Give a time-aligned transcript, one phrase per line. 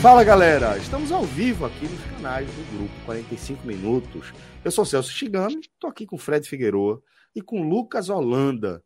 [0.00, 4.32] Fala galera, estamos ao vivo aqui nos canais do grupo 45 Minutos.
[4.64, 7.02] Eu sou Celso Chigami, estou aqui com Fred Figueroa
[7.34, 8.80] e com Lucas Holanda.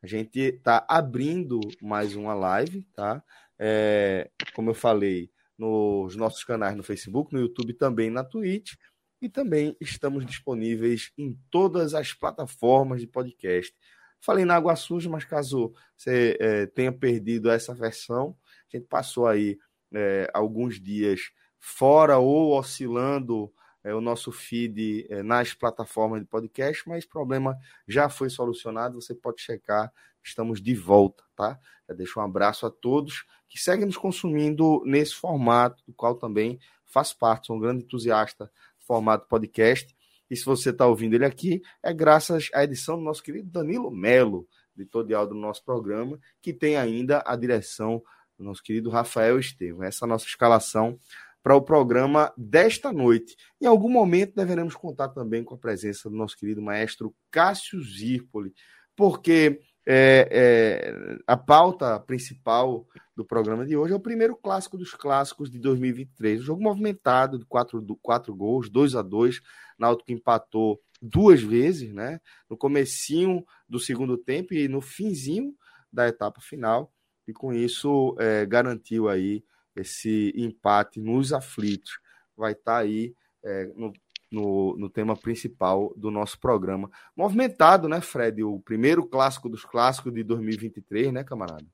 [0.00, 3.24] A gente está abrindo mais uma live, tá?
[3.58, 8.74] É, como eu falei, nos nossos canais no Facebook, no YouTube também na Twitch.
[9.20, 13.74] E também estamos disponíveis em todas as plataformas de podcast.
[14.20, 18.36] Falei na Água Suja, mas caso você é, tenha perdido essa versão,
[18.72, 19.58] a gente passou aí
[19.94, 23.52] é, alguns dias fora ou oscilando
[23.84, 29.00] é, o nosso feed é, nas plataformas de podcast, mas o problema já foi solucionado,
[29.00, 31.58] você pode checar, estamos de volta, tá?
[31.88, 36.58] Eu deixo um abraço a todos que seguem nos consumindo nesse formato, do qual também
[36.86, 39.94] faz parte, sou um grande entusiasta do formato podcast,
[40.30, 43.90] e se você está ouvindo ele aqui, é graças à edição do nosso querido Danilo
[43.90, 48.02] Melo, editor de áudio do nosso programa, que tem ainda a direção
[48.42, 49.84] do nosso querido Rafael Estevam.
[49.84, 50.98] Essa é a nossa escalação
[51.42, 53.36] para o programa desta noite.
[53.60, 58.52] Em algum momento deveremos contar também com a presença do nosso querido maestro Cássio Zirpoli,
[58.94, 64.94] porque é, é, a pauta principal do programa de hoje é o primeiro clássico dos
[64.94, 66.40] clássicos de 2023.
[66.40, 69.40] Um jogo movimentado de quatro, quatro gols, 2 a 2
[69.78, 72.20] Náutico empatou duas vezes, né?
[72.48, 75.52] No comecinho do segundo tempo e no finzinho
[75.92, 76.92] da etapa final.
[77.26, 79.44] E com isso é, garantiu aí
[79.76, 81.98] esse empate nos aflitos.
[82.36, 83.92] Vai estar tá aí é, no,
[84.30, 86.90] no, no, tema principal do nosso programa.
[87.16, 88.42] Movimentado, né, Fred?
[88.42, 91.66] O primeiro clássico dos clássicos de 2023, né, camarada?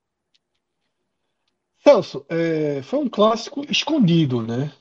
[1.82, 4.72] Celso, é, foi um clássico escondido, né?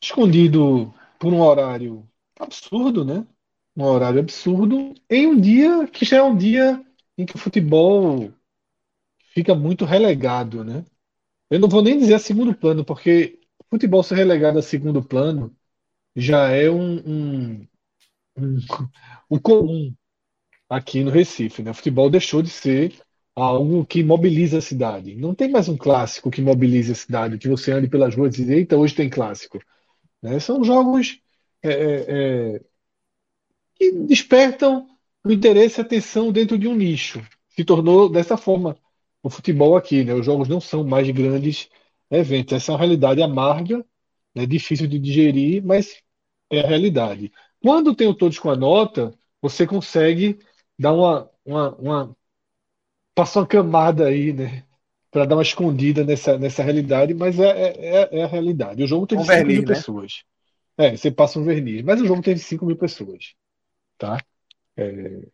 [0.00, 3.26] Escondido por um horário absurdo, né?
[3.76, 6.84] Um horário absurdo, em um dia que já é um dia
[7.16, 8.30] em que o futebol
[9.36, 10.82] fica muito relegado, né?
[11.50, 13.38] Eu não vou nem dizer a segundo plano, porque
[13.70, 15.54] futebol ser relegado a segundo plano
[16.16, 17.68] já é um, um,
[18.38, 18.56] um,
[19.30, 19.94] um comum
[20.70, 21.70] aqui no Recife, né?
[21.70, 22.94] O futebol deixou de ser
[23.34, 25.14] algo que mobiliza a cidade.
[25.14, 28.38] Não tem mais um clássico que mobilize a cidade, que você ande pelas ruas e
[28.38, 29.60] diz, eita, hoje tem clássico.
[30.22, 30.40] Né?
[30.40, 31.20] São jogos
[31.62, 32.60] é, é, é
[33.74, 34.88] que despertam
[35.22, 37.22] o interesse e atenção dentro de um nicho.
[37.50, 38.78] Se tornou dessa forma
[39.26, 40.14] o futebol aqui, né?
[40.14, 41.68] Os jogos não são mais grandes
[42.08, 42.52] eventos.
[42.52, 43.84] Essa é uma realidade amarga,
[44.32, 44.46] né?
[44.46, 46.00] difícil de digerir, mas
[46.48, 47.32] é a realidade.
[47.60, 50.38] Quando tem o todos com a nota, você consegue
[50.78, 52.16] dar uma, uma, uma
[53.16, 54.64] passa uma camada aí, né?
[55.10, 58.84] Para dar uma escondida nessa, nessa realidade, mas é, é, é a realidade.
[58.84, 59.74] O jogo teve um 5 verniz, mil né?
[59.74, 60.22] pessoas.
[60.78, 63.34] É, você passa um verniz, mas o jogo teve 5 mil pessoas.
[63.98, 64.22] Tá?
[64.76, 65.26] É...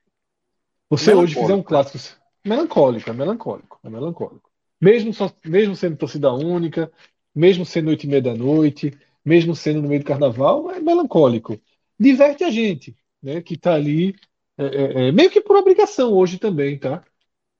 [0.88, 4.50] Você hoje fizer um clássico melancólico, é melancólico, é melancólico.
[4.80, 6.90] Mesmo, só, mesmo sendo torcida única,
[7.34, 8.92] mesmo sendo oito e meia da noite,
[9.24, 11.60] mesmo sendo no meio do carnaval, é melancólico.
[11.98, 13.40] Diverte a gente, né?
[13.42, 14.14] Que está ali,
[14.58, 17.04] é, é, é, meio que por obrigação hoje também, tá?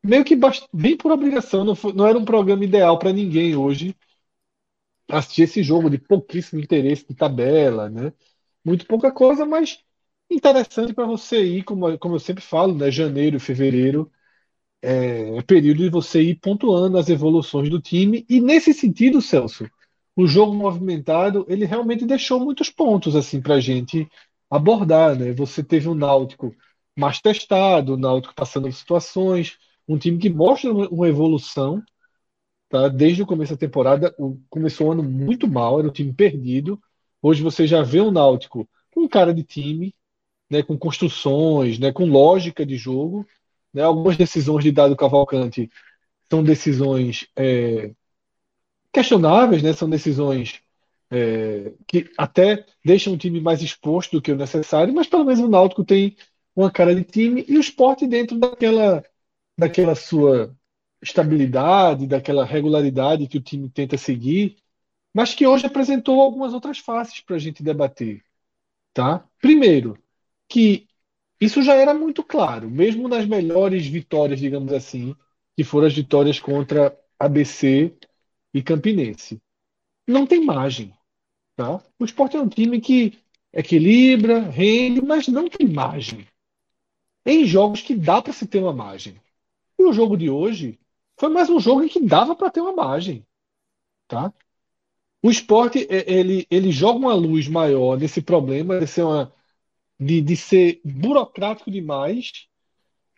[0.04, 0.37] Meio que
[0.72, 3.97] bem por obrigação, não, foi, não era um programa ideal para ninguém hoje
[5.09, 8.12] assistir esse jogo de pouquíssimo interesse de tabela, né?
[8.64, 9.81] Muito pouca coisa, mas
[10.31, 12.91] interessante para você ir, como, como eu sempre falo, né?
[12.91, 14.10] Janeiro, fevereiro
[14.82, 18.26] é, é, período de você ir pontuando as evoluções do time.
[18.29, 19.69] E nesse sentido, Celso,
[20.17, 24.08] o jogo movimentado ele realmente deixou muitos pontos assim para a gente
[24.50, 25.17] abordar.
[25.17, 25.32] Né?
[25.32, 26.55] Você teve um Náutico
[26.96, 29.56] mais testado, o Náutico passando situações,
[29.88, 31.82] um time que mostra uma evolução.
[32.69, 32.88] Tá?
[32.88, 36.81] Desde o começo da temporada, o, começou o ano muito mal, era um time perdido.
[37.23, 39.94] Hoje você já vê o Náutico com cara de time,
[40.50, 43.26] né, com construções, né, com lógica de jogo,
[43.73, 43.83] né?
[43.83, 45.71] Algumas decisões de Dado Cavalcante
[46.31, 47.93] são decisões é,
[48.93, 49.73] questionáveis, né?
[49.73, 50.63] são decisões
[51.11, 55.41] é, que até deixam o time mais exposto do que o necessário, mas pelo menos
[55.41, 56.17] o Náutico tem
[56.55, 59.05] uma cara de time e o esporte dentro daquela,
[59.59, 60.57] daquela sua
[61.03, 64.57] estabilidade, daquela regularidade que o time tenta seguir,
[65.13, 68.23] mas que hoje apresentou algumas outras faces para a gente debater.
[68.95, 69.27] Tá?
[69.41, 69.99] Primeiro,
[70.49, 70.87] que
[71.44, 75.17] isso já era muito claro, mesmo nas melhores vitórias, digamos assim,
[75.56, 77.93] que foram as vitórias contra ABC
[78.55, 79.43] e Campinense.
[80.06, 80.94] Não tem margem.
[81.56, 81.83] Tá?
[81.99, 83.19] O esporte é um time que
[83.53, 86.27] equilibra, rende, mas não tem margem.
[87.27, 89.21] Em jogos que dá para se ter uma margem.
[89.77, 90.79] E o jogo de hoje
[91.19, 93.27] foi mais um jogo em que dava para ter uma margem.
[94.06, 94.33] Tá?
[95.21, 99.33] O esporte ele, ele joga uma luz maior nesse problema de ser, uma,
[100.02, 102.49] de, de ser burocrático demais,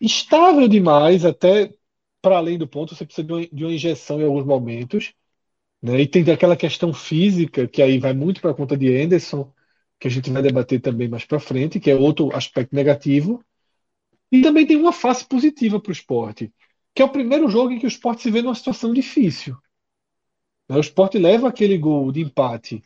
[0.00, 1.72] estável demais, até
[2.20, 5.12] para além do ponto, você precisa de uma, de uma injeção em alguns momentos.
[5.82, 6.00] Né?
[6.00, 9.52] E tem aquela questão física, que aí vai muito para a conta de Anderson,
[10.00, 13.44] que a gente vai debater também mais para frente, que é outro aspecto negativo.
[14.32, 16.52] E também tem uma face positiva para o esporte,
[16.94, 19.56] que é o primeiro jogo em que o esporte se vê numa situação difícil.
[20.68, 20.76] Né?
[20.76, 22.82] O esporte leva aquele gol de empate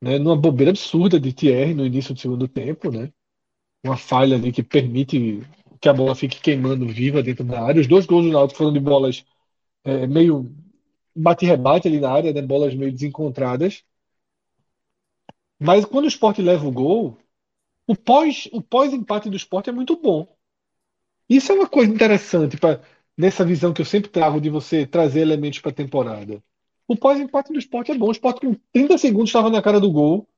[0.00, 3.12] né, numa bobeira absurda de Thierry no início do segundo tempo, né?
[3.82, 5.42] Uma falha ali que permite
[5.80, 7.80] que a bola fique queimando viva dentro da área.
[7.80, 9.24] Os dois gols do Náutico foram de bolas
[9.84, 10.54] é, meio
[11.14, 12.42] bate-rebate ali na área, né?
[12.42, 13.84] Bolas meio desencontradas.
[15.58, 17.16] Mas quando o esporte leva o gol,
[17.86, 20.26] o pós, o pós-empate do esporte é muito bom.
[21.28, 22.80] Isso é uma coisa interessante para
[23.16, 26.42] nessa visão que eu sempre trago de você trazer elementos para a temporada.
[26.88, 28.08] O pós-empate do esporte é bom.
[28.08, 30.28] O esporte com 30 segundos estava na cara do gol,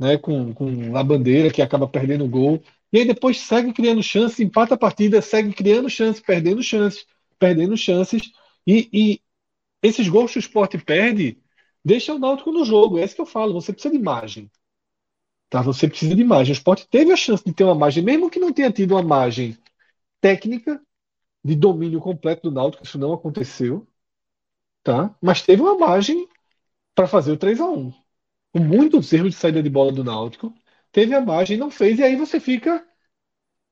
[0.00, 2.62] né, com, com a bandeira que acaba perdendo o gol.
[2.92, 7.06] E aí depois segue criando chances, empata a partida, segue criando chances, perdendo chances,
[7.38, 8.32] perdendo chances.
[8.66, 9.20] E, e
[9.82, 11.38] esses gols que o esporte perde
[11.84, 12.98] deixam o Náutico no jogo.
[12.98, 13.52] É isso que eu falo.
[13.54, 14.50] Você precisa de margem.
[15.48, 15.62] Tá?
[15.62, 16.52] Você precisa de margem.
[16.52, 19.02] O esporte teve a chance de ter uma margem, mesmo que não tenha tido uma
[19.02, 19.56] margem
[20.20, 20.80] técnica
[21.44, 23.86] de domínio completo do Náutico, isso não aconteceu
[24.82, 25.14] tá?
[25.20, 26.28] Mas teve uma margem
[26.94, 27.92] para fazer o 3 a 1
[28.52, 30.52] Com muitos erros de saída de bola do Náutico,
[30.92, 32.84] teve a margem, não fez, e aí você fica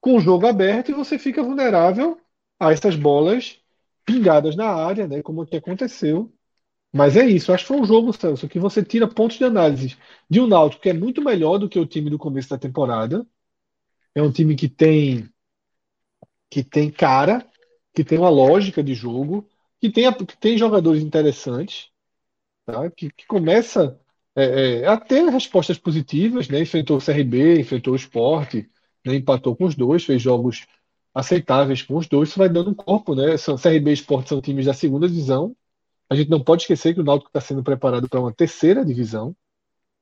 [0.01, 2.21] com o jogo aberto e você fica vulnerável
[2.61, 3.61] a essas bolas
[4.05, 5.23] pingadas na área, né?
[5.23, 6.33] Como que aconteceu.
[6.93, 9.97] Mas é isso, acho que foi um jogo, Celso, que você tira pontos de análise
[10.31, 13.27] de um Náutico que é muito melhor do que o time do começo da temporada.
[14.15, 15.31] É um time que tem
[16.51, 17.47] que tem cara,
[17.95, 19.47] que tem uma lógica de jogo,
[19.81, 21.91] que tem, que tem jogadores interessantes,
[22.67, 22.91] tá?
[22.91, 24.01] que, que começa
[24.37, 26.61] é, é, respostas positivas, né?
[26.61, 28.55] enfrentou o CRB, enfrentou o Sport,
[29.05, 29.15] né?
[29.15, 30.67] empatou com os dois, fez jogos
[31.15, 33.37] aceitáveis com os dois, isso vai dando um corpo, né?
[33.37, 35.57] São, CRB e Sport são times da segunda divisão.
[36.09, 39.35] A gente não pode esquecer que o Náutico está sendo preparado para uma terceira divisão.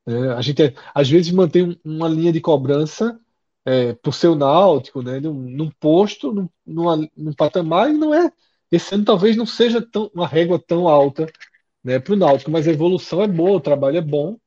[0.05, 0.33] Né?
[0.33, 3.19] A gente, é, às vezes, mantém uma linha de cobrança
[3.65, 5.19] é, por ser o Náutico, né?
[5.19, 8.31] num, num posto, num, numa, num patamar, e não é
[8.71, 11.25] esse ano talvez não seja tão, uma régua tão alta
[11.87, 14.37] né, para o Náutico, mas a evolução é boa, o trabalho é bom.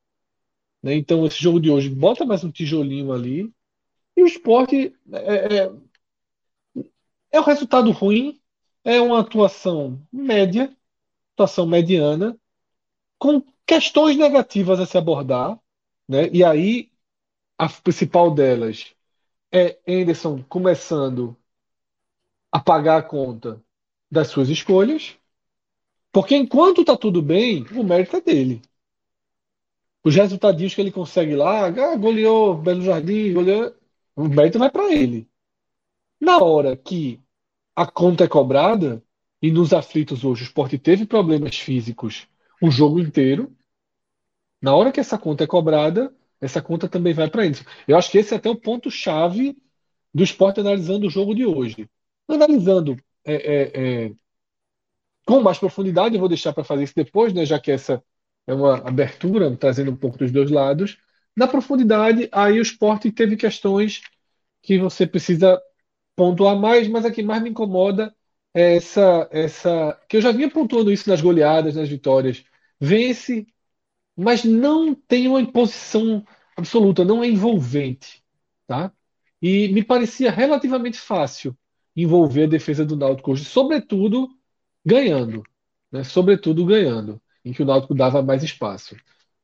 [0.82, 3.50] Né, então, esse jogo de hoje bota mais um tijolinho ali.
[4.14, 5.72] E o esporte é, é,
[7.32, 8.38] é um resultado ruim,
[8.84, 10.70] é uma atuação média,
[11.32, 12.38] atuação mediana,
[13.18, 15.58] com questões negativas a se abordar.
[16.06, 16.92] Né, e aí,
[17.56, 18.94] a principal delas
[19.50, 21.34] é Anderson começando
[22.52, 23.64] a pagar a conta
[24.10, 25.16] das suas escolhas,
[26.12, 28.62] porque enquanto está tudo bem, o mérito é dele.
[30.02, 33.74] Os resultados que ele consegue lá, ah, goleou Belo Jardim, goleou,
[34.16, 35.28] o mérito vai para ele.
[36.20, 37.20] Na hora que
[37.76, 39.02] a conta é cobrada,
[39.42, 42.28] e nos aflitos hoje o esporte teve problemas físicos
[42.60, 43.56] o jogo inteiro,
[44.60, 47.56] na hora que essa conta é cobrada, essa conta também vai para ele.
[47.88, 49.56] Eu acho que esse é até o ponto-chave
[50.12, 51.88] do esporte analisando o jogo de hoje.
[52.28, 54.12] Analisando é, é, é,
[55.30, 58.02] com mais profundidade, eu vou deixar para fazer isso depois, né, já que essa
[58.48, 60.98] é uma abertura, trazendo um pouco dos dois lados.
[61.36, 64.02] Na profundidade, aí o esporte teve questões
[64.60, 65.60] que você precisa
[66.16, 68.12] pontuar mais, mas a que mais me incomoda
[68.52, 70.00] é essa, essa.
[70.08, 72.42] que eu já vinha pontuando isso nas goleadas, nas vitórias.
[72.80, 73.46] Vence,
[74.16, 78.20] mas não tem uma imposição absoluta, não é envolvente.
[78.66, 78.92] Tá?
[79.40, 81.56] E me parecia relativamente fácil
[81.94, 84.28] envolver a defesa do Náutico hoje, sobretudo
[84.84, 85.42] ganhando,
[85.90, 86.04] né?
[86.04, 88.96] Sobretudo ganhando, em que o Náutico dava mais espaço.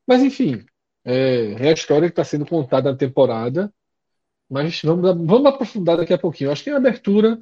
[0.06, 0.64] Mas enfim,
[1.04, 3.72] é, é a história que está sendo contada na temporada.
[4.48, 6.52] Mas vamos, vamos aprofundar daqui a pouquinho.
[6.52, 7.36] Acho que a abertura,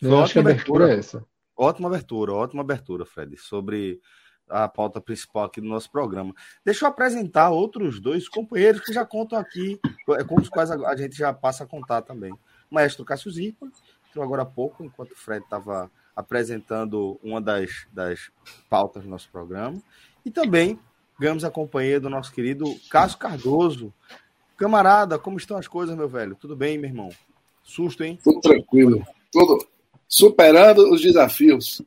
[0.00, 0.16] né?
[0.22, 1.24] acho que a abertura, abertura é essa.
[1.56, 4.00] Ótima abertura, ótima abertura, Fred, sobre
[4.48, 6.34] a pauta principal aqui do nosso programa.
[6.64, 10.96] Deixa eu apresentar outros dois companheiros que já contam aqui, é, com os quais a
[10.96, 12.32] gente já passa a contar também.
[12.32, 13.66] O maestro Cássio Zipa
[14.08, 18.30] entrou agora há pouco, enquanto o Fred estava apresentando uma das, das
[18.70, 19.80] pautas do nosso programa.
[20.24, 20.80] E também
[21.20, 23.92] ganhamos a companhia do nosso querido Cássio Cardoso.
[24.56, 26.34] Camarada, como estão as coisas, meu velho?
[26.34, 27.10] Tudo bem, meu irmão?
[27.62, 28.18] Susto, hein?
[28.24, 29.06] Tudo tranquilo.
[29.30, 29.66] Tudo
[30.08, 31.82] superando os desafios.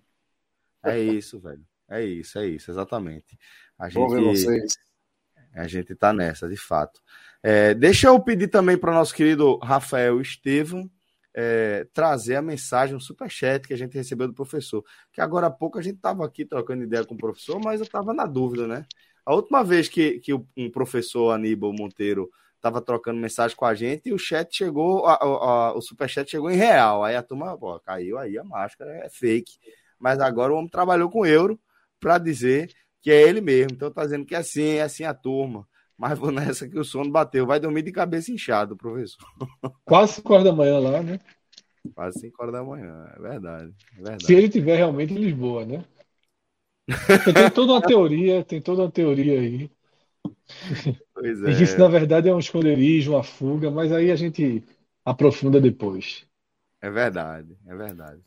[0.83, 1.65] É isso, velho.
[1.89, 3.37] É isso, é isso, exatamente.
[3.77, 4.77] A gente, ver vocês.
[5.55, 7.01] A gente tá nessa, de fato.
[7.41, 10.89] É, deixa eu pedir também para o nosso querido Rafael Estevam
[11.33, 14.83] é, trazer a mensagem, um superchat que a gente recebeu do professor.
[15.11, 17.85] Que agora há pouco a gente estava aqui trocando ideia com o professor, mas eu
[17.85, 18.85] estava na dúvida, né?
[19.25, 24.09] A última vez que, que um professor Aníbal Monteiro estava trocando mensagem com a gente
[24.09, 27.03] e o chat chegou, a, a, o superchat chegou em real.
[27.03, 29.57] Aí a turma, pô, caiu aí a máscara, é fake.
[29.97, 31.59] Mas agora o homem trabalhou com euro
[31.99, 32.71] para dizer
[33.01, 33.73] que é ele mesmo.
[33.73, 35.67] Então tá dizendo que é assim, é assim a turma.
[35.99, 37.45] Mas vou nessa que o sono bateu.
[37.45, 39.19] Vai dormir de cabeça inchado, professor.
[39.83, 41.19] Quase 5 horas da manhã lá, né?
[41.93, 44.25] Quase 5 horas da manhã, é verdade, é verdade.
[44.25, 45.83] Se ele tiver realmente em Lisboa, né?
[47.33, 49.69] Tem toda uma teoria, tem toda uma teoria aí.
[51.13, 51.51] Pois é.
[51.51, 54.63] Isso, na verdade, é um esconderijo, uma fuga, mas aí a gente
[55.03, 56.25] aprofunda depois.
[56.81, 58.21] É verdade, é verdade.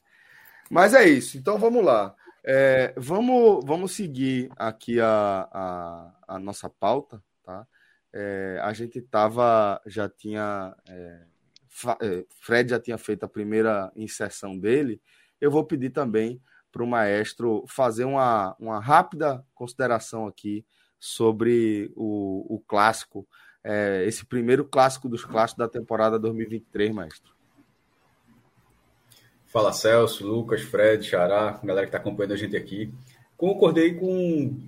[0.71, 2.14] Mas é isso, então vamos lá.
[2.45, 7.66] É, vamos, vamos seguir aqui a, a, a nossa pauta, tá?
[8.12, 11.22] É, a gente tava, já tinha, é,
[12.02, 15.00] é, Fred já tinha feito a primeira inserção dele.
[15.40, 20.64] Eu vou pedir também para o maestro fazer uma, uma rápida consideração aqui
[20.99, 23.26] sobre o, o clássico,
[23.64, 27.32] é, esse primeiro clássico dos clássicos da temporada 2023, maestro.
[29.46, 32.92] Fala Celso, Lucas, Fred, Xará, galera que está acompanhando a gente aqui.
[33.37, 34.61] Concordei com,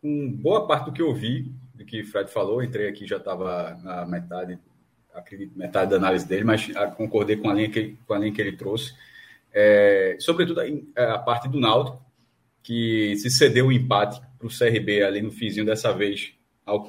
[0.00, 1.52] com boa parte do que eu vi
[1.82, 2.62] do que o Fred falou.
[2.62, 4.58] Entrei aqui, já estava na metade,
[5.12, 8.32] acredito, metade da análise dele, mas ah, concordei com a linha que, com a linha
[8.32, 8.94] que ele trouxe.
[9.52, 12.02] É, sobretudo a, a, parte do Náutico,
[12.62, 16.32] que se cedeu o empate para o CRB ali no finzinho dessa vez.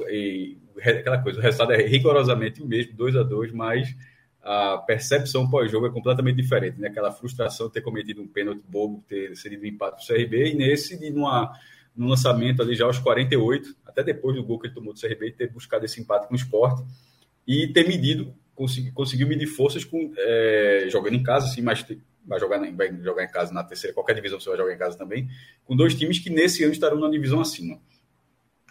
[0.09, 3.95] E, aquela coisa, o resultado é rigorosamente o mesmo, 2 a 2 mas
[4.41, 6.89] a percepção pós-jogo é completamente diferente, né?
[6.89, 10.51] Aquela frustração de ter cometido um pênalti bobo, ter cedido um empate para o CRB,
[10.51, 11.53] e nesse, de numa
[11.95, 15.31] no lançamento ali já aos 48, até depois do gol que ele tomou do CRB,
[15.31, 16.83] ter buscado esse empate com o esporte
[17.47, 21.85] e ter medido, consegui, conseguiu medir forças com, é, jogando em casa, assim, mas
[22.25, 24.97] vai jogar, vai jogar em casa na terceira, qualquer divisão você vai jogar em casa
[24.97, 25.29] também,
[25.65, 27.79] com dois times que nesse ano estarão na divisão acima.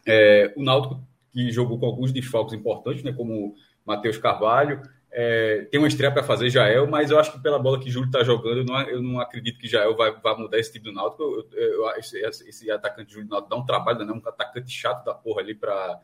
[0.07, 1.00] É, o Náutico,
[1.31, 3.55] que jogou com alguns desfalques importantes, né, como
[3.87, 4.83] Matheus Carvalho,
[5.14, 8.07] é, tem uma estreia para fazer Jael, mas eu acho que pela bola que Júlio
[8.07, 10.92] está jogando, eu não, eu não, acredito que Jael vai, vai mudar esse tipo do
[10.92, 11.23] Náutico.
[11.23, 14.12] Eu, eu, eu, esse, esse, atacante Júlio Náutico dá um trabalho, né?
[14.12, 16.00] um atacante chato da porra ali para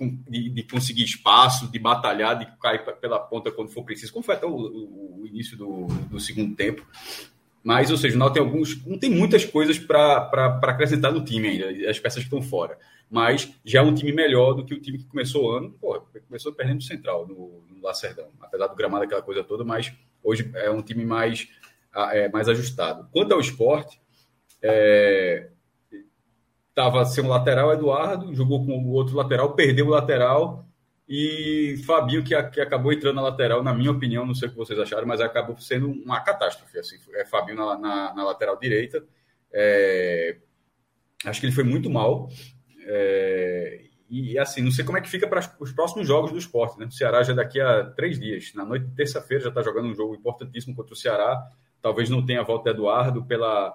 [0.00, 4.36] de, de, conseguir espaço, de batalhar, de cair pela ponta quando for preciso, como foi
[4.36, 6.86] até o, o, o início do, do, segundo tempo.
[7.62, 11.48] Mas, ou seja, o Náutico tem alguns, não tem muitas coisas para acrescentar no time
[11.48, 12.78] ainda, as peças estão fora
[13.10, 15.72] mas já é um time melhor do que o time que começou o ano.
[15.80, 19.92] Pô, começou perdendo o Central no, no Lacerdão, apesar do gramado aquela coisa toda, mas
[20.22, 21.48] hoje é um time mais,
[22.12, 23.08] é, mais ajustado.
[23.12, 24.00] Quanto ao esporte,
[26.68, 30.66] estava é, sem o lateral Eduardo, jogou com o outro lateral, perdeu o lateral
[31.08, 34.56] e Fabinho, que, que acabou entrando na lateral, na minha opinião, não sei o que
[34.56, 36.78] vocês acharam, mas acabou sendo uma catástrofe.
[36.78, 39.04] Assim, é Fabinho na, na, na lateral direita.
[39.52, 40.38] É,
[41.24, 42.28] acho que ele foi muito mal.
[42.86, 46.78] É, e assim, não sei como é que fica para os próximos jogos do esporte.
[46.78, 46.86] Né?
[46.86, 49.94] O Ceará já daqui a três dias, na noite de terça-feira, já está jogando um
[49.94, 51.42] jogo importantíssimo contra o Ceará.
[51.82, 53.74] Talvez não tenha a volta de Eduardo pela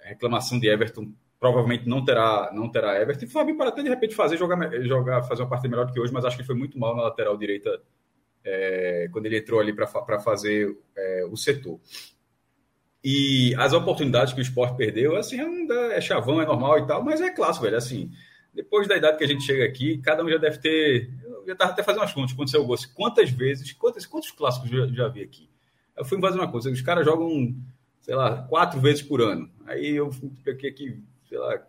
[0.00, 1.12] reclamação de Everton.
[1.40, 3.24] Provavelmente não terá, não terá Everton.
[3.24, 6.00] E Fabinho para até de repente fazer jogar, jogar, fazer uma partida melhor do que
[6.00, 7.80] hoje, mas acho que foi muito mal na lateral direita
[8.44, 11.80] é, quando ele entrou ali para fazer é, o setor.
[13.02, 17.02] E as oportunidades que o esporte perdeu, assim, é, é chavão, é normal e tal,
[17.02, 17.76] mas é clássico, velho.
[17.76, 18.10] Assim,
[18.54, 21.10] depois da idade que a gente chega aqui, cada um já deve ter.
[21.24, 22.76] Eu já estava até fazendo umas contas quando saiu o gol.
[22.94, 25.48] Quantas vezes, quantos, quantos clássicos eu já, já vi aqui?
[25.96, 27.54] Eu fui fazer uma coisa, os caras jogam,
[28.00, 29.50] sei lá, quatro vezes por ano.
[29.66, 30.10] Aí eu
[30.44, 31.62] fiquei aqui, sei lá,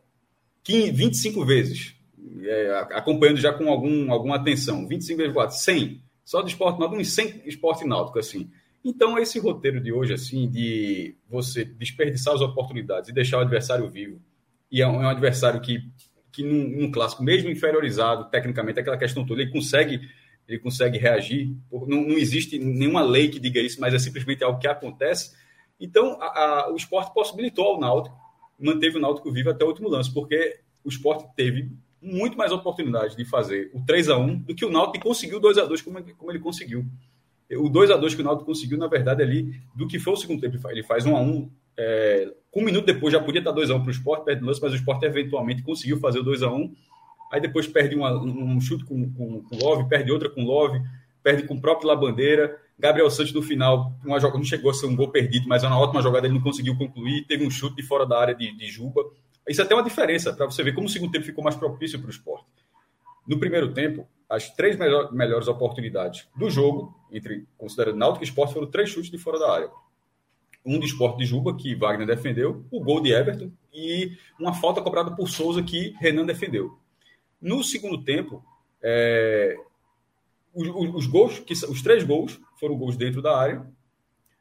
[0.63, 1.95] 15, 25 vezes,
[2.41, 4.87] é, acompanhando já com algum, alguma atenção.
[4.87, 6.03] 25 vezes 4, 100.
[6.25, 8.49] Só do esporte náutico, uns 100 esporte náutico, assim.
[8.83, 13.89] Então, esse roteiro de hoje, assim, de você desperdiçar as oportunidades e deixar o adversário
[13.89, 14.21] vivo,
[14.69, 15.89] e é um, é um adversário que
[16.33, 20.01] que num, num, clássico, mesmo inferiorizado tecnicamente, aquela questão toda, ele consegue,
[20.47, 21.55] ele consegue reagir.
[21.71, 25.35] Não, não existe nenhuma lei que diga isso, mas é simplesmente algo que acontece.
[25.79, 28.17] Então, a, a, o esporte possibilitou ao Náutico,
[28.59, 31.71] manteve o Náutico vivo até o último lance, porque o esporte teve
[32.01, 35.57] muito mais oportunidade de fazer o 3 a 1 do que o Náutico conseguiu 2
[35.59, 36.85] a 2 como, como ele conseguiu.
[37.51, 40.17] O 2 a 2 que o Náutico conseguiu, na verdade, ali, do que foi o
[40.17, 43.81] segundo tempo, ele faz 1 a 1 é, um minuto depois já podia estar 2x1
[43.81, 46.71] para o Sport, perde o lance, mas o Sport eventualmente conseguiu fazer o 2x1.
[47.31, 50.79] Aí depois perde uma, um chute com, com, com Love, perde outra com Love,
[51.23, 52.59] perde com o próprio Labandeira.
[52.77, 55.67] Gabriel Santos no final, uma jogada, não chegou a ser um gol perdido, mas é
[55.67, 57.25] uma ótima jogada, ele não conseguiu concluir.
[57.25, 59.03] Teve um chute de fora da área de, de Juba.
[59.47, 61.99] Isso é até uma diferença, para você ver como o segundo tempo ficou mais propício
[61.99, 62.45] para o esporte.
[63.27, 68.53] No primeiro tempo, as três melhor, melhores oportunidades do jogo, entre considerando Náutico e Esporte,
[68.53, 69.69] foram três chutes de fora da área.
[70.65, 74.81] Um de Esporte de Juba, que Wagner defendeu, o gol de Everton e uma falta
[74.81, 76.77] cobrada por Souza, que Renan defendeu.
[77.41, 78.43] No segundo tempo,
[78.81, 79.57] é,
[80.53, 83.65] os, os, gols, que, os três gols foram gols dentro da área,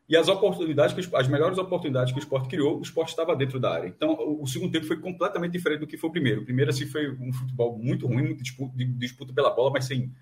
[0.09, 3.59] e as oportunidades, que, as melhores oportunidades que o esporte criou, o esporte estava dentro
[3.59, 3.89] da área.
[3.89, 6.43] Então, o, o, segundo tempo foi completamente diferente do que foi o primeiro.
[6.43, 10.13] O primeiro, assim, foi um futebol muito ruim, muito disputa, disputa pela bola, mas sem,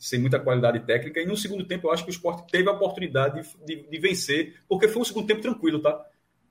[0.00, 1.20] sem muita qualidade técnica.
[1.20, 3.98] E no segundo tempo, eu acho que o esporte teve a oportunidade de, de, de
[3.98, 6.02] vencer, porque foi um segundo tempo tranquilo, tá?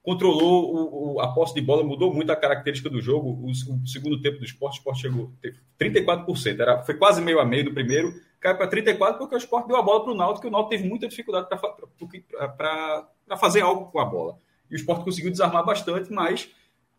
[0.03, 3.29] Controlou o, o, a posse de bola, mudou muito a característica do jogo.
[3.29, 6.59] O, o segundo tempo do esporte, o esporte chegou, teve 34%.
[6.59, 9.77] Era, foi quase meio a meio no primeiro, caiu para 34 porque o esporte deu
[9.77, 13.99] a bola para o Náutico, que o Náutico teve muita dificuldade para fazer algo com
[13.99, 14.37] a bola.
[14.69, 16.49] E o esporte conseguiu desarmar bastante, mas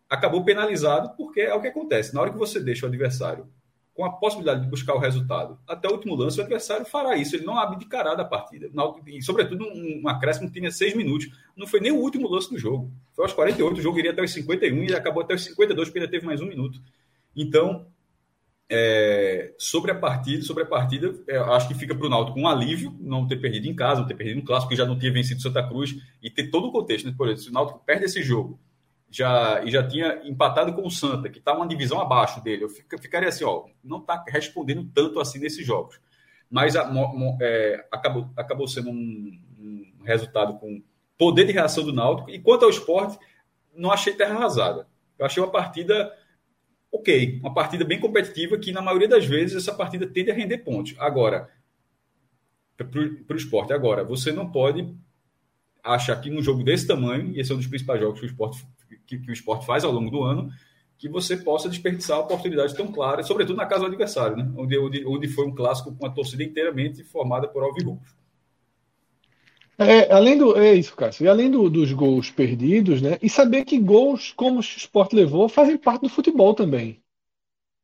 [0.09, 2.13] acabou penalizado, porque é o que acontece.
[2.13, 3.47] Na hora que você deixa o adversário
[3.93, 7.35] com a possibilidade de buscar o resultado até o último lance, o adversário fará isso.
[7.35, 8.69] Ele não abdicará da partida.
[9.05, 11.29] E, sobretudo, um acréscimo tinha seis minutos.
[11.55, 12.91] Não foi nem o último lance do jogo.
[13.13, 15.99] Foi aos 48, o jogo iria até os 51 e acabou até os 52, porque
[15.99, 16.81] ainda teve mais um minuto.
[17.35, 17.85] Então,
[18.69, 22.47] é, sobre a partida, sobre a partida, é, acho que fica para o Náutico um
[22.47, 25.11] alívio não ter perdido em casa, não ter perdido no clássico, que já não tinha
[25.11, 25.93] vencido Santa Cruz
[26.23, 27.05] e ter todo o contexto.
[27.05, 27.13] Né?
[27.17, 28.57] Por exemplo, se o Náutico perde esse jogo
[29.11, 32.69] já, e já tinha empatado com o Santa, que está uma divisão abaixo dele, eu
[32.69, 35.99] ficaria assim, ó, não está respondendo tanto assim nesses jogos.
[36.49, 36.89] Mas a,
[37.41, 40.81] é, acabou, acabou sendo um, um, resultado com
[41.17, 42.29] poder de reação do Náutico.
[42.29, 43.19] E quanto ao esporte,
[43.75, 44.87] não achei terra arrasada.
[45.19, 46.11] Eu achei uma partida
[46.91, 50.59] ok, uma partida bem competitiva que, na maioria das vezes, essa partida tende a render
[50.59, 50.95] pontos.
[50.97, 51.49] Agora,
[52.75, 54.93] para o esporte, agora, você não pode
[55.83, 58.29] achar que num jogo desse tamanho, e esse é um dos principais jogos que o
[58.29, 58.65] esporte,
[59.05, 60.49] que, que o esporte faz ao longo do ano,
[60.97, 64.51] que você possa desperdiçar oportunidades tão claras, sobretudo na casa do adversário, né?
[64.55, 68.07] onde, onde, onde foi um clássico com a torcida inteiramente formada por alvirrubos.
[69.79, 71.25] É, além do, é isso, Cássio.
[71.25, 73.17] E além do, dos gols perdidos, né?
[73.19, 77.01] E saber que gols, como o esporte levou, fazem parte do futebol também.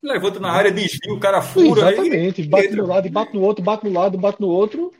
[0.03, 1.91] Levanta na área, desvia, o cara fura.
[1.91, 2.41] Exatamente.
[2.41, 4.93] Aí, bate no lado, bate no outro, bate no lado, bate no outro.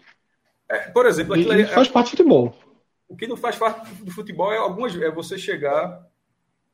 [0.69, 2.55] É, por exemplo, aquilo ali, faz parte do futebol.
[3.07, 6.05] O que não faz parte do futebol é algumas é você chegar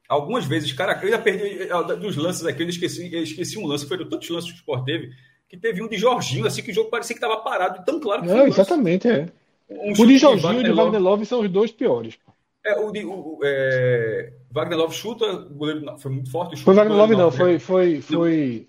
[0.08, 1.68] algumas vezes, cara, eu já perdi
[2.00, 4.86] dos lances aqui, eu esqueci, eu esqueci um lance, foi tantos lances que o Sport
[4.86, 5.12] teve,
[5.48, 8.24] que teve um de Jorginho, assim que o jogo parecia que estava parado, tão claro
[8.24, 9.28] que Não, exatamente, é.
[9.70, 12.18] Um o de Jorginho e o de Wagner Love são os dois piores.
[12.66, 16.56] É, o de, o, é, Wagner Love chuta, o goleiro foi muito forte.
[16.56, 18.68] Chuta, foi Wagner Love, não, foi, foi, foi,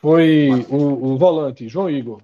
[0.00, 2.20] foi o, o, volante, João Igor.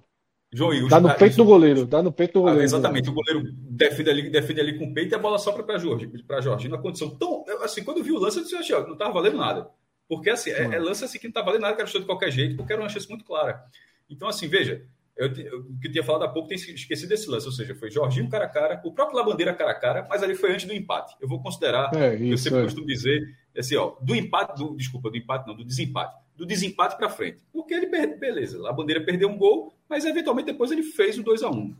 [0.51, 0.87] João.
[0.87, 2.61] Dá no peito do goleiro, dá no peito do goleiro.
[2.61, 5.63] Ah, exatamente, o goleiro defende ali, defende ali com o peito e a bola sopra
[5.63, 6.67] para Jorge, para Jorge.
[6.67, 7.45] Na condição tão.
[7.61, 9.69] Assim, quando eu vi o lance, eu disse, achei, não estava valendo nada.
[10.07, 12.31] Porque assim, é, é, lance assim que não estava valendo nada, que era de qualquer
[12.31, 13.63] jeito, porque era uma chance muito clara.
[14.09, 14.83] Então, assim, veja,
[15.15, 17.91] eu, o que eu tinha falado há pouco, tem esquecido desse lance, ou seja, foi
[17.91, 20.73] Jorginho cara a cara, o próprio Labandeira cara a cara, mas ali foi antes do
[20.73, 21.15] empate.
[21.21, 22.63] Eu vou considerar, é, isso, eu sempre é.
[22.63, 23.21] costumo dizer,
[23.55, 26.15] assim, ó, do empate, do, desculpa, do empate não, do desempate.
[26.39, 27.43] Do desempate para frente.
[27.51, 31.43] Porque ele perdeu, beleza, Labandeira perdeu um gol, mas eventualmente depois ele fez o 2
[31.43, 31.75] a 1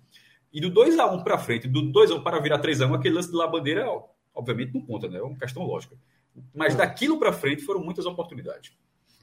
[0.52, 2.88] E do 2 a 1 para frente, do 2 a 1 para virar 3 a
[2.88, 4.04] 1 aquele lance de Labandeira, ó,
[4.36, 5.20] obviamente não conta, né?
[5.20, 5.96] É uma questão lógica.
[6.54, 6.78] Mas é.
[6.78, 8.74] daquilo para frente foram muitas oportunidades.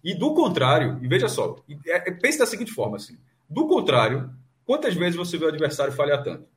[0.03, 4.31] E do contrário, e veja só, é, pense da seguinte forma assim, do contrário,
[4.65, 6.49] quantas vezes você vê o adversário falhar tanto?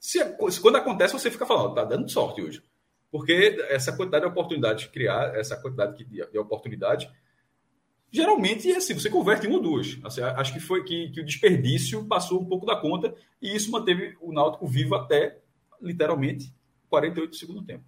[0.00, 0.18] Se,
[0.62, 2.62] quando acontece, você fica falando, tá dando sorte hoje.
[3.10, 7.10] Porque essa quantidade de oportunidade de criar, essa quantidade de, de oportunidade,
[8.14, 9.98] geralmente é assim, você converte em uma ou duas.
[10.04, 13.72] Assim, acho que foi que, que, o desperdício passou um pouco da conta e isso
[13.72, 15.40] manteve o Náutico vivo até,
[15.82, 16.54] literalmente,
[16.88, 17.82] 48 do segundo tempo.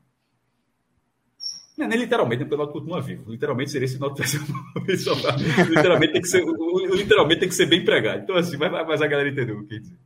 [1.78, 3.30] Não, é nem literalmente, porque o Náutico continua vivo.
[3.30, 4.26] Literalmente seria esse Náutico
[5.70, 8.24] literalmente tem que ser, literalmente tem que ser bem empregado.
[8.24, 9.98] Então, assim, mas, mas a galera entendeu o que dizer.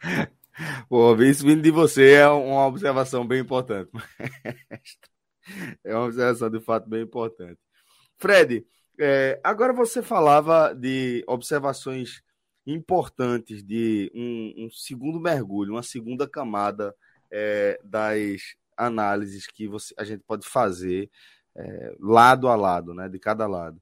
[0.86, 3.90] Pô, isso vindo de você é uma observação bem importante.
[5.84, 7.58] É uma observação de fato bem importante.
[8.16, 8.64] Fred,
[8.98, 12.22] é, agora você falava de observações
[12.66, 16.94] importantes de um, um segundo mergulho, uma segunda camada
[17.30, 21.10] é, das análises que você, a gente pode fazer
[21.56, 23.80] é, lado a lado, né, de cada lado.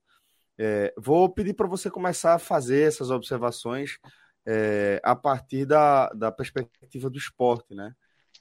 [0.59, 3.99] É, vou pedir para você começar a fazer essas observações
[4.47, 7.95] é, a partir da, da perspectiva do esporte, né?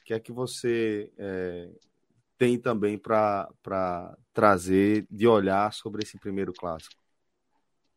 [0.03, 1.69] Que é que você é,
[2.39, 6.95] tem também para trazer de olhar sobre esse primeiro clássico?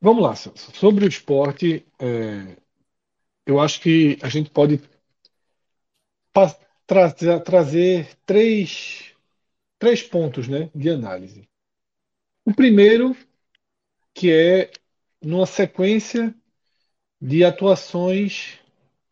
[0.01, 2.57] Vamos lá, sobre o esporte, é,
[3.47, 4.83] eu acho que a gente pode
[6.85, 9.15] trazer, trazer três,
[9.79, 11.49] três pontos né, de análise.
[12.45, 13.17] O primeiro,
[14.13, 14.73] que é
[15.23, 16.35] numa sequência
[17.21, 18.59] de atuações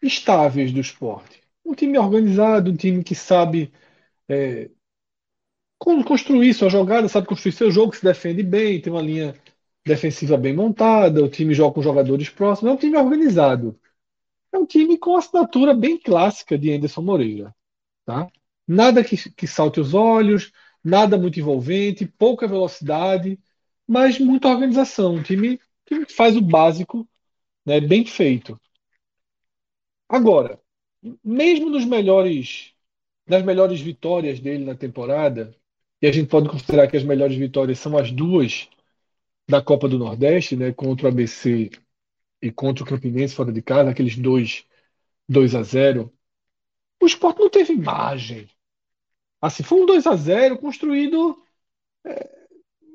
[0.03, 1.40] estáveis do esporte.
[1.64, 3.73] Um time organizado, um time que sabe
[4.29, 4.69] é,
[6.05, 9.35] construir sua jogada, sabe construir seu jogo, se defende bem, tem uma linha
[9.85, 13.79] defensiva bem montada, o time joga com jogadores próximos, é um time organizado.
[14.53, 17.55] É um time com assinatura bem clássica de Anderson Moreira.
[18.05, 18.29] Tá?
[18.66, 23.38] Nada que, que salte os olhos, nada muito envolvente, pouca velocidade,
[23.87, 25.14] mas muita organização.
[25.14, 27.09] Um time, que faz o básico
[27.64, 28.61] né, bem feito.
[30.09, 30.61] Agora,
[31.25, 32.75] mesmo nos melhores,
[33.27, 35.55] nas melhores vitórias dele na temporada,
[36.03, 38.69] e a gente pode considerar que as melhores vitórias são as duas
[39.49, 41.71] da Copa do Nordeste, né, contra o ABC
[42.43, 44.65] e contra o Campinense fora de casa, aqueles dois
[45.29, 46.13] 2 a 0
[47.03, 48.49] o Sport não teve imagem.
[49.41, 51.43] Assim, foi um 2 a 0 construído
[52.05, 52.39] é,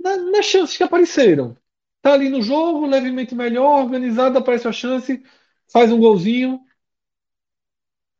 [0.01, 1.57] na, nas chances que apareceram.
[2.01, 5.23] Tá ali no jogo, levemente melhor, organizado, aparece a chance,
[5.67, 6.61] faz um golzinho.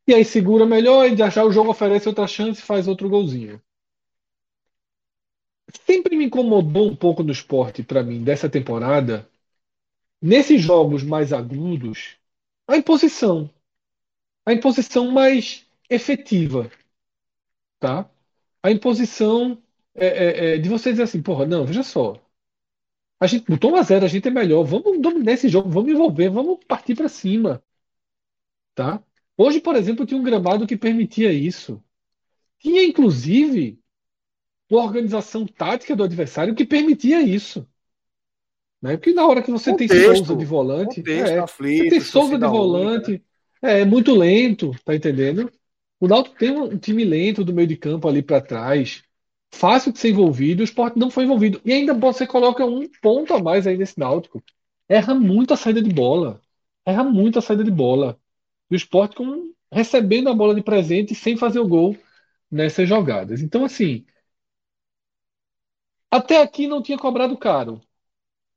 [0.08, 3.62] E aí segura melhor e já o jogo oferece outra chance, faz outro golzinho.
[5.84, 9.28] Sempre me incomodou um pouco no esporte para mim dessa temporada,
[10.22, 12.18] nesses jogos mais agudos,
[12.68, 13.50] a imposição.
[14.46, 16.72] A imposição mais efetiva.
[17.80, 18.10] Tá?
[18.64, 19.62] A imposição
[19.94, 22.22] é, é, é, de você dizer assim, porra, não, veja só.
[23.20, 24.64] A gente botou 1 a 0 a gente é melhor.
[24.64, 27.64] Vamos dominar esse jogo, vamos envolver, vamos partir para cima.
[28.74, 29.02] Tá?
[29.38, 31.82] Hoje, por exemplo, tinha um gramado que permitia isso.
[32.60, 33.80] Tinha, inclusive,
[34.70, 37.68] uma organização tática do adversário que permitia isso.
[38.82, 38.98] Né?
[38.98, 42.38] Porque na hora que você contexto, tem Souza de volante, é, aflito, você tem Souza
[42.38, 43.26] de volante, única.
[43.62, 45.52] é muito lento, tá entendendo?
[46.00, 49.04] O Náutico tem um time lento do meio de campo ali para trás,
[49.52, 51.62] fácil de ser envolvido, o esporte não foi envolvido.
[51.64, 54.44] E ainda você coloca um ponto a mais aí nesse Náutico.
[54.88, 56.42] Erra muito a saída de bola.
[56.86, 58.20] Erra muito a saída de bola.
[58.70, 61.98] E o esporte com, recebendo a bola de presente sem fazer o gol
[62.52, 63.42] nessas jogadas.
[63.42, 64.06] Então, assim,
[66.12, 67.82] até aqui não tinha cobrado caro.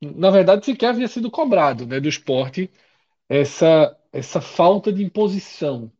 [0.02, 2.70] Na verdade, sequer havia sido cobrado né, do esporte
[3.28, 5.92] essa, essa falta de imposição,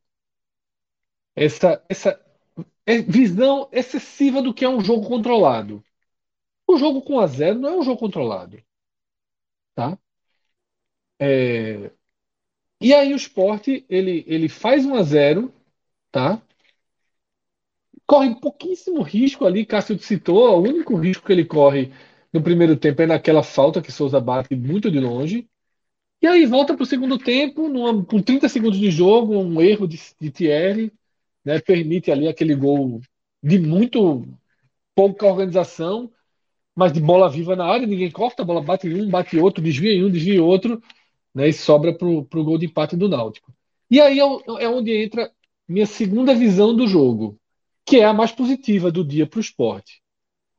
[1.34, 2.20] essa, essa
[3.08, 5.84] visão excessiva do que é um jogo controlado.
[6.66, 8.62] O jogo com a zero não é um jogo controlado.
[9.74, 9.98] Tá?
[11.18, 11.90] É...
[12.80, 15.52] E aí o esporte ele, ele faz 1 a 0
[16.12, 16.42] tá?
[18.08, 21.92] Corre pouquíssimo risco ali, Cássio citou, o único risco que ele corre
[22.32, 25.46] no primeiro tempo é naquela falta que Souza bate muito de longe.
[26.22, 29.86] E aí volta para o segundo tempo, numa, com 30 segundos de jogo, um erro
[29.86, 30.90] de, de Thierry,
[31.44, 33.02] né, permite ali aquele gol
[33.42, 34.26] de muito
[34.94, 36.10] pouca organização,
[36.74, 39.62] mas de bola viva na área, ninguém corta, a bola bate em um, bate outro,
[39.62, 40.82] desvia em um, desvia em outro,
[41.34, 43.52] né, e sobra para o gol de empate do Náutico.
[43.90, 44.24] E aí é,
[44.64, 45.30] é onde entra
[45.68, 47.37] minha segunda visão do jogo
[47.88, 50.02] que é a mais positiva do dia para o esporte.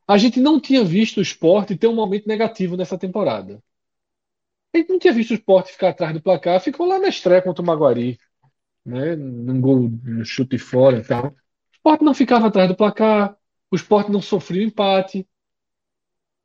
[0.07, 3.61] A gente não tinha visto o esporte ter um momento negativo nessa temporada.
[4.73, 7.41] A gente não tinha visto o esporte ficar atrás do placar, ficou lá na estreia
[7.43, 8.17] contra o Maguari,
[8.83, 9.15] né?
[9.15, 11.27] num gol, no chute fora e tal.
[11.27, 11.35] O
[11.71, 13.37] esporte não ficava atrás do placar,
[13.69, 15.27] o esporte não sofreu empate.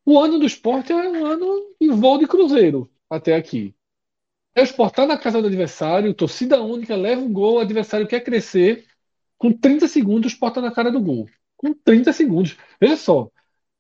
[0.05, 3.75] O ano do esporte é um ano em voo de cruzeiro até aqui.
[4.55, 8.07] É o esporte está na casa do adversário, torcida única, leva um gol, o adversário
[8.07, 8.87] quer crescer
[9.39, 11.29] com 30 segundos, porta na cara do gol.
[11.57, 12.57] Com 30 segundos.
[12.81, 13.31] Veja só,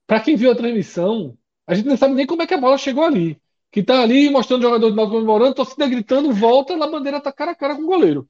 [0.06, 1.36] para quem viu a transmissão,
[1.66, 3.40] a gente não sabe nem como é que a bola chegou ali.
[3.70, 7.32] Que tá ali mostrando o jogador de Náutico comemorando, torcida gritando, volta, a bandeira tá
[7.32, 8.28] cara a cara com o goleiro.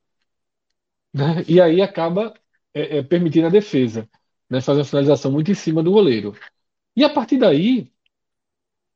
[1.12, 1.44] Né?
[1.48, 2.34] E aí acaba
[2.72, 4.08] é, é, permitindo a defesa,
[4.48, 4.60] né?
[4.60, 6.36] fazer uma finalização muito em cima do goleiro.
[6.96, 7.90] E a partir daí,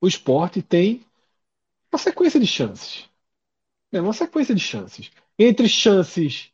[0.00, 1.04] o esporte tem
[1.92, 3.08] uma sequência de chances.
[3.92, 4.00] Né?
[4.00, 5.10] Uma sequência de chances.
[5.38, 6.52] Entre chances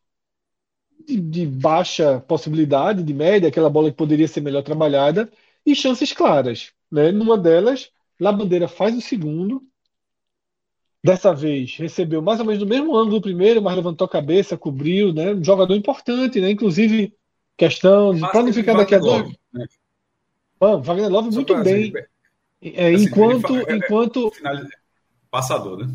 [1.07, 5.31] de, de, baixa possibilidade, de média, aquela bola que poderia ser melhor trabalhada,
[5.65, 6.73] e chances claras.
[6.91, 7.11] Né?
[7.11, 9.63] Numa delas, Labandeira faz o segundo.
[11.03, 14.57] Dessa vez recebeu mais ou menos no mesmo ângulo do primeiro, mas levantou a cabeça,
[14.57, 15.35] cobriu, né?
[15.35, 16.51] Um jogador importante, né?
[16.51, 17.15] Inclusive,
[17.59, 19.29] questão de planificar daqui a dois.
[19.53, 19.67] Né?
[20.59, 21.93] Ah, Wagner Love muito bem.
[22.63, 23.49] É, assim, enquanto.
[23.49, 24.33] Fala, é, enquanto...
[25.31, 25.95] Passador, né?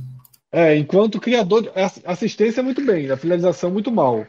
[0.52, 1.72] É, enquanto criador,
[2.06, 4.28] assistência muito bem, a finalização muito mal.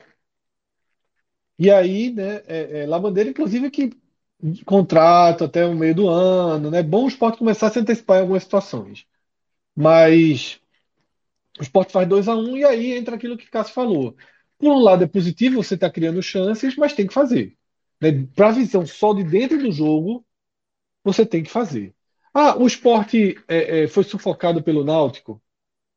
[1.61, 3.91] E aí, né, é, é, inclusive, que
[4.65, 6.83] contrato até o meio do ano, né?
[6.83, 9.07] Bom o esporte começar a se antecipar em algumas situações.
[9.77, 10.61] Mas
[11.59, 14.17] o esporte faz 2 a 1 um, e aí entra aquilo que Cássio falou.
[14.59, 17.57] Por um lado é positivo, você está criando chances, mas tem que fazer.
[18.01, 18.27] Né?
[18.35, 20.25] Para a visão só de dentro do jogo,
[21.05, 21.95] você tem que fazer.
[22.35, 25.43] Ah, o esporte é, é, foi sufocado pelo Náutico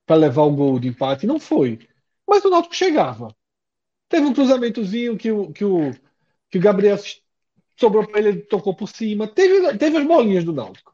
[0.06, 1.28] para levar o gol de empate?
[1.28, 1.80] Não foi.
[2.28, 3.36] Mas o Náutico chegava.
[4.14, 5.92] Teve um cruzamentozinho que o, que o,
[6.48, 7.00] que o Gabriel
[7.76, 9.28] sobrou para ele, ele tocou por cima.
[9.28, 10.94] Teve, teve as bolinhas do Náutico.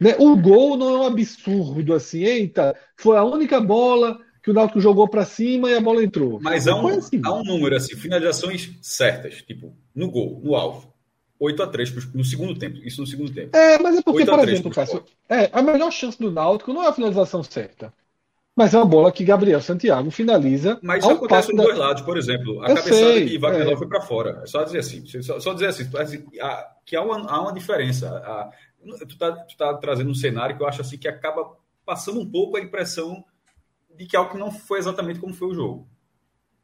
[0.00, 0.16] Né?
[0.18, 2.24] O gol não é um absurdo assim.
[2.24, 6.40] Eita, foi a única bola que o Náutico jogou para cima e a bola entrou.
[6.42, 7.22] Mas há um, assim.
[7.24, 10.92] há um número assim, finalizações certas, tipo, no gol, no alvo.
[11.38, 12.78] 8 a 3 no segundo tempo.
[12.78, 13.56] Isso no segundo tempo.
[13.56, 16.88] É, mas é porque, por exemplo, Cássio, é, a melhor chance do Náutico não é
[16.88, 17.94] a finalização certa.
[18.56, 20.80] Mas é uma bola que Gabriel Santiago finaliza.
[20.82, 21.62] Mas isso acontece dos da...
[21.64, 22.62] dois lados, por exemplo.
[22.62, 23.76] A Eu cabeçada sei, que Wagner é.
[23.76, 24.40] foi para fora.
[24.42, 25.04] É só dizer assim.
[25.22, 25.84] Só, só dizer assim,
[26.86, 28.10] que há uma, há uma diferença.
[28.82, 32.56] tu está tá trazendo um cenário que eu acho assim que acaba passando um pouco
[32.56, 33.22] a impressão
[33.94, 35.86] de que algo que não foi exatamente como foi o jogo.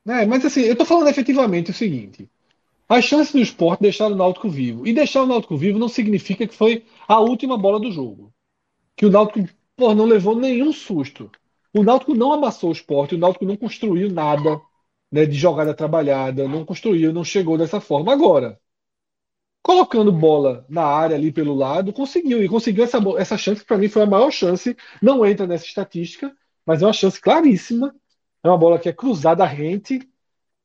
[0.09, 2.27] É, mas assim, eu estou falando efetivamente o seguinte.
[2.89, 4.87] As chances do esporte deixaram o Náutico vivo.
[4.87, 8.33] E deixar o Náutico vivo não significa que foi a última bola do jogo.
[8.97, 11.31] Que o Náutico pô, não levou nenhum susto.
[11.75, 14.61] O Náutico não amassou o esporte, o Náutico não construiu nada
[15.11, 18.13] né, de jogada trabalhada, não construiu, não chegou dessa forma.
[18.13, 18.59] Agora,
[19.63, 22.43] colocando bola na área ali pelo lado, conseguiu.
[22.43, 24.77] E conseguiu essa, essa chance, que para mim foi a maior chance.
[25.01, 26.35] Não entra nessa estatística,
[26.67, 27.95] mas é uma chance claríssima.
[28.43, 30.01] É uma bola que é cruzada rente,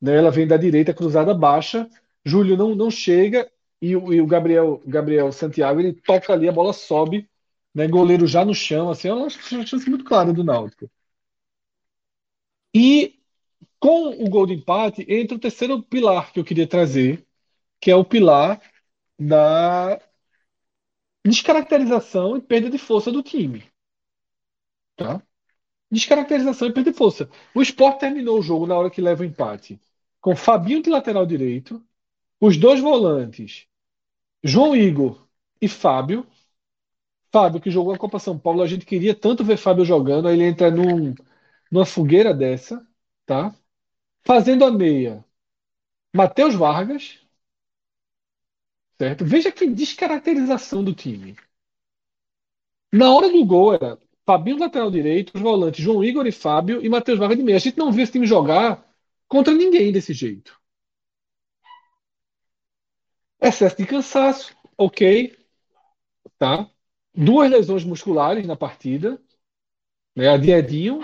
[0.02, 1.88] né, ela vem da direita, cruzada baixa.
[2.26, 3.50] Júlio não, não chega
[3.82, 7.30] e, o, e o Gabriel, Gabriel Santiago ele toca ali, a bola sobe,
[7.74, 8.90] né, goleiro já no chão.
[8.90, 10.90] Assim, é uma chance muito clara do Náutico.
[12.80, 13.20] E
[13.80, 17.26] com o gol de empate entra o terceiro pilar que eu queria trazer,
[17.82, 18.62] que é o pilar
[19.18, 20.00] da
[21.26, 23.64] descaracterização e perda de força do time.
[24.96, 25.24] Tá?
[25.90, 27.28] Descaracterização e perda de força.
[27.56, 29.80] O Sport terminou o jogo na hora que leva o empate
[30.22, 31.84] com Fabinho de lateral direito,
[32.40, 33.66] os dois volantes,
[34.44, 35.28] João Igor
[35.60, 36.28] e Fábio.
[37.32, 40.36] Fábio, que jogou a Copa São Paulo, a gente queria tanto ver Fábio jogando, aí
[40.36, 41.16] ele entra num,
[41.72, 42.86] numa fogueira dessa,
[43.26, 43.54] tá?
[44.24, 45.24] Fazendo a meia,
[46.14, 47.20] Matheus Vargas,
[48.98, 49.26] certo?
[49.26, 51.36] Veja que descaracterização do time.
[52.92, 56.90] Na hora do gol era Fabinho lateral direito, os volantes João Igor e Fábio e
[56.90, 57.58] Matheus Vargas de meia.
[57.58, 58.86] A gente não viu esse time jogar
[59.28, 60.60] contra ninguém desse jeito.
[63.40, 65.38] Excesso de cansaço, ok,
[66.38, 66.70] tá?
[67.14, 69.22] Duas lesões musculares na partida,
[70.16, 70.30] né?
[70.30, 71.02] A de Edinho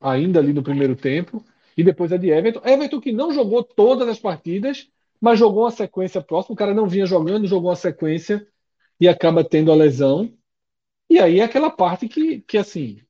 [0.00, 1.44] ainda ali no primeiro tempo,
[1.76, 2.60] e depois a de Everton.
[2.64, 4.88] Everton que não jogou todas as partidas,
[5.20, 6.54] mas jogou uma sequência próxima.
[6.54, 8.46] O cara não vinha jogando, jogou uma sequência
[9.00, 10.32] e acaba tendo a lesão.
[11.10, 13.00] E aí é aquela parte que, que assim,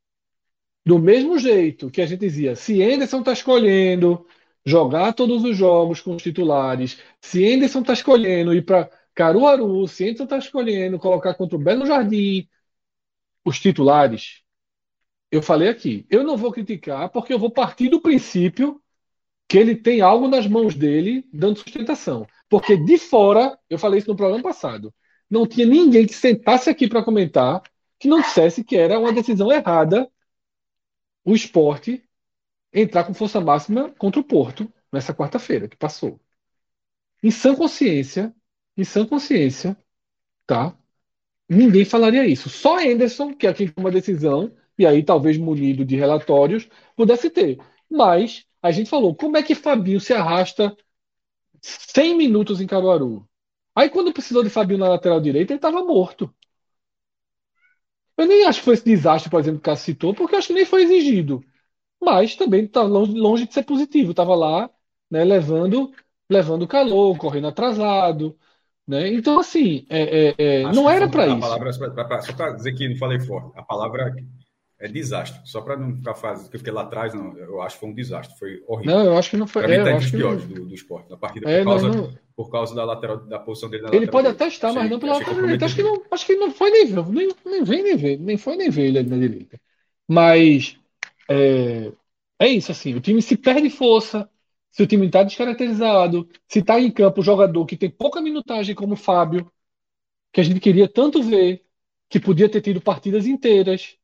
[0.85, 4.27] do mesmo jeito que a gente dizia, se Anderson está escolhendo
[4.65, 10.05] jogar todos os jogos com os titulares, se Anderson está escolhendo ir para Caruaru, se
[10.05, 12.49] Anderson está escolhendo colocar contra o Belo Jardim
[13.45, 14.43] os titulares,
[15.31, 18.81] eu falei aqui, eu não vou criticar porque eu vou partir do princípio
[19.49, 22.27] que ele tem algo nas mãos dele dando sustentação.
[22.49, 24.95] Porque de fora, eu falei isso no programa passado,
[25.31, 27.63] não tinha ninguém que sentasse aqui para comentar
[27.99, 30.11] que não dissesse que era uma decisão errada
[31.25, 32.03] o esporte
[32.73, 36.21] entrar com força máxima contra o Porto nessa quarta-feira que passou.
[37.23, 38.35] Em sã consciência,
[38.77, 39.77] em sã consciência,
[40.47, 40.77] tá?
[41.49, 42.49] Ninguém falaria isso.
[42.49, 47.31] Só Anderson, que é quem toma a decisão, e aí talvez munido de relatórios, pudesse
[47.31, 47.59] ter.
[47.91, 50.77] Mas a gente falou, como é que Fabinho se arrasta
[51.61, 53.29] 100 minutos em Caruaru?
[53.75, 56.33] Aí quando precisou de Fabinho na lateral direita, ele estava morto.
[58.17, 60.39] Eu nem acho que foi esse desastre, por exemplo, que o Cássio citou, porque eu
[60.41, 61.43] acho que nem foi exigido.
[62.01, 64.11] Mas também está longe, longe, de ser positivo.
[64.11, 64.69] Estava lá,
[65.09, 65.93] né, levando,
[66.29, 68.37] levando calor, correndo atrasado.
[68.87, 69.09] Né?
[69.13, 71.41] Então, assim, é, é, é não era para isso.
[71.41, 74.13] Palavra, só para dizer que não falei forte, a palavra
[74.81, 75.41] é desastre.
[75.45, 77.89] Só para não ficar fazendo, que eu fiquei lá atrás, não, eu acho que foi
[77.89, 78.95] um desastre, foi horrível.
[78.95, 79.63] Não, eu acho que não foi.
[79.63, 81.89] Para é, mim, tá entre os piores do, do esporte, da partida, é, por, causa,
[81.89, 82.19] não, não...
[82.37, 85.15] por causa da lateral, da posição dele na Ele pode até estar, mas não pela
[85.15, 85.65] lateral direita.
[85.65, 88.57] Acho que, não, acho que não foi nem, nem, nem vem nem ver, nem foi
[88.57, 89.61] nem ver ele ali na direita.
[90.07, 90.79] Mas
[91.29, 91.93] é,
[92.39, 94.31] é isso, assim, o time se perde força,
[94.71, 98.75] se o time está descaracterizado, se está em campo o jogador que tem pouca minutagem
[98.75, 99.51] como o Fábio,
[100.33, 101.65] que a gente queria tanto ver,
[102.09, 103.98] que podia ter tido partidas inteiras,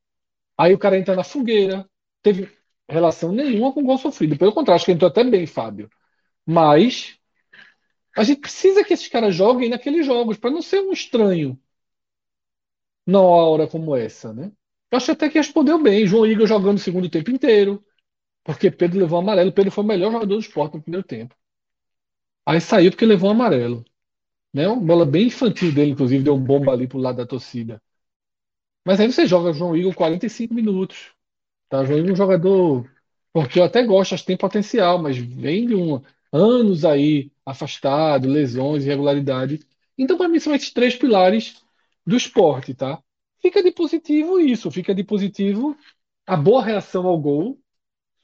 [0.58, 1.88] Aí o cara entra na fogueira,
[2.22, 2.50] teve
[2.88, 4.38] relação nenhuma com o gol sofrido.
[4.38, 5.90] Pelo contrário, acho que entrou até bem, Fábio.
[6.46, 7.18] Mas
[8.16, 11.58] a gente precisa que esses caras joguem naqueles jogos, para não ser um estranho
[13.06, 14.52] numa hora como essa, né?
[14.90, 16.06] Eu acho até que respondeu bem.
[16.06, 17.84] João Igor jogando o segundo tempo inteiro,
[18.44, 19.52] porque Pedro levou amarelo.
[19.52, 21.34] Pedro foi o melhor jogador do esporte no primeiro tempo.
[22.46, 23.84] Aí saiu porque levou amarelo.
[24.52, 24.68] Né?
[24.68, 27.82] Uma bola bem infantil dele, inclusive, deu um bomba ali pro lado da torcida.
[28.84, 31.12] Mas aí você joga João Igor 45 minutos.
[31.68, 31.84] Tá?
[31.84, 32.90] João Igor é um jogador.
[33.32, 36.00] Porque eu até gosto, acho que tem potencial, mas vem de um,
[36.34, 39.60] anos aí afastado, lesões, irregularidade.
[39.96, 41.62] Então, para mim, são esses três pilares
[42.04, 43.00] do esporte, tá?
[43.40, 45.76] Fica de positivo isso, fica de positivo
[46.26, 47.58] a boa reação ao gol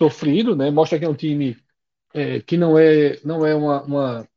[0.01, 0.71] sofrido, né?
[0.71, 1.57] Mostra que é um time
[2.13, 4.29] é, que não é, não é uma, uma,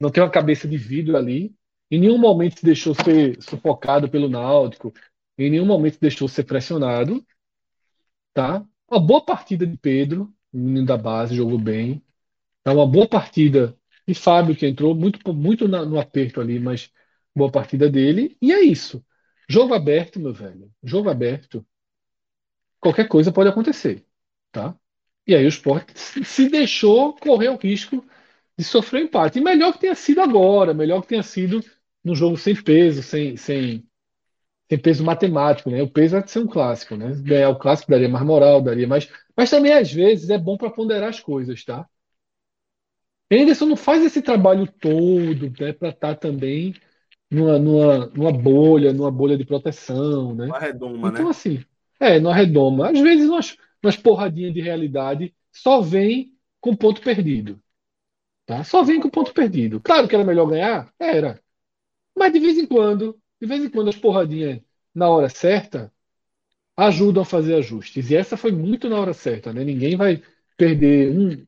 [0.00, 1.54] não tem uma cabeça de vidro ali.
[1.90, 4.92] Em nenhum momento se deixou ser sufocado pelo Náutico,
[5.38, 7.24] em nenhum momento deixou ser pressionado,
[8.32, 8.64] tá?
[8.90, 12.02] Uma boa partida de Pedro, menino da base, jogou bem.
[12.64, 16.92] Tá uma boa partida de Fábio que entrou muito muito na, no aperto ali, mas
[17.34, 18.36] boa partida dele.
[18.42, 19.04] E é isso.
[19.48, 20.70] Jogo aberto, meu velho.
[20.82, 21.66] Jogo aberto.
[22.80, 24.04] Qualquer coisa pode acontecer,
[24.52, 24.76] tá?
[25.26, 28.04] E aí o Sport se deixou correr o risco
[28.56, 29.38] de sofrer empate.
[29.38, 31.64] E melhor que tenha sido agora, melhor que tenha sido
[32.04, 33.85] no jogo sem peso, sem, sem,
[34.68, 35.82] sem peso matemático, né?
[35.82, 37.14] O peso é de ser um clássico, né?
[37.22, 39.08] Ganhar o clássico daria mais moral, daria mais.
[39.36, 41.88] Mas também, às vezes, é bom para ponderar as coisas, tá?
[43.30, 46.74] Henderson não faz esse trabalho todo, né, para estar tá também
[47.30, 50.46] numa, numa, numa bolha, numa bolha de proteção, né?
[50.46, 51.30] Uma redoma, então, né?
[51.30, 51.64] assim,
[51.98, 52.90] é, numa redoma.
[52.90, 57.60] Às vezes, umas, umas porradinhas de realidade só vem com ponto perdido.
[58.44, 58.62] Tá?
[58.62, 59.80] Só vem com ponto perdido.
[59.80, 60.92] Claro que era melhor ganhar?
[60.98, 61.40] Era.
[62.16, 64.60] Mas de vez em quando, de vez em quando as porradinhas
[64.94, 65.92] na hora certa
[66.76, 68.10] ajudam a fazer ajustes.
[68.10, 69.64] E essa foi muito na hora certa, né?
[69.64, 70.22] Ninguém vai
[70.56, 71.46] perder um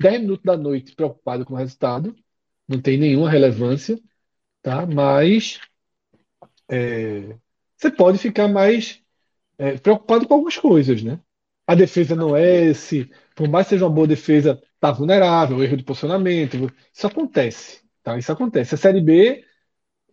[0.00, 2.14] 10 minutos da noite preocupado com o resultado.
[2.68, 4.00] Não tem nenhuma relevância,
[4.62, 4.86] tá?
[4.86, 5.60] Mas
[6.70, 7.36] é,
[7.76, 9.02] você pode ficar mais
[9.58, 11.20] é, preocupado com algumas coisas, né?
[11.66, 15.76] A defesa não é esse, por mais que seja uma boa defesa, tá vulnerável, erro
[15.76, 16.72] de posicionamento.
[16.92, 18.18] Isso acontece, tá?
[18.18, 18.74] Isso acontece.
[18.74, 19.44] A Série B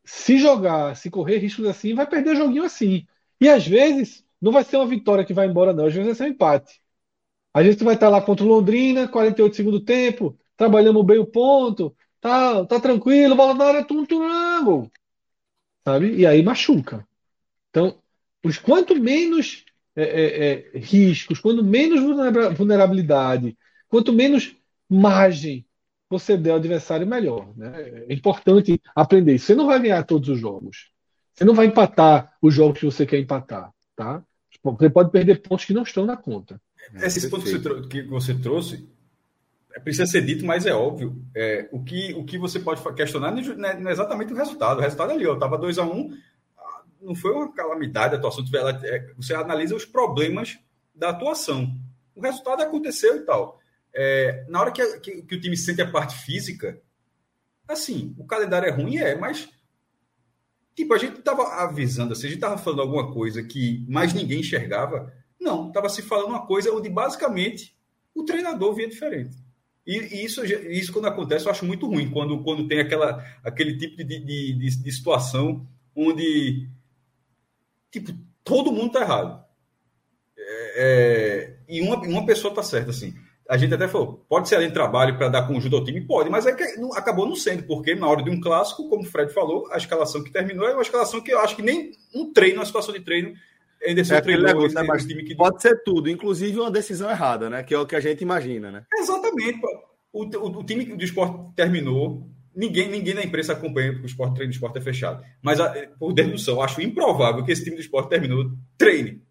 [0.05, 3.05] se jogar, se correr riscos assim, vai perder joguinho assim.
[3.41, 5.85] E às vezes não vai ser uma vitória que vai embora, não.
[5.85, 6.81] Às vezes vai ser um empate.
[7.53, 11.25] Às vezes tu vai estar lá contra o Londrina, 48 segundo tempo, trabalhamos bem o
[11.25, 14.19] ponto, tá, tá tranquilo, bola na área, tum, tum,
[14.65, 14.89] tum,
[15.83, 16.15] sabe?
[16.15, 17.07] E aí machuca.
[17.69, 17.97] Então,
[18.43, 19.65] os quanto menos
[19.95, 22.01] é, é, é, riscos, quanto menos
[22.57, 24.55] vulnerabilidade, quanto menos
[24.89, 25.64] margem
[26.09, 27.51] você der ao adversário, melhor.
[27.55, 28.05] Né?
[28.07, 29.47] É importante aprender isso.
[29.47, 30.91] Você não vai ganhar todos os jogos.
[31.33, 33.71] Você não vai empatar os jogos que você quer empatar.
[33.95, 34.23] Tá?
[34.63, 36.61] Você pode perder pontos que não estão na conta.
[36.95, 38.87] Esse ponto que você, que você trouxe
[39.75, 41.21] é, precisa ser dito, mas é óbvio.
[41.35, 44.77] É, o, que, o que você pode questionar não é, não é exatamente o resultado.
[44.77, 46.17] O resultado é ali, estava 2 a 1 um,
[47.01, 48.43] não foi uma calamidade a atuação.
[48.83, 50.57] É, você analisa os problemas
[50.93, 51.75] da atuação.
[52.15, 53.59] O resultado aconteceu e tal.
[53.95, 56.81] É, na hora que, que, que, o time sente a parte física,
[57.65, 59.47] assim, o calendário é ruim, é, mas.
[60.75, 64.41] Tipo, a gente estava avisando, assim, a gente estava falando alguma coisa que mais ninguém
[64.41, 65.13] enxergava.
[65.39, 67.73] Não, estava se falando uma coisa onde basicamente
[68.13, 69.37] o treinador via diferente.
[69.87, 73.77] E, e, isso, isso, quando acontece, eu acho muito ruim, quando, quando tem aquela, aquele
[73.77, 76.67] tipo de, de, de, de situação onde
[77.89, 78.11] tipo,
[78.43, 79.45] todo mundo está errado.
[80.37, 83.15] É, é, e uma, uma pessoa está certa, assim
[83.49, 86.01] a gente até falou, pode ser além de trabalho para dar conjunto ao time?
[86.01, 89.05] Pode, mas é não, acabou não sendo, porque na hora de um clássico, como o
[89.05, 92.33] Fred falou, a escalação que terminou é uma escalação que eu acho que nem um
[92.33, 93.33] treino, uma situação de treino,
[93.87, 95.35] Anderson é treinou negócio, né, time que...
[95.35, 97.61] Pode ser tudo, inclusive uma decisão errada, né?
[97.61, 98.83] Que é o que a gente imagina, né?
[98.97, 99.59] Exatamente.
[100.11, 104.35] O, o, o time do esporte terminou, ninguém, ninguém na imprensa acompanha, porque o esporte,
[104.35, 105.23] treino do esporte é fechado.
[105.41, 105.59] Mas,
[105.99, 109.24] por dedução, acho improvável que esse time do esporte terminou treine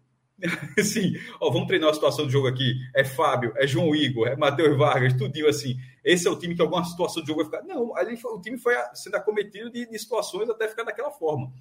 [0.79, 2.75] assim, ó, vamos treinar a situação do jogo aqui.
[2.93, 5.77] É Fábio, é João Igor, é Matheus Vargas, tudinho assim.
[6.03, 7.63] Esse é o time que alguma situação do jogo vai ficar.
[7.67, 11.51] Não, ali o time foi sendo acometido de, de situações até ficar daquela forma.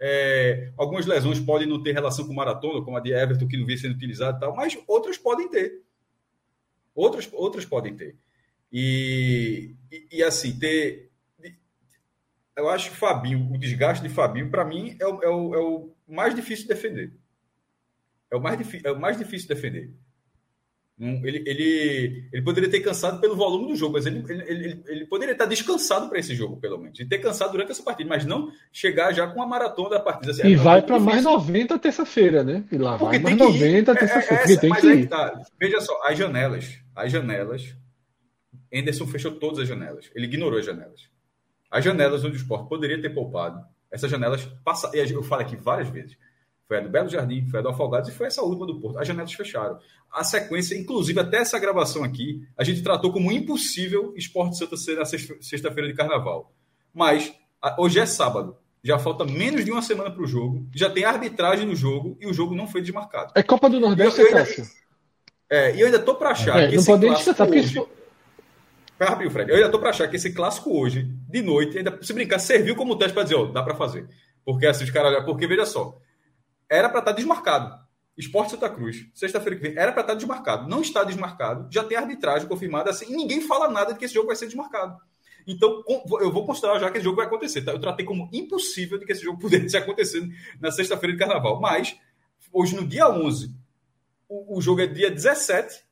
[0.00, 3.66] É, algumas lesões podem não ter relação com maratona, como a de Everton, que não
[3.66, 5.82] vem sendo utilizado e tal, mas outras podem ter.
[6.94, 8.16] Outras, outras podem ter.
[8.72, 11.10] E, e, e assim, ter.
[12.56, 15.58] Eu acho que Fabinho, o desgaste de Fabinho, para mim, é o, é, o, é
[15.58, 17.23] o mais difícil de defender
[18.34, 19.90] é o mais, é o mais difícil de defender.
[20.96, 25.06] Ele, ele, ele poderia ter cansado pelo volume do jogo, mas ele, ele, ele, ele
[25.06, 27.00] poderia estar descansado para esse jogo, pelo menos.
[27.00, 30.30] E ter cansado durante essa partida, mas não chegar já com a maratona da partida.
[30.30, 32.64] Assim, e é vai para mais 90 terça-feira, né?
[32.70, 34.44] E lá Porque vai mais 90 terça-feira.
[34.44, 35.08] É, é tem que ir.
[35.08, 35.42] Tá.
[35.58, 36.78] Veja só, as janelas.
[36.94, 37.76] As janelas.
[38.72, 40.10] Anderson fechou todas as janelas.
[40.14, 41.08] Ele ignorou as janelas.
[41.68, 43.60] As janelas onde o esporte poderia ter poupado.
[43.90, 44.94] Essas janelas passaram.
[44.94, 46.16] Eu falo aqui várias vezes
[46.74, 48.98] foi a do Belo Jardim, foi a do Afogados e foi essa última do Porto.
[48.98, 49.78] As janelas fecharam.
[50.12, 54.96] A sequência, inclusive até essa gravação aqui, a gente tratou como impossível Esporte Santa ser
[54.96, 56.52] na sexta-feira de carnaval.
[56.92, 57.32] Mas
[57.78, 58.56] hoje é sábado.
[58.82, 60.66] Já falta menos de uma semana para o jogo.
[60.74, 63.32] Já tem arbitragem no jogo e o jogo não foi desmarcado.
[63.34, 64.50] É Copa do Nordeste, eu, eu ainda,
[65.48, 67.82] É, e eu ainda tô para achar é, que esse clássico hoje...
[69.30, 69.50] Fred.
[69.50, 72.76] Eu ainda tô para achar que esse clássico hoje, de noite, ainda se brincar, serviu
[72.76, 74.08] como teste para dizer, ó, dá para fazer.
[74.44, 75.98] Porque assim, os caras, porque veja só,
[76.68, 77.84] era para estar tá desmarcado.
[78.16, 80.68] Esporte Santa Cruz, sexta-feira que vem, era para estar tá desmarcado.
[80.68, 84.14] Não está desmarcado, já tem arbitragem confirmada assim, e ninguém fala nada de que esse
[84.14, 84.96] jogo vai ser desmarcado.
[85.46, 85.82] Então,
[86.20, 87.62] eu vou considerar já que esse jogo vai acontecer.
[87.62, 87.72] Tá?
[87.72, 90.26] Eu tratei como impossível de que esse jogo pudesse acontecer
[90.60, 91.60] na sexta-feira de carnaval.
[91.60, 91.96] Mas,
[92.52, 93.54] hoje, no dia 11,
[94.28, 95.82] o, o jogo é dia 17,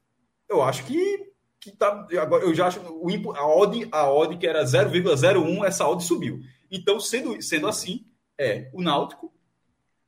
[0.49, 2.07] eu acho que, que tá.
[2.21, 2.81] Agora, eu já acho.
[2.81, 6.41] O, a, odd, a odd, que era 0,01, essa odd subiu.
[6.71, 8.07] Então, sendo, sendo assim,
[8.39, 9.32] é o Náutico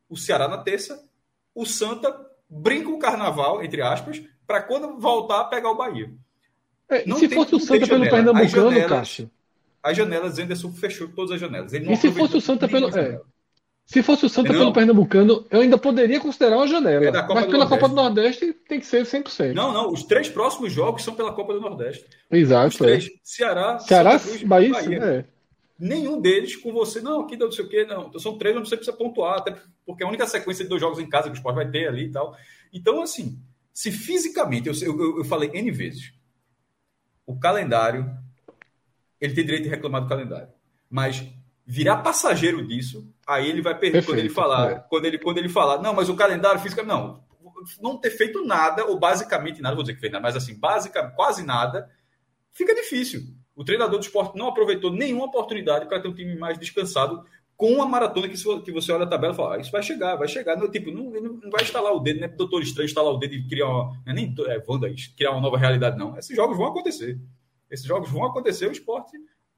[0.08, 1.02] o Ceará na terça,
[1.54, 2.14] o Santa
[2.48, 6.10] brinca o carnaval, entre aspas, para quando voltar pegar o Bahia.
[6.88, 9.30] É, se fosse o Santa pelo Pernambucano, Cássio.
[9.82, 11.72] As janelas, Anderson fechou todas as janelas.
[11.72, 12.96] e se fosse o Santa pelo.
[12.96, 13.20] É,
[13.86, 17.04] se fosse o Santa pelo Pernambucano, eu ainda poderia considerar uma janela.
[17.04, 17.68] É mas pela Nordeste.
[17.68, 19.52] Copa do Nordeste tem que ser 100%.
[19.52, 19.92] Não, não.
[19.92, 22.06] Os três próximos jogos são pela Copa do Nordeste.
[22.30, 22.68] Exato.
[22.68, 23.06] Os três.
[23.06, 23.08] É.
[23.22, 24.72] Ceará, Ceará Cruz, Bahia.
[24.72, 25.28] Bahia.
[25.78, 28.06] Nenhum deles com você, não, aqui não sei o quê, não.
[28.06, 30.80] Então, são três, não você precisa pontuar, até porque é a única sequência de dois
[30.80, 32.36] jogos em casa que o esporte vai ter ali e tal.
[32.72, 33.40] Então, assim,
[33.72, 36.12] se fisicamente, eu, eu, eu falei N vezes,
[37.26, 38.08] o calendário,
[39.20, 40.48] ele tem direito de reclamar do calendário.
[40.88, 41.26] Mas
[41.66, 44.84] virar passageiro disso, aí ele vai perder quando ele falar, é.
[44.88, 47.24] quando ele quando ele falar, não, mas o calendário físico não,
[47.80, 51.14] não ter feito nada ou basicamente nada, vou dizer que fez nada, mas assim, basicamente
[51.16, 51.90] quase nada,
[52.52, 53.22] fica difícil.
[53.56, 57.24] O treinador do esporte não aproveitou nenhuma oportunidade para ter um time mais descansado
[57.56, 60.16] com uma maratona que, que você olha a tabela e fala, ah, isso vai chegar,
[60.16, 60.56] vai chegar.
[60.56, 62.28] Não, tipo, não, não vai instalar o dedo, né?
[62.28, 64.02] Doutor Estranho instalar o dedo e criar uma.
[64.06, 66.18] É nem é, Wanda, criar uma nova realidade, não.
[66.18, 67.20] Esses jogos vão acontecer.
[67.70, 69.16] Esses jogos vão acontecer, o esporte,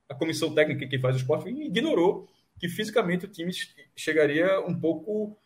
[0.08, 2.28] a comissão técnica que faz o esporte ignorou
[2.58, 3.52] que fisicamente o time
[3.94, 5.36] chegaria um pouco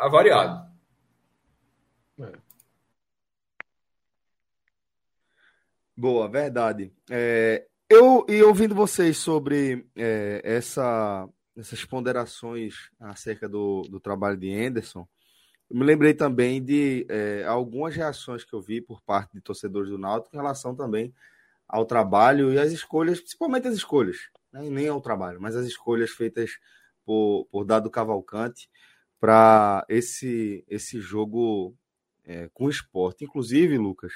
[0.00, 0.70] avariado.
[2.20, 2.51] É.
[6.02, 6.92] Boa, verdade.
[7.08, 14.52] É, eu e ouvindo vocês sobre é, essa, essas ponderações acerca do, do trabalho de
[14.52, 15.06] Anderson,
[15.70, 19.90] eu me lembrei também de é, algumas reações que eu vi por parte de torcedores
[19.90, 21.14] do Náutico em relação também
[21.68, 24.68] ao trabalho e às escolhas, principalmente as escolhas, né?
[24.68, 26.58] nem ao trabalho, mas as escolhas feitas
[27.04, 28.68] por, por Dado Cavalcante
[29.20, 31.76] para esse, esse jogo
[32.24, 33.24] é, com esporte.
[33.24, 34.14] Inclusive, Lucas,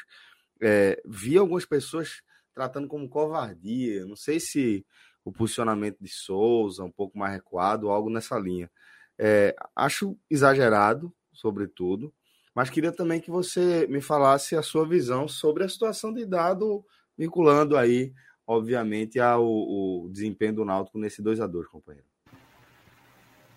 [0.60, 2.22] é, vi algumas pessoas
[2.54, 4.06] tratando como covardia.
[4.06, 4.84] Não sei se
[5.24, 8.70] o posicionamento de Souza um pouco mais recuado, algo nessa linha.
[9.18, 12.12] É, acho exagerado, sobretudo,
[12.54, 16.84] mas queria também que você me falasse a sua visão sobre a situação de dado,
[17.16, 18.14] vinculando aí,
[18.46, 22.06] obviamente, ao, o desempenho do Náutico nesse 2 a 2 companheiro.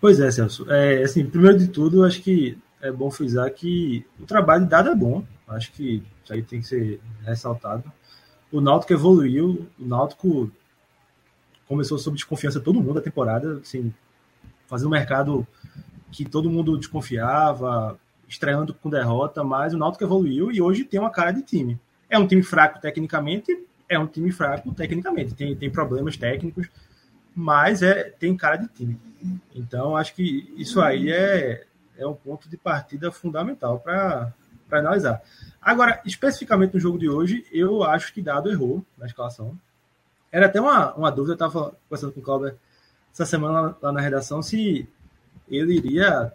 [0.00, 0.70] Pois é, Celso.
[0.70, 4.94] É, assim, primeiro de tudo, acho que é bom frisar que o trabalho dado é
[4.94, 5.24] bom.
[5.48, 7.90] Acho que isso aí tem que ser ressaltado.
[8.50, 10.50] O Náutico evoluiu, o Náutico
[11.66, 13.92] começou sob desconfiança todo mundo a temporada, assim,
[14.66, 15.46] fazendo um mercado
[16.10, 21.10] que todo mundo desconfiava, estreando com derrota, mas o Náutico evoluiu e hoje tem uma
[21.10, 21.78] cara de time.
[22.08, 26.68] É um time fraco tecnicamente, é um time fraco tecnicamente, tem, tem problemas técnicos,
[27.34, 28.98] mas é tem cara de time.
[29.54, 31.66] Então, acho que isso aí é,
[32.00, 34.32] é um ponto de partida fundamental para
[34.70, 35.22] analisar.
[35.60, 39.58] Agora, especificamente no jogo de hoje, eu acho que Dado errou na escalação.
[40.32, 42.56] Era até uma, uma dúvida, eu estava conversando com o Clauber
[43.12, 44.88] essa semana lá, lá na redação, se
[45.48, 46.32] ele iria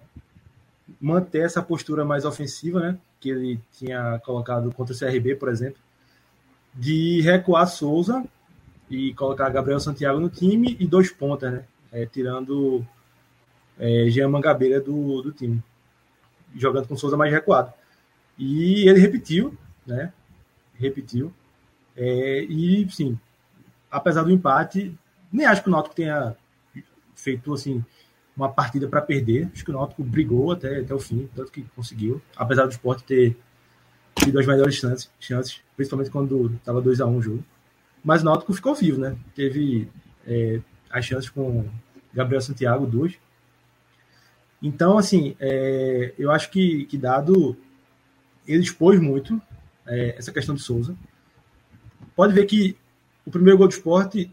[0.99, 2.97] manter essa postura mais ofensiva, né?
[3.19, 5.79] Que ele tinha colocado contra o CRB, por exemplo,
[6.73, 8.23] de recuar Souza
[8.89, 11.63] e colocar Gabriel Santiago no time e dois pontas, né?
[11.91, 12.85] É, tirando
[13.79, 15.61] é, Jean Mangabeira do, do time,
[16.55, 17.73] jogando com Souza mais recuado.
[18.37, 20.11] E ele repetiu, né?
[20.75, 21.33] Repetiu.
[21.95, 23.17] É, e, sim,
[23.89, 24.93] apesar do empate,
[25.31, 26.35] nem acho que o Náutico tenha
[27.15, 27.83] feito, assim,
[28.35, 29.49] uma partida para perder.
[29.53, 32.21] Acho que o Náutico brigou até, até o fim, tanto que conseguiu.
[32.35, 33.37] Apesar do esporte ter
[34.15, 37.45] tido as melhores chances, chances principalmente quando estava 2 a 1 um o jogo.
[38.03, 39.15] Mas o Náutico ficou vivo, né?
[39.33, 39.89] Teve
[40.27, 40.59] é,
[40.89, 41.65] as chances com
[42.13, 43.13] Gabriel Santiago, duas.
[44.61, 47.55] Então, assim, é, eu acho que, que dado
[48.47, 49.41] ele expôs muito
[49.85, 50.95] é, essa questão de Souza.
[52.15, 52.77] Pode ver que
[53.25, 54.31] o primeiro gol do esporte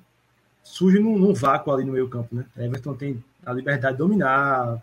[0.62, 2.46] surge num, num vácuo ali no meio campo, né?
[2.56, 4.82] Everton tem a liberdade de dominar,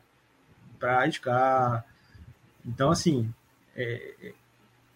[0.79, 1.85] para arriscar.
[2.65, 3.31] Então, assim,
[3.75, 4.33] é,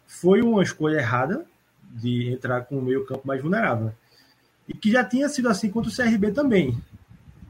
[0.08, 1.46] foi uma escolha errada
[1.92, 3.94] de entrar com o meio campo mais vulnerável.
[4.68, 6.82] E que já tinha sido assim contra o CRB também.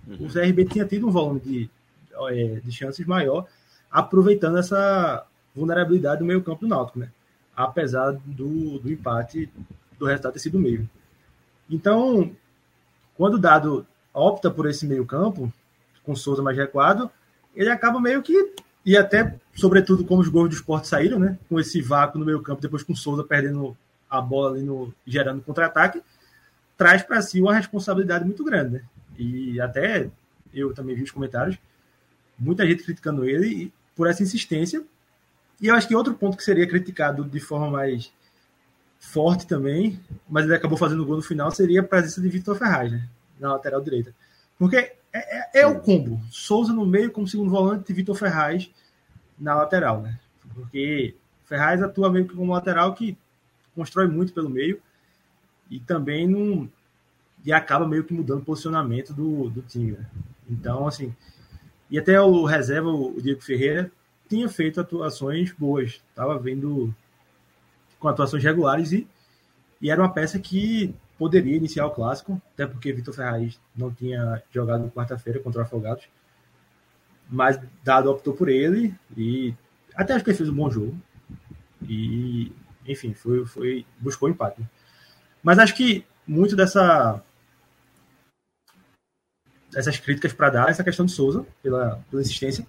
[0.07, 0.25] Uhum.
[0.25, 1.69] O CRB tinha tido um volume de,
[2.29, 3.47] é, de chances maior,
[3.91, 7.09] aproveitando essa vulnerabilidade do meio campo do Náutico, né?
[7.55, 9.49] Apesar do, do empate,
[9.99, 10.89] do resultado ter sido meio.
[11.69, 12.31] Então,
[13.15, 15.51] quando o Dado opta por esse meio campo,
[16.03, 17.09] com Souza mais recuado,
[17.55, 18.53] ele acaba meio que.
[18.85, 21.37] E até, sobretudo, como os gols do esporte saíram, né?
[21.47, 23.77] Com esse vácuo no meio campo, depois com o Souza perdendo
[24.09, 24.93] a bola ali no.
[25.05, 26.01] gerando contra-ataque,
[26.77, 28.81] traz para si uma responsabilidade muito grande, né?
[29.17, 30.09] E até
[30.53, 31.57] eu também vi os comentários,
[32.37, 34.83] muita gente criticando ele por essa insistência.
[35.61, 38.11] E eu acho que outro ponto que seria criticado de forma mais
[38.99, 42.91] forte também, mas ele acabou fazendo gol no final, seria a presença de Vitor Ferraz,
[42.91, 43.07] né?
[43.39, 44.15] Na lateral direita.
[44.57, 46.21] Porque é, é, é o combo.
[46.31, 48.69] Souza no meio como segundo volante e Vitor Ferraz
[49.37, 50.17] na lateral, né?
[50.53, 51.15] Porque
[51.45, 53.17] Ferraz atua meio que como lateral que
[53.75, 54.81] constrói muito pelo meio
[55.69, 56.69] e também não
[57.45, 59.91] e acaba meio que mudando o posicionamento do, do time.
[59.91, 60.05] Né?
[60.49, 61.13] Então, assim,
[61.93, 63.91] e até o reserva, o Diego Ferreira,
[64.27, 66.91] tinha feito atuações boas, estava vendo
[67.99, 69.07] com atuações regulares e,
[69.79, 74.41] e era uma peça que poderia iniciar o clássico, até porque Vitor Ferraz não tinha
[74.51, 76.05] jogado quarta-feira contra o Afogados.
[77.29, 79.53] Mas Dado optou por ele e
[79.93, 80.97] até acho que ele fez um bom jogo.
[81.87, 82.51] E,
[82.87, 84.67] enfim, foi, foi buscou empate.
[85.43, 87.21] Mas acho que muito dessa
[89.75, 92.65] essas críticas para dar essa questão de Souza pela, pela insistência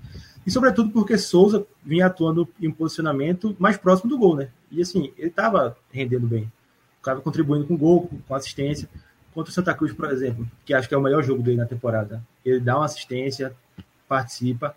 [0.47, 4.49] e sobretudo porque Souza vinha atuando em um posicionamento mais próximo do gol, né?
[4.71, 6.51] E assim, ele estava rendendo bem
[7.05, 8.89] estava contribuindo com gol, com assistência.
[9.33, 11.67] Contra o Santa Cruz, por exemplo, que acho que é o melhor jogo dele na
[11.67, 12.25] temporada.
[12.45, 13.55] Ele dá uma assistência,
[14.09, 14.77] participa.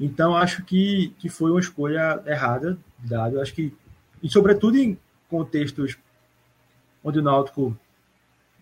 [0.00, 3.40] Então, acho que, que foi uma escolha errada, dado.
[3.40, 3.74] Acho que,
[4.22, 5.98] e sobretudo em contextos
[7.04, 7.76] onde o Náutico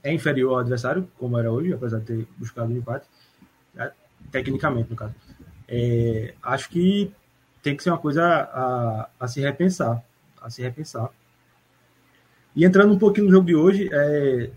[0.07, 3.07] é inferior ao adversário, como era hoje, apesar de ter buscado um empate,
[3.75, 3.91] né,
[4.31, 5.15] tecnicamente, no caso.
[5.67, 7.13] É, acho que
[7.61, 10.01] tem que ser uma coisa a, a se repensar,
[10.41, 11.11] a se repensar.
[12.55, 14.49] E entrando um pouquinho no jogo de hoje, é...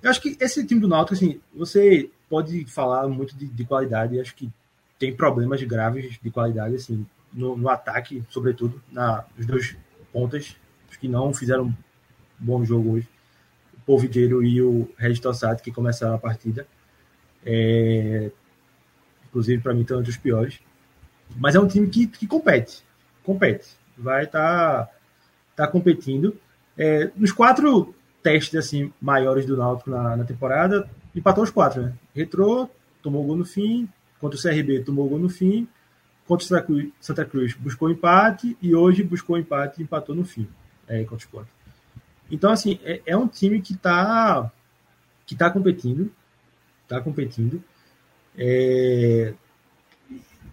[0.00, 4.20] eu acho que esse time do Náutico, assim, você pode falar muito de, de qualidade,
[4.20, 4.48] acho que
[4.96, 9.76] tem problemas graves de qualidade, assim, no, no ataque, sobretudo, na, nos dois
[10.12, 10.56] pontas,
[10.88, 11.74] acho que não fizeram um
[12.38, 13.08] bom jogo hoje.
[13.86, 16.66] Polvideiro e o Regis Tossati, que começaram a partida.
[17.44, 18.30] É...
[19.28, 20.60] Inclusive, para mim, estão entre os piores.
[21.36, 22.82] Mas é um time que, que compete.
[23.22, 23.68] Compete.
[23.96, 24.92] Vai estar tá,
[25.56, 26.36] tá competindo.
[26.76, 31.92] É, nos quatro testes assim maiores do Náutico na, na, temporada, empatou os quatro, né?
[32.14, 32.68] Retrô,
[33.02, 33.88] tomou gol no fim,
[34.20, 35.68] contra o CRB tomou gol no fim,
[36.26, 40.24] contra o Santa Cruz, Santa Cruz buscou empate e hoje buscou empate e empatou no
[40.24, 40.48] fim,
[40.86, 41.48] é, contra o Sport.
[42.32, 44.50] Então, assim, é, é um time que está
[45.26, 46.10] que tá competindo,
[46.82, 47.62] está competindo,
[48.36, 49.34] é,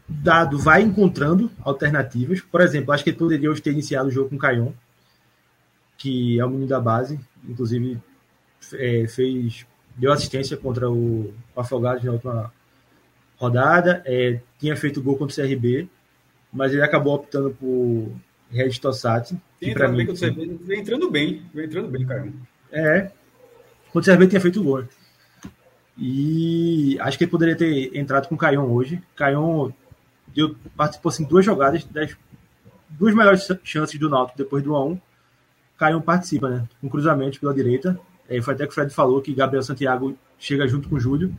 [0.07, 2.41] dado vai encontrando alternativas.
[2.41, 4.73] Por exemplo, acho que poderia hoje ter iniciado o jogo com o Caion,
[5.97, 7.99] que é o menino da base, inclusive
[8.73, 9.65] é, fez
[9.95, 12.53] deu assistência contra o, Afogados na última
[13.37, 15.89] rodada, é, tinha feito gol contra o CRB,
[16.53, 18.13] mas ele acabou optando por
[18.49, 19.37] Regis Tossati.
[19.59, 22.33] Tem entrando mim, bem contra o CRB, vem entrando bem, vem entrando bem, cara.
[22.71, 23.11] É,
[23.91, 24.83] contra o CRB tinha feito gol.
[25.97, 29.01] E acho que ele poderia ter entrado com o Caion hoje.
[29.15, 29.71] Caion
[30.27, 32.15] deu, participou assim, duas jogadas, das
[32.89, 34.99] duas melhores chances do Náutico depois do 1
[35.77, 36.67] Caio participa, né?
[36.83, 37.97] Um cruzamento pela direita.
[38.27, 41.33] É, foi até que o Fred falou que Gabriel Santiago chega junto com o Júlio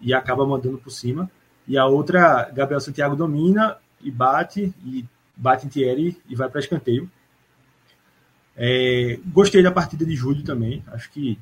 [0.00, 1.28] e acaba mandando por cima.
[1.66, 5.04] E a outra, Gabriel Santiago domina e bate, e
[5.36, 7.10] bate em Thierry e vai para escanteio.
[8.56, 10.82] É, gostei da partida de Júlio também.
[10.88, 11.38] Acho que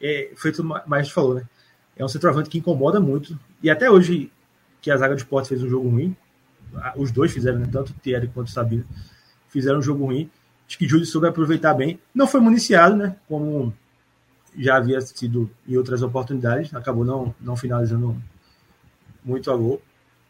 [0.00, 1.44] é, foi tudo mais falou, né?
[1.96, 3.38] É um centroavante que incomoda muito.
[3.62, 4.30] E até hoje,
[4.80, 6.16] que a zaga do esporte fez um jogo ruim,
[6.96, 7.68] os dois fizeram, né?
[7.70, 8.84] tanto o Thierry quanto o Sabino,
[9.48, 10.30] fizeram um jogo ruim.
[10.66, 11.98] Acho que Júlio soube aproveitar bem.
[12.14, 13.16] Não foi municiado, né?
[13.26, 13.72] Como
[14.56, 16.72] já havia sido em outras oportunidades.
[16.74, 18.20] Acabou não, não finalizando
[19.24, 19.80] muito a gol.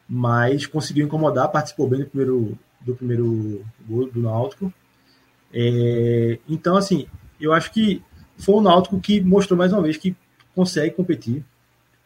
[0.09, 4.73] Mas conseguiu incomodar, participou bem do primeiro, do primeiro gol do Náutico.
[5.53, 7.07] É, então, assim,
[7.41, 8.03] eu acho que
[8.37, 10.15] foi o Náutico que mostrou mais uma vez que
[10.55, 11.45] consegue competir,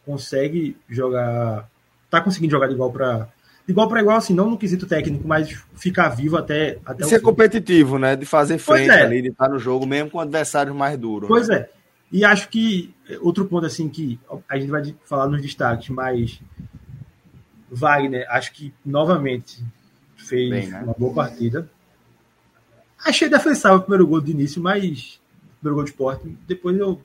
[0.05, 1.69] consegue jogar,
[2.09, 3.27] tá conseguindo jogar de igual para
[3.67, 7.21] igual para igual, assim, não no quesito técnico, mas ficar vivo até, até de ser
[7.21, 8.15] competitivo, né?
[8.15, 9.01] De fazer frente é.
[9.03, 11.27] ali, de estar no jogo, mesmo com adversários mais duros.
[11.27, 11.55] Pois né?
[11.55, 11.69] é.
[12.11, 16.39] E acho que outro ponto, assim, que a gente vai falar nos destaques, mas
[17.71, 19.63] Wagner, acho que novamente
[20.15, 20.81] fez Bem, né?
[20.83, 21.67] uma boa partida.
[23.05, 25.19] Achei defensável o primeiro gol de início, mas
[25.59, 26.37] primeiro gol de esporte.
[26.47, 27.01] Depois eu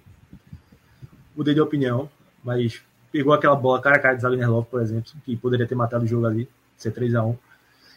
[1.36, 2.11] mudei de opinião,
[2.42, 2.82] mas
[3.12, 6.05] pegou aquela bola cara a cara de Wagner Love, por exemplo, que poderia ter matado
[6.05, 7.36] o jogo ali, ser 3 a 1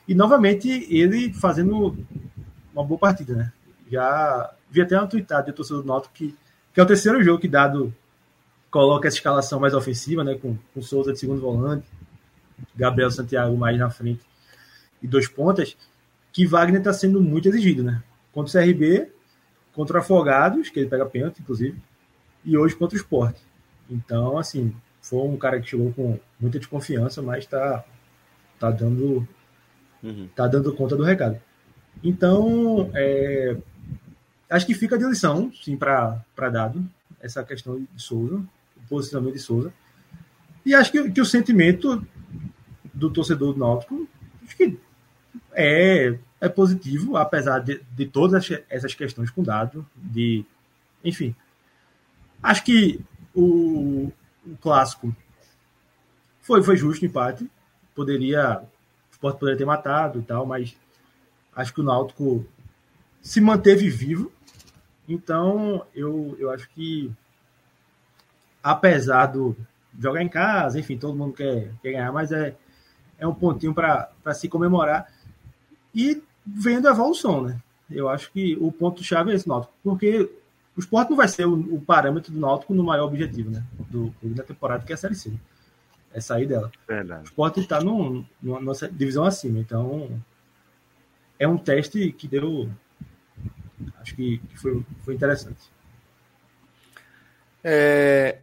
[0.08, 1.97] E novamente ele fazendo
[2.74, 3.54] uma boa partida, né?
[3.89, 6.36] Já vi até uma tweetada de torcedor do Náutico que,
[6.74, 7.93] que é o terceiro jogo que dado
[8.70, 10.36] coloca essa escalação mais ofensiva, né?
[10.36, 11.86] Com, com Souza de segundo volante,
[12.76, 14.22] Gabriel Santiago mais na frente
[15.02, 15.76] e dois pontas,
[16.32, 18.02] que Wagner está sendo muito exigido, né?
[18.32, 19.10] Contra o CRB,
[19.74, 21.78] contra o Afogados, que ele pega pênalti, inclusive,
[22.46, 23.36] e hoje contra o Sport.
[23.90, 27.84] Então, assim, foi um cara que chegou com muita desconfiança, mas está
[28.60, 29.28] tá dando
[30.04, 30.28] Uhum.
[30.36, 31.40] tá dando conta do recado.
[32.04, 33.56] Então, é,
[34.50, 36.84] acho que fica de lição, sim, para dado
[37.22, 39.72] essa questão de Souza, o posicionamento de Souza.
[40.66, 42.06] E acho que, que o sentimento
[42.94, 44.08] do torcedor do Náutico
[44.44, 44.78] acho que
[45.54, 50.45] é, é positivo, apesar de, de todas essas questões com dado, de
[51.04, 51.36] enfim.
[52.41, 52.99] Acho que
[53.34, 54.12] o,
[54.45, 55.16] o clássico
[56.41, 57.49] foi, foi justo o empate.
[57.95, 58.60] Poderia.
[58.60, 60.76] O Sport poderia ter matado e tal, mas
[61.56, 62.45] acho que o Náutico
[63.22, 64.32] se manteve vivo.
[65.08, 67.12] Então, eu, eu acho que,
[68.64, 69.56] apesar do
[69.99, 72.56] jogar em casa, enfim, todo mundo quer, quer ganhar, mas é,
[73.20, 75.12] é um pontinho para se comemorar.
[75.94, 77.60] E vendo a evolução, né?
[77.89, 80.30] Eu acho que o ponto-chave é esse, Náutico, porque
[80.76, 83.64] o esporte não vai ser o, o, parâmetro do Náutico no maior objetivo, né?
[83.89, 85.34] Do clube da temporada, que é a Série C.
[86.14, 86.72] É sair dela.
[86.88, 87.22] Verdade.
[87.22, 88.26] O esporte está numa
[88.62, 90.22] nossa divisão acima, então
[91.38, 92.70] é um teste que deu.
[94.00, 95.72] Acho que, que foi, foi interessante.
[97.64, 98.39] É,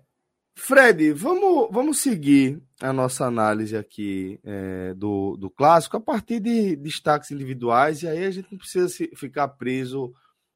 [0.58, 6.74] Fred, vamos, vamos seguir a nossa análise aqui é, do, do clássico a partir de
[6.74, 10.12] destaques individuais, e aí a gente não precisa se, ficar preso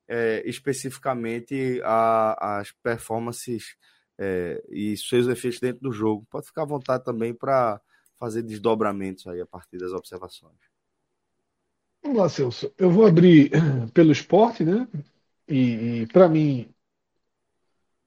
[0.08, 3.76] é, especificamente às performances
[4.18, 6.26] é, e seus efeitos dentro do jogo.
[6.28, 7.80] Pode ficar à vontade também para
[8.18, 10.58] fazer desdobramentos aí a partir das observações.
[12.02, 12.74] Vamos lá, Celso.
[12.76, 13.52] Eu vou abrir
[13.94, 14.86] pelo esporte, né?
[15.48, 16.68] E, e para mim,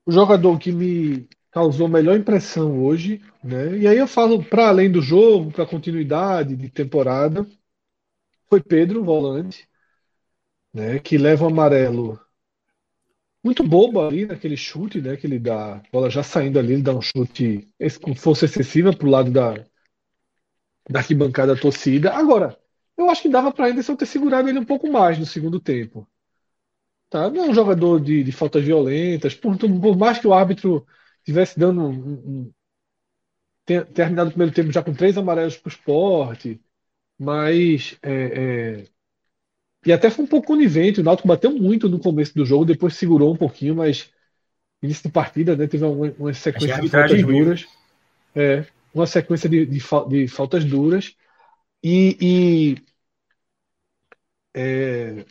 [0.05, 3.77] o jogador que me causou melhor impressão hoje, né?
[3.77, 7.47] E aí eu falo para além do jogo, para continuidade de temporada,
[8.49, 9.65] foi Pedro, volante,
[10.73, 10.99] né?
[10.99, 12.19] Que leva o amarelo
[13.41, 15.15] muito bobo ali naquele chute, né?
[15.15, 17.65] Que ele dá, a bola já saindo ali, ele dá um chute
[18.01, 19.53] com força excessiva pro lado da,
[20.89, 22.13] da arquibancada torcida.
[22.13, 22.59] Agora,
[22.97, 26.05] eu acho que dava para Anderson ter segurado ele um pouco mais no segundo tempo.
[27.09, 27.29] Tá?
[27.29, 30.85] Não é um jogador de, de faltas violentas, por, por mais que o árbitro
[31.25, 32.53] tivesse dando um, um,
[33.65, 36.61] ter, terminado o primeiro tempo já com três amarelos para o esporte,
[37.17, 38.85] mas é, é,
[39.85, 40.99] e até foi um pouco conivente.
[40.99, 44.11] O Náutico bateu muito no começo do jogo, depois segurou um pouquinho, mas
[44.81, 47.67] início de partida né, teve uma, uma sequência de faltas duras,
[48.35, 51.15] é, uma sequência de, de, de faltas duras.
[51.83, 52.85] E, e
[54.55, 55.25] é,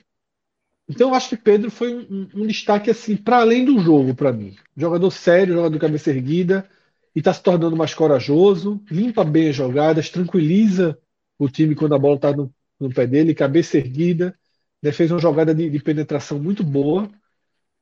[0.89, 4.33] então eu acho que Pedro foi um, um destaque assim para além do jogo para
[4.33, 4.55] mim.
[4.77, 6.69] Jogador sério, jogador de cabeça erguida
[7.15, 10.99] e está se tornando mais corajoso, limpa bem as jogadas, tranquiliza
[11.39, 14.37] o time quando a bola está no, no, pé dele, cabeça erguida,
[14.83, 17.11] né, fez uma jogada de, de, penetração muito boa.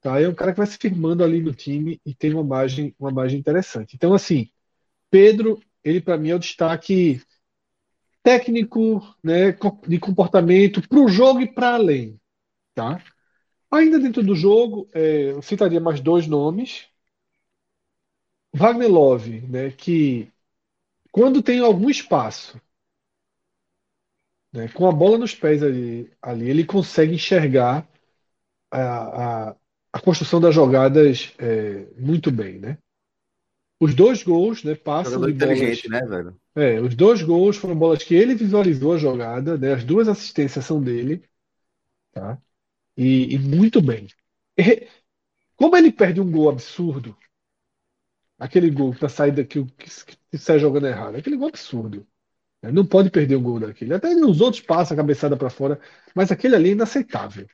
[0.00, 0.20] Tá?
[0.20, 3.10] É um cara que vai se firmando ali no time e tem uma margem, uma
[3.10, 3.94] margem interessante.
[3.96, 4.48] Então assim,
[5.10, 7.20] Pedro, ele para mim é o destaque
[8.22, 9.56] técnico, né,
[9.88, 12.20] de comportamento para o jogo e para além.
[12.74, 13.02] Tá?
[13.70, 16.86] Ainda dentro do jogo, é, eu citaria mais dois nomes.
[18.54, 20.30] Wagner Love, né, que
[21.10, 22.60] quando tem algum espaço,
[24.52, 27.88] né, com a bola nos pés ali, ali ele consegue enxergar
[28.70, 29.56] a, a,
[29.92, 32.58] a construção das jogadas é, muito bem.
[32.58, 32.78] Né?
[33.80, 36.36] Os dois gols né, passam Jogador de bolas, né, velho?
[36.54, 39.72] É, os dois gols foram bolas que ele visualizou a jogada, né?
[39.72, 41.22] As duas assistências são dele,
[42.12, 42.38] tá?
[42.96, 44.06] E, e muito bem.
[44.58, 44.88] E,
[45.56, 47.16] como ele perde um gol absurdo,
[48.38, 49.90] aquele gol para saída que, que,
[50.30, 52.06] que jogando errado, aquele gol absurdo.
[52.62, 52.72] Né?
[52.72, 53.94] Não pode perder um gol daquele.
[53.94, 55.80] Até os outros passam a cabeçada para fora,
[56.14, 57.48] mas aquele ali é inaceitável.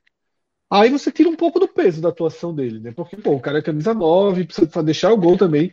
[0.70, 2.92] Aí você tira um pouco do peso da atuação dele, né?
[2.92, 5.72] Porque, pô, o cara é camisa 9, precisa deixar o gol também.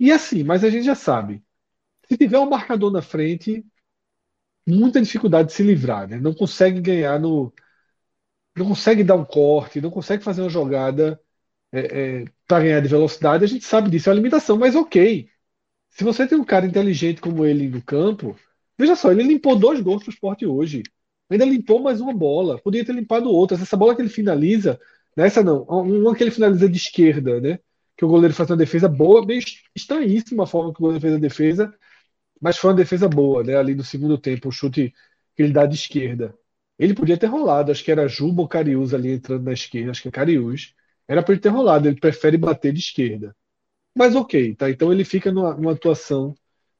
[0.00, 1.42] E assim, mas a gente já sabe.
[2.08, 3.64] Se tiver um marcador na frente,
[4.66, 6.18] muita dificuldade de se livrar, né?
[6.18, 7.52] Não consegue ganhar no.
[8.58, 11.20] Não consegue dar um corte, não consegue fazer uma jogada
[11.72, 13.44] é, é, para ganhar de velocidade.
[13.44, 15.28] A gente sabe disso, é uma limitação, mas ok.
[15.90, 18.36] Se você tem um cara inteligente como ele no campo,
[18.78, 20.82] veja só, ele limpou dois gols pro esporte hoje.
[21.30, 22.58] Ainda limpou mais uma bola.
[22.58, 23.60] Podia ter limpado outras.
[23.60, 24.80] Essa bola que ele finaliza,
[25.16, 27.58] nessa não, uma que ele finaliza de esquerda, né?
[27.96, 29.40] Que o goleiro faz uma defesa boa, bem
[29.74, 31.74] estranhíssima a forma que o goleiro fez a defesa,
[32.40, 33.56] mas foi uma defesa boa, né?
[33.56, 34.94] Ali no segundo tempo, o chute
[35.36, 36.34] que ele dá de esquerda.
[36.78, 40.02] Ele podia ter rolado, acho que era Juba ou Cariús ali entrando na esquerda, acho
[40.02, 40.74] que é Cariús.
[41.08, 43.34] Era para ele ter rolado, ele prefere bater de esquerda.
[43.96, 44.70] Mas ok, tá?
[44.70, 46.34] Então ele fica numa, numa atuação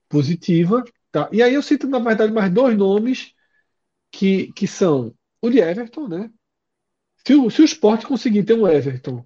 [0.08, 1.28] positiva, tá?
[1.32, 3.34] E aí eu cito, na verdade, mais dois nomes
[4.12, 6.30] que, que são o de Everton, né?
[7.26, 9.24] Se o, se o Sport conseguir ter um Everton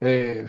[0.00, 0.46] é,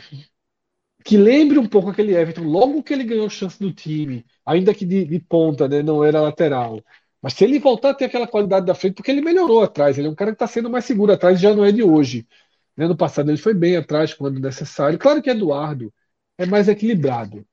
[1.03, 4.85] que lembre um pouco aquele Everton, logo que ele ganhou chance do time, ainda que
[4.85, 6.83] de, de, ponta, né, não era lateral.
[7.21, 10.07] Mas se ele voltar a ter aquela qualidade da frente, porque ele melhorou atrás, ele
[10.07, 12.27] é um cara que está sendo mais seguro atrás, já não é de hoje.
[12.75, 12.87] Né?
[12.87, 14.97] No passado ele foi bem atrás quando necessário.
[14.99, 15.93] Claro que Eduardo
[16.37, 17.45] é mais equilibrado.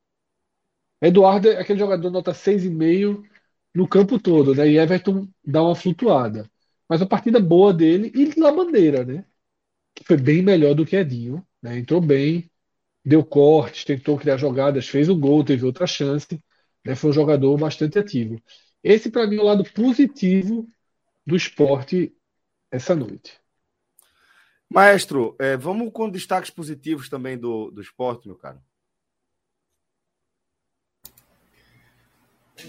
[1.01, 3.23] Eduardo é aquele jogador nota 6,5
[3.75, 4.69] no campo todo, né?
[4.69, 6.51] E Everton dá uma flutuada.
[6.89, 9.25] Mas a partida boa dele e La Bandeira, né?
[9.95, 11.79] Que foi bem melhor do que Edinho, né?
[11.79, 12.51] Entrou bem,
[13.05, 16.41] deu cortes, tentou criar jogadas, fez o gol, teve outra chance,
[16.85, 16.95] né?
[16.97, 18.41] Foi um jogador bastante ativo.
[18.89, 20.67] Esse para mim é o lado positivo
[21.27, 22.11] do esporte
[22.71, 23.39] essa noite.
[24.67, 28.59] Maestro, é, vamos com destaques positivos também do, do esporte, meu caro.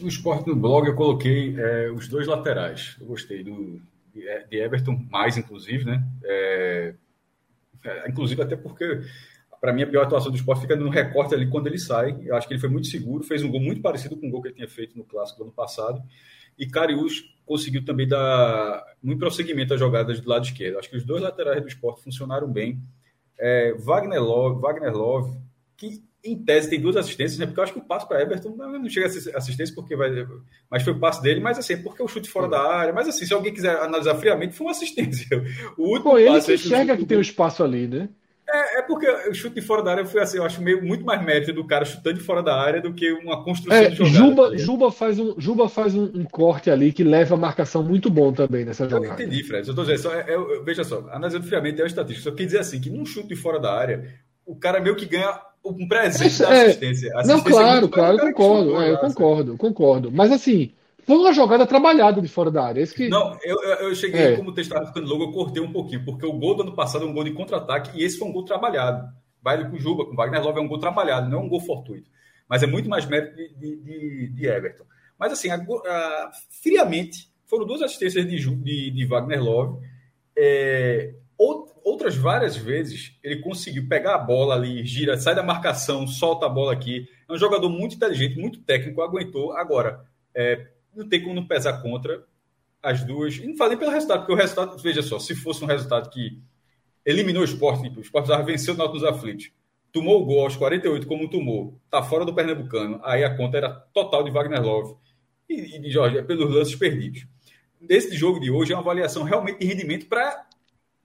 [0.02, 2.98] No esporte no blog eu coloquei é, os dois laterais.
[3.00, 3.82] Eu gostei do,
[4.14, 6.04] de Everton, mais inclusive, né?
[6.26, 6.96] É,
[7.86, 9.04] é, inclusive até porque
[9.60, 12.18] para mim a pior atuação do esporte fica no recorte ali quando ele sai.
[12.24, 14.42] Eu acho que ele foi muito seguro, fez um gol muito parecido com o gol
[14.42, 16.02] que ele tinha feito no clássico do ano passado.
[16.58, 20.78] E Cariús conseguiu também dar muito prosseguimento às jogadas do lado esquerdo.
[20.78, 22.82] Acho que os dois laterais do esporte funcionaram bem.
[23.38, 25.38] É, Wagner Love, Wagner Love,
[25.78, 27.46] que em tese tem duas assistências, né?
[27.46, 30.12] Porque eu acho que o passo para Everton não chega a ser assistência porque vai,
[30.70, 33.26] mas foi o passo dele, mas assim, porque o chute fora da área, mas assim,
[33.26, 35.28] se alguém quiser analisar friamente, foi uma assistência.
[35.78, 38.10] O último Pô, ele que enxerga que tem um espaço ali, né?
[38.52, 41.06] É, é, porque o chute de fora da área foi assim, eu acho meio, muito
[41.06, 43.96] mais mérito do cara chutando de fora da área do que uma construção é, de
[43.96, 44.18] jogada.
[44.18, 47.84] Juba, tá Juba faz, um, Juba faz um, um, corte ali que leva a marcação
[47.84, 49.22] muito bom também nessa jogada.
[49.22, 49.68] Eu entendi, Fred.
[49.68, 50.26] Eu tô dizendo, só, é,
[50.64, 52.30] veja só, analisando friamente é o estatístico.
[52.30, 54.06] Só quer dizer assim, que num chute de fora da área,
[54.46, 57.12] o cara meio que ganha um presente da assistência.
[57.16, 58.70] assistência não, claro, é claro, eu concordo.
[58.70, 60.12] Chutou, é, eu concordo, concordo.
[60.12, 60.72] Mas assim,
[61.10, 62.82] foi uma jogada trabalhada de fora da área.
[62.82, 63.10] Esse que...
[63.10, 64.36] Não, eu, eu cheguei, é.
[64.36, 66.76] como o texto estava ficando logo, eu cortei um pouquinho, porque o gol do ano
[66.76, 69.12] passado é um gol de contra-ataque e esse foi um gol trabalhado.
[69.42, 71.50] Vai com o Juba, com o Wagner Love, é um gol trabalhado, não é um
[71.50, 72.12] gol fortuito.
[72.48, 74.84] Mas é muito mais mérito de, de, de Everton.
[75.18, 76.32] Mas assim, a, a,
[76.62, 79.84] friamente, foram duas assistências de, de, de Wagner Love.
[80.38, 81.16] É,
[81.84, 86.50] outras várias vezes ele conseguiu pegar a bola ali, gira, sai da marcação, solta a
[86.50, 87.08] bola aqui.
[87.28, 89.54] É um jogador muito inteligente, muito técnico, aguentou.
[89.54, 90.06] Agora,
[90.36, 92.24] é, não tem como não pesar contra
[92.82, 93.36] as duas.
[93.36, 96.42] E não falei pelo resultado, porque o resultado, veja só, se fosse um resultado que
[97.06, 99.52] eliminou o esporte, o esporte venceu o Náutico dos Aflitos,
[99.92, 103.70] tomou o gol aos 48 como tomou, tá fora do Pernambucano, aí a conta era
[103.70, 104.96] total de Wagner Love
[105.50, 107.26] e, e de Jorge, pelos lances perdidos.
[107.80, 110.46] Nesse jogo de hoje é uma avaliação realmente de rendimento para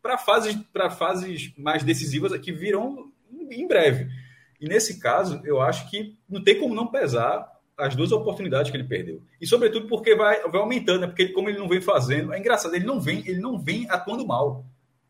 [0.03, 0.55] para fases,
[0.99, 3.11] fases mais decisivas que virão
[3.51, 4.07] em breve.
[4.61, 8.77] E nesse caso, eu acho que não tem como não pesar as duas oportunidades que
[8.77, 9.23] ele perdeu.
[9.41, 11.07] E sobretudo porque vai, vai aumentando, né?
[11.07, 14.27] porque como ele não vem fazendo, é engraçado, ele não vem, ele não vem atuando
[14.27, 14.65] mal.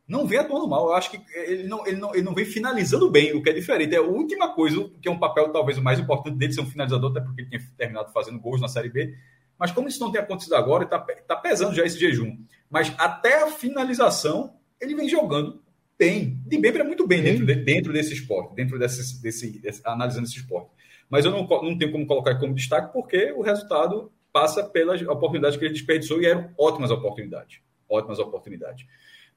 [0.07, 0.87] Não vem atuando mal.
[0.87, 3.53] Eu acho que ele não, ele não, ele não vem finalizando bem, o que é
[3.53, 3.95] diferente.
[3.95, 6.67] É a última coisa, que é um papel talvez o mais importante dele ser um
[6.67, 9.15] finalizador, até porque ele tinha terminado fazendo gols na Série B.
[9.59, 12.37] Mas como isso não tem acontecido agora, está tá pesando já esse jejum.
[12.69, 15.64] Mas até a finalização, ele vem jogando
[16.05, 19.80] bem, de bem para muito bem dentro, de, dentro desse esporte, dentro desse, desse, desse,
[19.84, 20.70] analisando esse esporte.
[21.09, 25.57] Mas eu não, não tenho como colocar como destaque porque o resultado passa pelas oportunidades
[25.57, 27.61] que ele desperdiçou e eram ótimas oportunidades.
[27.88, 28.86] Ótimas oportunidades.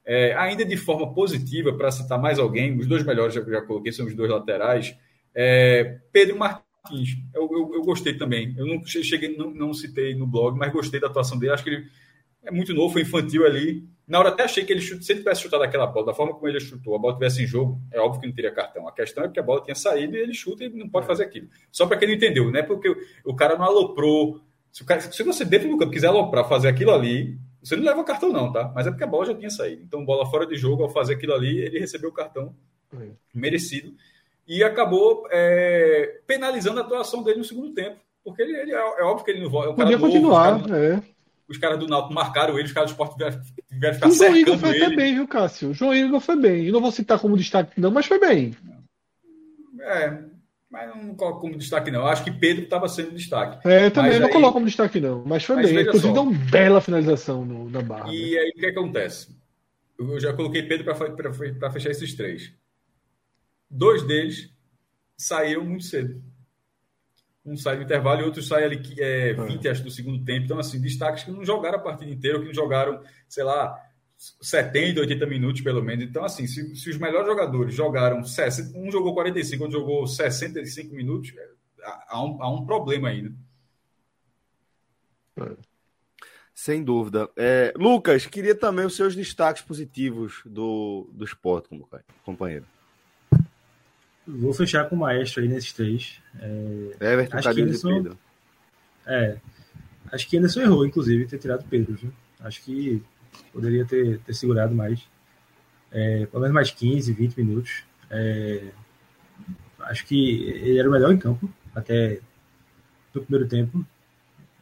[0.06, 3.92] É, ainda de forma positiva, para citar mais alguém, os dois melhores já, já coloquei
[3.92, 4.96] são os dois laterais.
[5.36, 8.56] É, Pedro Martins, eu, eu, eu, gostei também.
[8.58, 11.54] Eu não cheguei, não, não citei no blog, mas gostei da atuação dele.
[11.54, 11.88] Acho que ele
[12.44, 15.20] é muito novo, foi infantil ali na hora até achei que ele chute, se ele
[15.20, 18.00] tivesse chutado aquela bola, da forma como ele chutou, a bola tivesse em jogo, é
[18.00, 18.88] óbvio que não teria cartão.
[18.88, 21.08] A questão é que a bola tinha saído e ele chuta e não pode é.
[21.08, 21.50] fazer aquilo.
[21.72, 22.64] Só para quem não entendeu, né?
[22.64, 22.90] Porque
[23.26, 24.40] o, cara não aloprou.
[24.72, 27.84] Se, o cara, se você dentro do campo quiser aloprar, fazer aquilo ali, Você não
[27.84, 28.72] leva cartão, não, tá?
[28.74, 29.84] Mas é porque a bola já tinha saído.
[29.84, 32.56] Então, bola fora de jogo, ao fazer aquilo ali, ele recebeu o cartão
[32.94, 33.10] É.
[33.34, 33.94] merecido
[34.48, 38.00] e acabou é, penalizando a atuação dele no segundo tempo.
[38.24, 39.68] Porque ele, ele é, é óbvio que ele não volta.
[39.68, 41.02] É um Podia continuar, é.
[41.50, 44.12] Os caras do Náutico marcaram ele, os caras do esporte tiveram, tiveram que ficar O
[44.14, 45.70] João Igor foi até bem, viu, Cássio?
[45.70, 46.66] O João Igor foi bem.
[46.66, 48.56] Eu não vou citar como destaque, não, mas foi bem.
[49.80, 50.24] É,
[50.70, 52.02] mas não coloco como destaque, não.
[52.02, 53.66] Eu acho que Pedro estava sendo destaque.
[53.68, 55.24] É, eu também Mas não aí- coloco como destaque, não.
[55.26, 55.82] Mas foi Mas bem.
[55.84, 58.08] Inclusive, deu uma bela finalização no, na barra.
[58.08, 58.14] né?
[58.16, 59.36] E aí o que acontece?
[59.98, 60.94] Eu já coloquei Pedro
[61.56, 62.52] para fechar esses três.
[63.70, 64.50] Dois deles
[65.18, 66.22] saíram muito cedo.
[67.48, 70.46] Um sai no intervalo e outro sai ali que é 20 acho, do segundo tempo.
[70.46, 73.74] Então, assim, destaques que não jogaram a partida inteira, que não jogaram, sei lá,
[74.18, 76.04] 70, 80 minutos pelo menos.
[76.04, 80.94] Então, assim, se, se os melhores jogadores jogaram 60, um jogou 45, outro jogou 65
[80.94, 81.50] minutos, é,
[82.10, 83.32] há, um, há um problema aí, né?
[86.54, 87.30] Sem dúvida.
[87.38, 91.88] É, Lucas, queria também os seus destaques positivos do, do esporte, como
[92.26, 92.66] companheiro.
[94.28, 96.20] Vou fechar com o maestro aí nesses três.
[97.00, 98.18] Everton, Acho que Anderson- Pedro.
[99.06, 99.38] É.
[100.12, 101.94] Acho que Anderson errou, inclusive, ter tirado o Pedro.
[101.96, 102.12] Viu?
[102.42, 103.02] Acho que
[103.54, 105.02] poderia ter, ter segurado mais.
[105.92, 107.84] É, pelo menos mais 15, 20 minutos.
[108.10, 108.66] É,
[109.82, 112.20] acho que ele era o melhor em campo até
[113.14, 113.86] no primeiro tempo.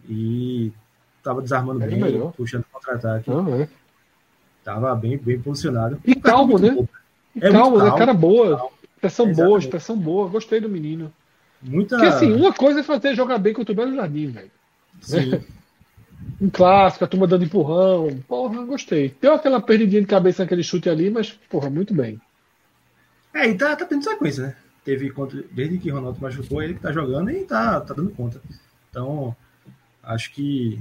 [0.07, 0.71] E
[1.17, 2.31] estava desarmando Era o bem, melhor.
[2.33, 3.29] puxando contra-ataque.
[3.29, 3.67] Não, é.
[4.63, 5.99] Tava bem, bem posicionado.
[6.05, 6.87] E calmo, né?
[7.35, 7.89] E É calmo, muito né?
[7.89, 8.45] calmo, Cara boa.
[8.45, 9.63] Expressão boa, Exatamente.
[9.63, 10.29] expressão boa.
[10.29, 11.13] Gostei do menino.
[11.61, 11.95] Muita.
[11.95, 14.51] Porque assim, uma coisa é fazer jogar bem contra o Belo Jardim, velho.
[15.01, 15.41] Sim.
[16.41, 18.19] Um clássico, a turma dando empurrão.
[18.27, 19.15] Porra, gostei.
[19.21, 22.19] Deu aquela perdidinha de cabeça naquele chute ali, mas, porra, muito bem.
[23.33, 24.55] É, e tá, tá tendo sequência, né?
[24.83, 28.11] Teve contra, desde que o Ronaldo machucou, ele que tá jogando e tá, tá dando
[28.11, 28.41] conta.
[28.89, 29.35] Então,
[30.03, 30.79] acho que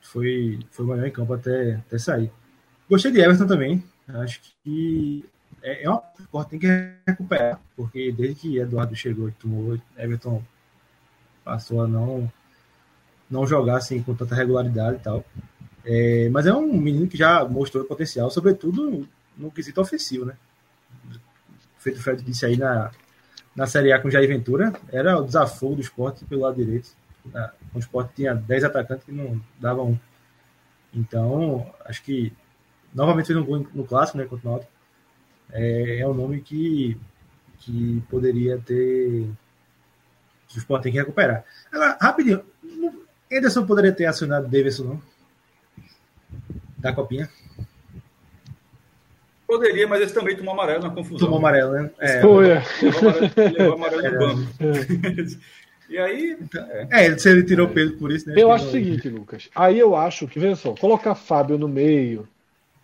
[0.00, 2.30] foi, foi o melhor em campo até, até sair.
[2.88, 3.84] Gostei de Everton também.
[4.08, 5.24] Acho que
[5.70, 6.66] é, é uma que tem que
[7.06, 10.42] recuperar, porque desde que Eduardo chegou e tomou, Everton
[11.44, 12.30] passou a não,
[13.30, 15.24] não jogar assim com tanta regularidade e tal.
[15.84, 20.36] É, mas é um menino que já mostrou potencial, sobretudo no quesito ofensivo, né?
[21.78, 22.90] feito o Fred disse aí na,
[23.54, 26.90] na Série A com Jair Ventura, era o desafogo do esporte pelo lado direito.
[27.26, 29.98] Na- O esporte tinha 10 atacantes que não davam um.
[30.94, 32.32] Então, acho que
[32.94, 34.72] novamente fez um gol no clássico, né, contra o Náutico.
[35.52, 36.96] É, é um nome que,
[37.58, 39.26] que poderia ter.
[40.48, 41.44] que O esporte tem que recuperar.
[41.72, 42.42] Agora, rapidinho,
[43.30, 45.02] Ederson poderia ter acionado Davidson, não?
[46.78, 47.28] Da copinha.
[49.46, 51.18] Poderia, mas esse também tomou amarelo na confusão.
[51.18, 51.90] Tomou amarelo, né?
[52.00, 52.62] É, Foi, é.
[52.82, 54.10] Levou amarelo, levou amarelo É.
[54.10, 55.40] no banco.
[55.88, 56.36] E aí,
[56.90, 57.06] é.
[57.06, 58.34] É, se ele tirou Pedro por isso, né?
[58.36, 59.48] Eu acho o seguinte, Lucas.
[59.54, 62.28] Aí eu acho que, veja só, colocar Fábio no meio,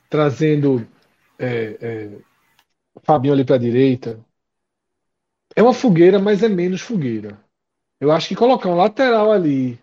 [0.08, 0.86] trazendo
[1.36, 2.08] é, é,
[3.04, 4.18] Fabinho ali para a direita,
[5.56, 7.38] é uma fogueira, mas é menos fogueira.
[8.00, 9.78] Eu acho que colocar um lateral ali,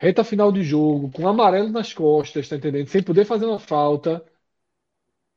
[0.00, 2.88] reta final de jogo, com amarelo nas costas, tá entendendo?
[2.88, 4.24] Sem poder fazer uma falta,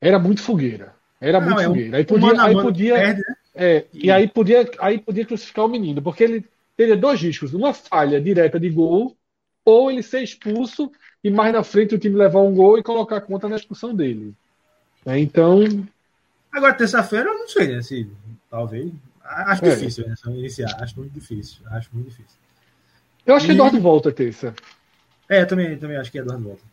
[0.01, 0.95] era muito fogueira.
[1.19, 1.97] Era Não, muito é um- fogueira.
[1.97, 3.35] Aí um podia, mano aí mano podia, perde, né?
[3.55, 6.45] é, e aí podia, aí podia crucificar o menino, porque ele
[6.77, 9.15] teria dois riscos: uma falha direta de gol,
[9.65, 10.91] ou ele ser expulso
[11.23, 13.93] e mais na frente o time levar um gol e colocar a conta na expulsão
[13.93, 14.33] dele.
[15.05, 15.59] É, então,
[16.51, 17.81] Agora, terça-feira, eu não sei, né?
[17.81, 18.09] Se,
[18.49, 18.91] talvez.
[19.23, 19.75] Acho É.
[19.75, 20.15] difícil né?
[20.27, 20.75] iniciar.
[20.81, 21.61] Acho muito difícil.
[21.67, 22.39] Acho muito difícil.
[23.25, 24.55] eu acho que E- Eduardo volta terça.
[25.29, 26.63] É, eu também, também acho que é Eduardo volta.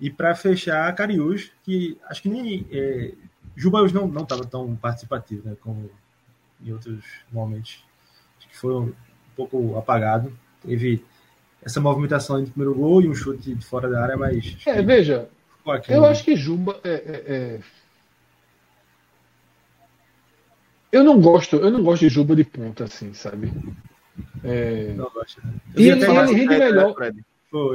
[0.00, 2.66] E para fechar, Cariús, que acho que nem.
[2.70, 3.12] É,
[3.56, 5.56] Juba hoje não estava tão participativo, né?
[5.60, 5.90] Como
[6.62, 7.82] em outros momentos.
[8.38, 8.92] Acho que foi um
[9.34, 10.30] pouco apagado.
[10.62, 11.02] Teve
[11.62, 14.56] essa movimentação de primeiro gol e um chute de fora da área, mas.
[14.66, 15.28] É, veja,
[15.88, 16.08] eu né?
[16.10, 17.60] acho que Juba é, é- é-
[20.90, 23.56] Eu não gosto, eu não gosto de Juba de ponta, assim, sabe?
[24.42, 25.54] É, Não gosto, né?
[25.76, 26.96] E ele- ele rende É, melhor.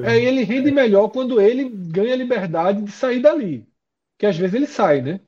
[0.03, 3.67] É, ele rende melhor quando ele ganha liberdade de sair dali.
[4.17, 5.21] Que às vezes ele sai, né?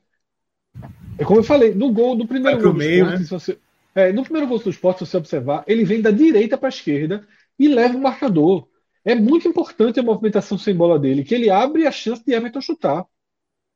[1.16, 3.26] É como eu falei, no gol, no primeiro gol do meio, Sport, né?
[3.30, 3.58] você,
[3.94, 6.70] é, no primeiro gol do Sport, se você observar, ele vem da direita para a
[6.70, 7.26] esquerda
[7.58, 8.68] e leva o marcador.
[9.04, 12.60] É muito importante a movimentação sem bola dele, que ele abre a chance de Everton
[12.60, 13.04] chutar.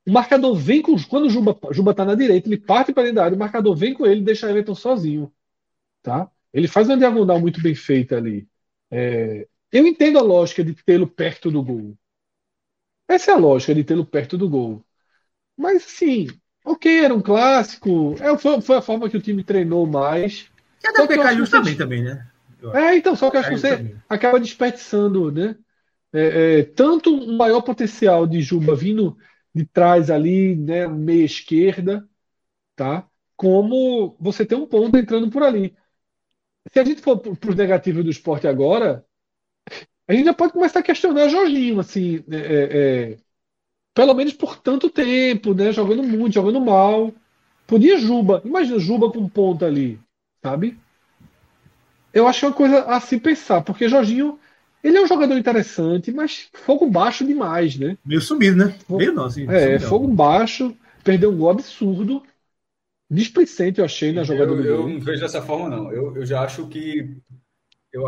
[0.09, 0.97] O marcador vem com.
[1.05, 3.77] Quando o Juba, Juba tá na direita, ele parte para dentro da área, o marcador
[3.77, 5.31] vem com ele e deixa Everton sozinho.
[6.03, 6.31] Tá?
[6.51, 8.49] Ele faz uma diagonal muito bem feita ali.
[8.91, 11.95] É, eu entendo a lógica de tê-lo perto do gol.
[13.07, 14.83] Essa é a lógica de tê-lo perto do gol.
[15.55, 16.29] Mas, sim,
[16.65, 18.15] ok, era um clássico.
[18.19, 20.51] É, foi, foi a forma que o time treinou mais.
[20.83, 22.27] E até acho Cariús que também, né?
[22.73, 23.97] É, então, só que eu acho que você também.
[24.09, 25.55] acaba desperdiçando, né?
[26.13, 29.17] é, é, tanto um maior potencial de Juba vindo
[29.59, 32.09] de trás ali, né, meia esquerda,
[32.77, 33.09] tá?
[33.37, 35.77] Como você tem um ponto entrando por ali.
[36.73, 39.05] Se a gente for para os negativos do esporte agora,
[40.07, 43.19] a gente já pode começar a questionar Jorginho, assim, é, é, é
[43.95, 45.73] pelo menos por tanto tempo, né?
[45.73, 47.13] Jogando muito, jogando mal.
[47.67, 50.01] Podia Juba, imagina Juba com ponta ali,
[50.43, 50.79] sabe?
[52.13, 54.39] Eu acho é uma coisa a se pensar, porque Jorginho,
[54.83, 57.97] ele é um jogador interessante, mas fogo baixo demais, né?
[58.05, 58.79] Meio sumido, né?
[58.89, 59.47] Meio não, assim.
[59.49, 62.23] É, fogo baixo, perdeu um gol absurdo.
[63.11, 65.91] Displicente, eu achei na jogada eu, do Eu não vejo dessa forma, não.
[65.91, 67.17] Eu, eu já acho que.
[67.93, 68.05] Eu,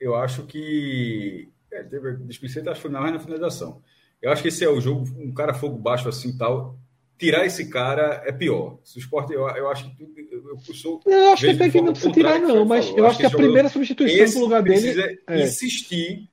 [0.00, 1.48] eu acho que.
[1.72, 1.82] É,
[2.26, 3.80] displicente, acho que foi na finalização.
[4.20, 6.78] Eu acho que esse é o jogo, um cara fogo baixo assim tal.
[7.22, 8.80] Tirar esse cara é pior.
[8.82, 10.02] Se o esporte, eu, eu acho que.
[10.28, 11.00] Eu, eu sou.
[11.06, 13.32] Eu acho que tem que não precisa tirar, não, mas eu, eu acho que, que
[13.32, 15.20] a primeira substituição no lugar dele.
[15.28, 16.28] É insistir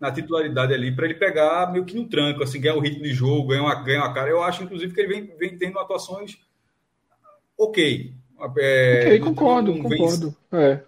[0.00, 3.12] na titularidade ali para ele pegar meio que no tranco, assim, ganhar o ritmo de
[3.12, 4.30] jogo, ganhar uma, ganhar uma cara.
[4.30, 6.38] Eu acho, inclusive, que ele vem, vem tendo atuações
[7.58, 8.14] ok.
[8.56, 10.34] É, ok, concordo, concordo.
[10.52, 10.80] É.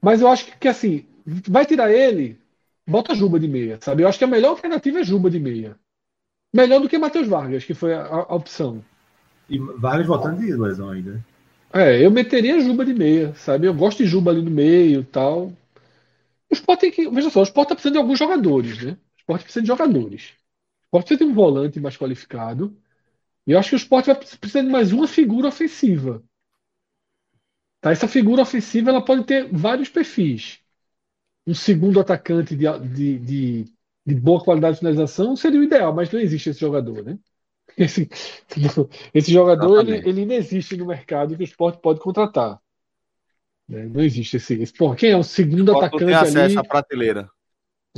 [0.00, 2.40] Mas eu acho que, que, assim, vai tirar ele,
[2.86, 4.02] bota Juba de meia, sabe?
[4.02, 5.76] Eu acho que a melhor alternativa é Juba de meia.
[6.52, 8.84] Melhor do que Matheus Vargas, que foi a, a opção.
[9.48, 11.12] E Vargas voltando de lesão ainda.
[11.12, 11.24] Né?
[11.72, 13.66] É, eu meteria Juba de meia, sabe?
[13.66, 15.52] Eu gosto de Juba ali no meio e tal.
[16.50, 17.08] O Sport tem que.
[17.08, 18.92] Veja só, o Sport tá precisando de alguns jogadores, né?
[18.92, 20.32] O Sport precisa de jogadores.
[20.82, 22.76] O Sport precisa de um volante mais qualificado.
[23.46, 26.22] E eu acho que o Sport vai precisar de mais uma figura ofensiva.
[27.80, 27.90] Tá?
[27.90, 30.60] Essa figura ofensiva ela pode ter vários perfis.
[31.46, 33.64] Um segundo atacante de, de, de,
[34.04, 37.18] de boa qualidade de finalização seria o ideal, mas não existe esse jogador, né?
[37.76, 38.08] Esse,
[39.14, 42.60] esse jogador ele, ele não existe no mercado que o esporte pode contratar.
[43.68, 43.86] Né?
[43.86, 44.60] Não existe esse.
[44.60, 46.56] esse porra, quem é o segundo o atacante tem acesso ali?
[46.58, 47.30] à prateleira.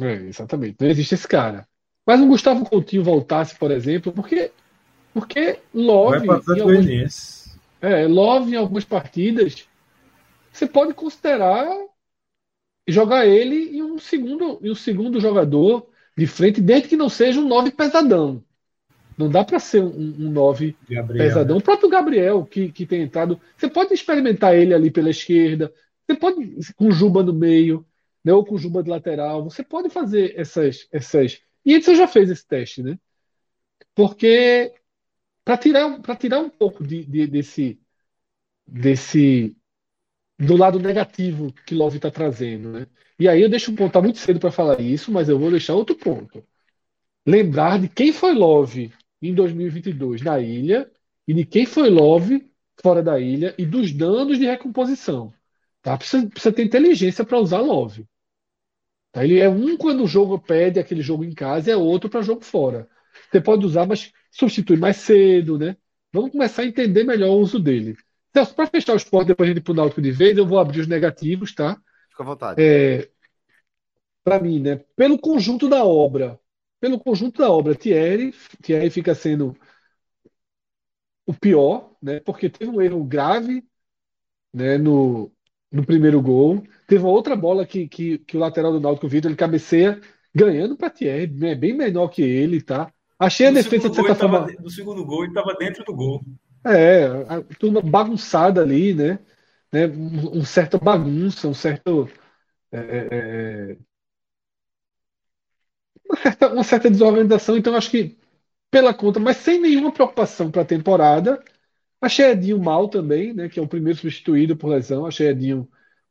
[0.00, 0.76] É, exatamente.
[0.80, 1.66] Não existe esse cara.
[2.06, 4.50] Mas um Gustavo Coutinho voltasse, por exemplo, porque
[5.14, 6.26] porque Love.
[6.26, 9.66] Em algumas, é, Love em algumas partidas,
[10.52, 11.68] você pode considerar
[12.86, 17.40] jogar ele em um segundo, em um segundo jogador de frente, desde que não seja
[17.40, 18.42] um 9 pesadão.
[19.16, 20.76] Não dá para ser um, um 9
[21.16, 21.56] pesadão.
[21.56, 23.40] O próprio Gabriel, que, que tem entrado.
[23.56, 25.72] Você pode experimentar ele ali pela esquerda.
[26.06, 27.86] Você pode, com Juba no meio,
[28.24, 29.44] né, ou com Juba de lateral.
[29.44, 30.88] Você pode fazer essas.
[30.90, 31.40] essas...
[31.64, 32.98] E você já fez esse teste, né?
[33.94, 34.72] Porque
[35.44, 37.78] para tirar, tirar um pouco de, de, desse,
[38.66, 39.56] desse
[40.38, 42.86] do lado negativo que Love está trazendo, né?
[43.18, 45.50] E aí eu deixo um ponto, tá muito cedo para falar isso, mas eu vou
[45.50, 46.44] deixar outro ponto.
[47.26, 50.90] Lembrar de quem foi Love em 2022 na ilha
[51.26, 52.50] e de quem foi Love
[52.82, 55.32] fora da ilha e dos danos de recomposição.
[55.82, 55.96] Tá?
[55.96, 58.06] Precisa, precisa ter inteligência para usar Love.
[59.12, 59.24] Tá?
[59.24, 62.22] Ele é um quando o jogo pede aquele jogo em casa e é outro para
[62.22, 62.88] jogo fora.
[63.30, 65.76] Você pode usar, mas substitui mais cedo, né?
[66.12, 67.96] Vamos começar a entender melhor o uso dele.
[68.34, 70.46] Celso, para fechar o esporte, depois a gente ir para o Náutico de vez, eu
[70.46, 71.80] vou abrir os negativos, tá?
[72.10, 72.60] Fica à vontade.
[72.60, 73.08] É,
[74.24, 74.80] para mim, né?
[74.96, 76.40] Pelo conjunto da obra.
[76.80, 79.56] Pelo conjunto da obra, Thierry, Thierry fica sendo
[81.24, 82.20] o pior, né?
[82.20, 83.64] Porque teve um erro grave
[84.52, 85.32] né, no,
[85.70, 86.62] no primeiro gol.
[86.86, 90.00] Teve uma outra bola que, que, que o lateral do Náutico Vitor ele cabeceia
[90.34, 92.92] ganhando para Thierry, né, bem menor que ele, tá?
[93.18, 94.46] Achei a no defesa de certa forma.
[94.60, 96.20] no segundo gol ele estava dentro do gol.
[96.66, 97.06] É,
[97.58, 99.18] turma bagunçada ali, né?
[99.72, 99.86] né?
[99.86, 102.08] Um, um certo bagunça, um certo.
[102.72, 103.78] É, é, é,
[106.08, 108.16] uma, certa, uma certa desorganização, então acho que
[108.70, 111.42] pela conta, mas sem nenhuma preocupação para a temporada.
[112.00, 113.48] Achei Edinho mal também, né?
[113.48, 115.06] Que é o primeiro substituído por lesão.
[115.06, 115.68] Achei Edinho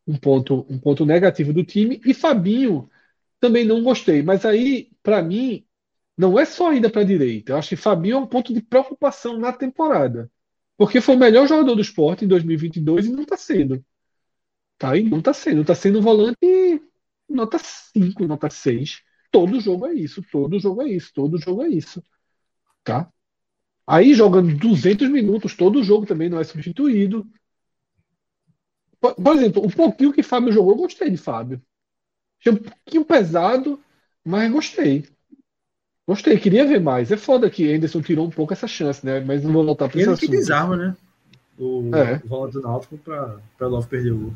[0.07, 2.01] um ponto, um ponto negativo do time.
[2.05, 2.89] E Fabinho
[3.39, 4.23] também não gostei.
[4.23, 5.65] Mas aí, para mim,
[6.17, 7.53] não é só a ida para a direita.
[7.53, 10.31] Eu acho que Fabinho é um ponto de preocupação na temporada.
[10.77, 13.83] Porque foi o melhor jogador do esporte em 2022 e não está sendo.
[14.77, 14.97] Tá?
[14.97, 15.61] E não está sendo.
[15.61, 16.37] Está sendo volante
[17.29, 19.01] nota 5, nota 6.
[19.31, 22.03] Todo jogo é isso, todo jogo é isso, todo jogo é isso.
[22.83, 23.11] Tá?
[23.87, 27.27] Aí jogando 200 minutos, todo jogo também não é substituído.
[28.99, 31.61] Por, por exemplo, o pouquinho que Fábio jogou, eu gostei de Fábio.
[32.39, 33.81] Achei um pouquinho pesado,
[34.23, 35.05] mas gostei.
[36.07, 37.11] Gostei, queria ver mais.
[37.11, 39.21] É foda que Anderson tirou um pouco essa chance, né?
[39.21, 40.95] Mas não vou voltar para esse Ele que desarma, né?
[41.57, 42.17] O, é.
[42.17, 44.33] do Náutico para Love perder o gol.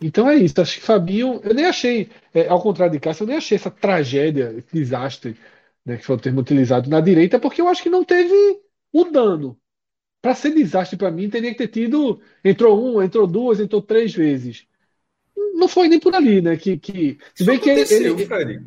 [0.00, 0.60] Então é isso.
[0.60, 3.70] Acho que Fabinho, eu nem achei, é, ao contrário de Cássio, eu nem achei essa
[3.70, 5.36] tragédia, esse desastre,
[5.84, 8.34] né, que foi o termo utilizado na direita, porque eu acho que não teve
[8.92, 9.56] o dano.
[10.22, 12.20] Para ser desastre para mim, teria que ter tido.
[12.44, 14.66] Entrou um, entrou duas, entrou três vezes.
[15.54, 16.56] não foi nem por ali, né?
[16.56, 18.62] Que, que, se bem que ele, ele, Fred.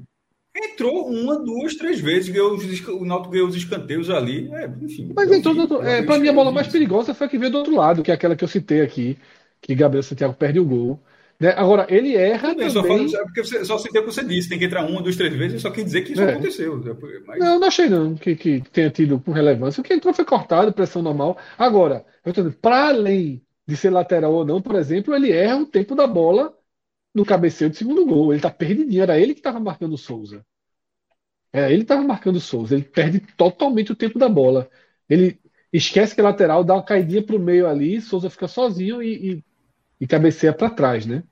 [0.58, 4.50] Entrou uma, duas, três vezes, ganhou os, o Náutico ganhou os escanteios ali.
[4.52, 7.30] É, enfim, mas entrou vi, do, é, para mim a bola mais perigosa foi a
[7.30, 9.18] que veio do outro lado, que é aquela que eu citei aqui,
[9.62, 11.00] que Gabriel Santiago perde o gol.
[11.40, 11.54] Né?
[11.56, 12.72] Agora, ele erra também...
[12.72, 15.16] Só, falo, porque você, só citei o que você disse, tem que entrar uma, duas,
[15.16, 16.32] três vezes, só quer dizer que isso é.
[16.32, 16.82] aconteceu.
[17.28, 17.40] Mas...
[17.40, 19.82] Não, não achei não que, que tenha tido com relevância.
[19.82, 21.38] O que entrou foi cortado, pressão normal.
[21.56, 25.58] Agora, eu estou dizendo, para além de ser lateral ou não, por exemplo, ele erra
[25.58, 26.57] o tempo da bola
[27.18, 28.32] no cabeceio do segundo gol.
[28.32, 30.46] Ele está perdidinho, era ele que estava marcando o Souza.
[31.52, 34.70] É, ele estava marcando o Souza, ele perde totalmente o tempo da bola.
[35.10, 35.40] Ele
[35.74, 39.34] esquece que é lateral, dá uma caidinha para o meio ali, Souza fica sozinho e,
[39.34, 39.44] e,
[40.02, 41.24] e cabeceia para trás, né?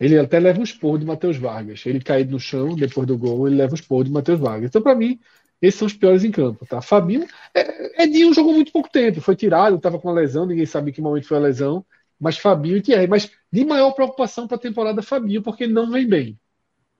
[0.00, 1.86] Ele até leva um esporro de Matheus Vargas.
[1.86, 4.68] Ele caído no chão depois do gol, ele leva um esporro de Matheus Vargas.
[4.68, 5.20] Então, para mim,
[5.60, 6.82] esses são os piores em campo, tá?
[6.82, 10.90] Fabinho, é, Edinho jogou muito pouco tempo, foi tirado, estava com uma lesão, ninguém sabe
[10.90, 11.86] em que momento foi a lesão.
[12.22, 13.08] Mas Fabinho e Thierry.
[13.08, 16.38] Mas de maior preocupação para a temporada, Fabinho, porque ele não vem bem,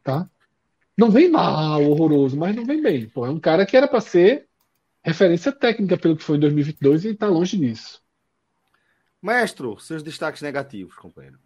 [0.03, 0.29] tá?
[0.99, 3.09] Não vem mal, horroroso, mas não vem bem.
[3.09, 4.49] Pô, é um cara que era para ser
[5.03, 8.03] referência técnica pelo que foi em 2022 e está longe disso.
[9.21, 11.39] Maestro, seus destaques negativos, companheiro.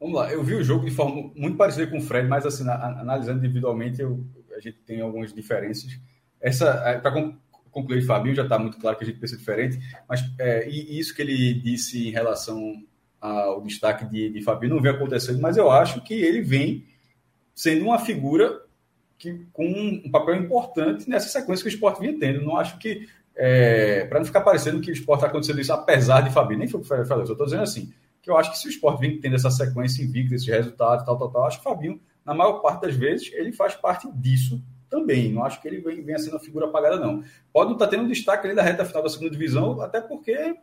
[0.00, 2.68] Vamos lá, eu vi o jogo de forma muito parecida com o Fred, mas assim,
[2.68, 4.26] analisando individualmente, eu,
[4.56, 5.96] a gente tem algumas diferenças.
[6.40, 7.12] Essa, é, para
[7.72, 11.14] concluir, Fabinho já está muito claro que a gente pensa diferente, mas é, e isso
[11.14, 12.84] que ele disse em relação
[13.20, 16.84] ao destaque de, de Fabinho não vem acontecendo, mas eu acho que ele vem
[17.54, 18.62] sendo uma figura
[19.18, 22.42] que, com um papel importante nessa sequência que o esporte vinha tendo.
[22.42, 26.22] Não acho que, é, para não ficar parecendo que o esporte está acontecendo isso apesar
[26.22, 28.50] de Fabinho, nem foi o que eu falei, eu estou dizendo assim, que eu acho
[28.50, 31.58] que se o esporte vem tendo essa sequência invicta, esses resultados, tal, tal, tal, acho
[31.58, 34.62] que Fabinho, na maior parte das vezes, ele faz parte disso
[34.92, 35.32] também.
[35.32, 37.24] Não acho que ele venha sendo uma figura apagada, não.
[37.52, 40.00] Pode não estar tá tendo um destaque ali da reta final da segunda divisão, até
[40.00, 40.54] porque,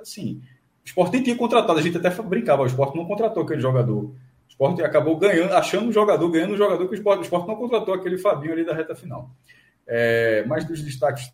[0.00, 0.42] assim,
[0.82, 4.12] o esporte nem tinha contratado, a gente até brincava, o esporte não contratou aquele jogador
[4.58, 7.54] esporte acabou ganhando, achando um jogador, ganhando um jogador que o esporte, o esporte não
[7.54, 9.30] contratou aquele Fabinho ali da reta final.
[9.86, 11.32] É, dos destaques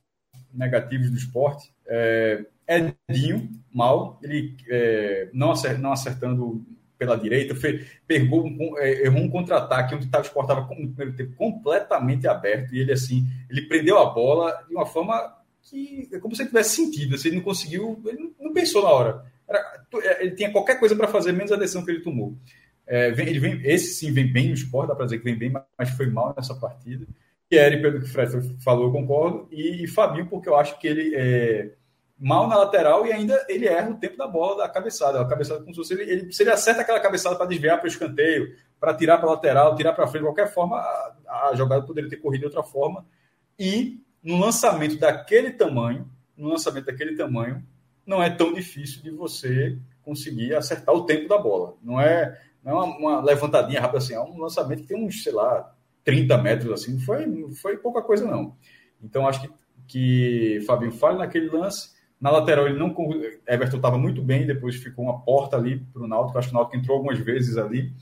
[0.52, 6.64] negativos do esporte, é, Edinho, mal, ele é, não, acert, não acertando
[7.04, 7.54] pela direita,
[8.06, 12.80] pegou um, é, errou um contra-ataque onde o esporte estava primeiro tempo completamente aberto e
[12.80, 16.76] ele assim, ele prendeu a bola de uma forma que é como se ele tivesse
[16.76, 19.24] sentido, assim, ele não conseguiu, ele não, pensou na hora.
[19.48, 19.84] Era,
[20.20, 22.36] ele tinha qualquer coisa para fazer, menos a decisão que ele tomou.
[22.86, 25.36] É, vem, ele vem, esse sim vem bem no esporte, dá para dizer que vem
[25.36, 27.06] bem, mas foi mal nessa partida.
[27.48, 29.48] Thierry, pelo que o Fred falou, eu concordo.
[29.50, 31.72] E, e Fabinho, porque eu acho que ele é
[32.18, 35.20] mal na lateral e ainda ele erra o tempo da bola da cabeçada.
[35.20, 37.86] A cabeçada como se fosse ele, ele, se ele acerta aquela cabeçada para desviar para
[37.86, 41.86] o escanteio, para tirar para lateral, tirar para frente, de qualquer forma, a, a, jogada
[41.86, 43.04] poderia ter corrido de outra forma.
[43.58, 47.64] E no lançamento daquele tamanho, no lançamento daquele tamanho,
[48.06, 51.76] não é tão difícil de você conseguir acertar o tempo da bola.
[51.82, 55.22] Não é não é uma, uma, levantadinha rápida assim, é um lançamento que tem uns,
[55.22, 58.56] sei lá, 30 metros assim, foi, foi pouca coisa não.
[59.02, 59.50] Então acho que,
[59.86, 61.93] que Fabinho falha naquele lance.
[62.20, 62.94] Na lateral ele não.
[63.46, 66.38] Everton estava muito bem, depois ficou uma porta ali para o Náutico.
[66.38, 67.92] Acho que o Náutico entrou algumas vezes ali.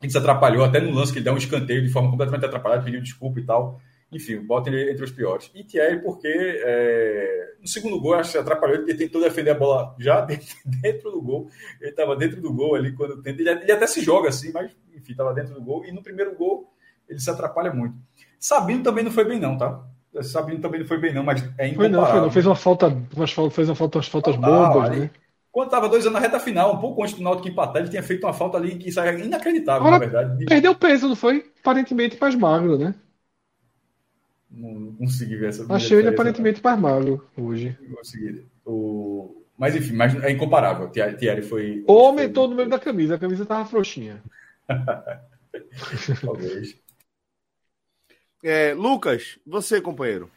[0.00, 2.84] Ele se atrapalhou até no lance que ele deu um escanteio de forma completamente atrapalhada,
[2.84, 3.80] pediu desculpa e tal.
[4.12, 5.50] Enfim, bota ele entre os piores.
[5.54, 9.96] E Thierry, porque é, no segundo gol, acho que atrapalhou, ele tentou defender a bola
[9.98, 11.48] já dentro, dentro do gol.
[11.80, 13.40] Ele estava dentro do gol ali quando tenta.
[13.40, 15.84] Ele, ele, até se joga assim, mas enfim, estava dentro do gol.
[15.86, 16.70] E no primeiro gol,
[17.08, 17.96] ele se atrapalha muito.
[18.38, 19.82] Sabino também não foi bem, não, tá?
[20.20, 22.30] Sabino também não foi bem, não, mas é Foi não, foi não.
[22.30, 25.10] Fez uma falta, umas, fez uma falta, umas faltas bobas, né?
[25.50, 28.02] Quando estava dois anos na reta final, um pouco antes do Náutico empatar, ele tinha
[28.02, 30.44] feito uma falta ali que é inacreditável, Agora, na verdade.
[30.46, 31.50] Perdeu peso, não foi?
[31.60, 32.94] Aparentemente mais magro, né?
[34.50, 35.66] Não, consegui ver essa.
[35.72, 37.76] Achei ele aparentemente mais magro hoje.
[37.94, 38.46] consegui.
[38.64, 39.42] O...
[39.58, 40.88] Mas enfim, mas é incomparável.
[40.90, 41.84] Thierry foi.
[41.86, 42.48] Ou aumentou foi...
[42.48, 44.22] o número da camisa, a camisa tava frouxinha.
[46.20, 46.76] Talvez.
[48.42, 50.30] É, Lucas, você, companheiro.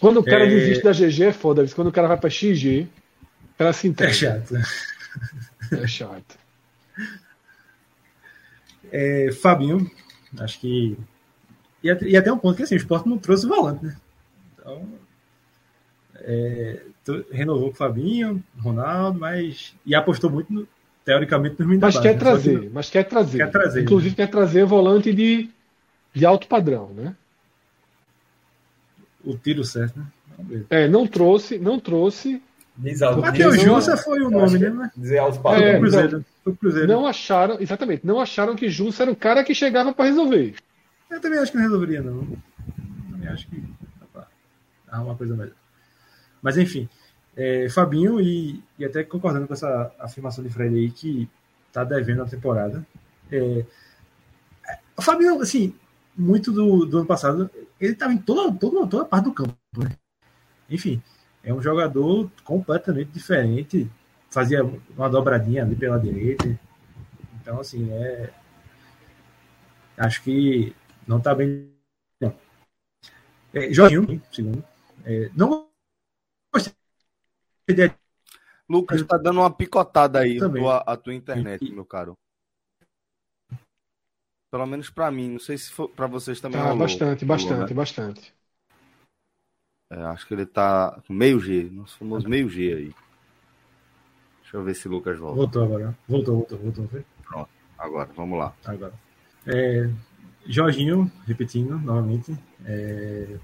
[0.00, 0.48] Quando o cara é...
[0.48, 2.88] desiste da GG é foda, quando o cara vai pra XG,
[3.54, 4.12] o cara se entrega.
[4.12, 4.54] É chato.
[5.72, 6.38] É chato.
[8.92, 9.90] É, Fabinho,
[10.38, 10.96] acho que
[11.84, 13.94] e, e até um ponto que assim, o esporte não trouxe volante, né?
[14.54, 14.88] Então,
[16.16, 16.80] é,
[17.30, 19.74] renovou com o Fabinho, Ronaldo, mas.
[19.84, 20.66] E apostou muito, no,
[21.04, 22.18] teoricamente, nos Mas quer né?
[22.18, 23.38] trazer, que, mas quer trazer.
[23.38, 23.82] Quer trazer.
[23.82, 24.16] Inclusive né?
[24.16, 25.50] quer trazer volante de,
[26.14, 27.14] de alto padrão, né?
[29.24, 30.06] O tiro certo, né?
[30.70, 32.42] É, não trouxe, não trouxe.
[33.20, 34.90] Matheus Jussa foi o nome, né?
[34.96, 35.62] Dizer alto padrão.
[35.62, 36.24] É, Cruzeiro.
[36.44, 36.88] Não, Cruzeiro.
[36.88, 40.54] não acharam, exatamente, não acharam que Jussa era o cara que chegava para resolver.
[41.10, 42.20] Eu também acho que não resolveria, não.
[42.22, 44.24] Eu também acho que dá
[44.86, 45.54] pra uma coisa melhor.
[46.42, 46.88] Mas enfim,
[47.36, 51.28] é, Fabinho, e, e até concordando com essa afirmação de Fred aí, que
[51.72, 52.84] tá devendo a temporada.
[53.30, 53.64] É,
[54.96, 55.74] o Fabinho, assim,
[56.16, 57.50] muito do, do ano passado,
[57.80, 59.56] ele estava em toda, toda, toda parte do campo.
[59.76, 59.96] Né?
[60.70, 61.02] Enfim,
[61.42, 63.90] é um jogador completamente diferente.
[64.30, 64.64] Fazia
[64.96, 66.58] uma dobradinha ali pela direita.
[67.40, 68.30] Então, assim, é.
[69.96, 70.74] Acho que
[71.06, 71.70] não está bem.
[72.20, 72.34] Não.
[73.52, 74.64] É, Jorginho, segundo.
[75.04, 75.68] É, não
[76.52, 76.72] gostei
[77.68, 77.92] de...
[78.68, 82.16] Lucas, está dando uma picotada aí a, a tua internet, meu caro.
[84.54, 86.60] Pelo menos para mim, não sei se para vocês também.
[86.60, 87.74] Tá, rolou, bastante, rolou, bastante, né?
[87.74, 88.34] bastante.
[89.90, 92.94] É, acho que ele tá com meio G, nós fomos meio G aí.
[94.42, 95.38] Deixa eu ver se o Lucas volta.
[95.38, 95.98] Voltou agora.
[96.08, 97.04] Voltou, voltou, voltou.
[97.24, 98.54] Pronto, agora, vamos lá.
[98.64, 98.92] Agora.
[99.44, 99.90] É,
[100.46, 102.38] Jorginho, repetindo novamente.
[102.64, 103.36] É,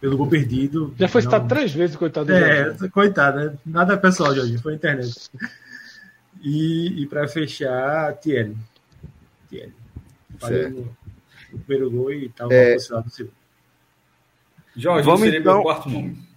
[0.00, 0.94] pelo gol perdido.
[0.96, 2.32] Já foi citado três vezes, coitado.
[2.32, 3.58] É, coitado, né?
[3.66, 5.32] nada pessoal, Jorginho, foi internet.
[6.40, 8.56] E, e para fechar, Thierry.
[9.48, 9.74] Thierry.
[10.38, 10.96] Falei no,
[11.52, 12.74] no primeiro gol e estava é...
[12.74, 13.38] posicionado no segundo.
[14.76, 15.54] Jorge, Vamos seria então...
[15.54, 16.28] meu quarto nome.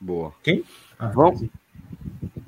[0.00, 0.34] Boa.
[0.42, 0.64] Quem?
[0.98, 1.48] Ah, vamos,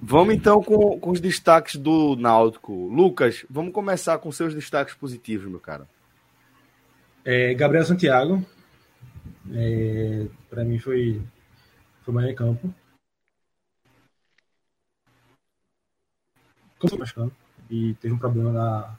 [0.02, 2.72] vamos então com, com os destaques do Náutico.
[2.88, 5.88] Lucas, vamos começar com seus destaques positivos, meu cara.
[7.24, 8.44] É, Gabriel Santiago.
[9.52, 11.22] É, Para mim foi,
[12.02, 12.74] foi mais em campo.
[16.78, 17.32] Como
[17.70, 18.98] e teve um problema na,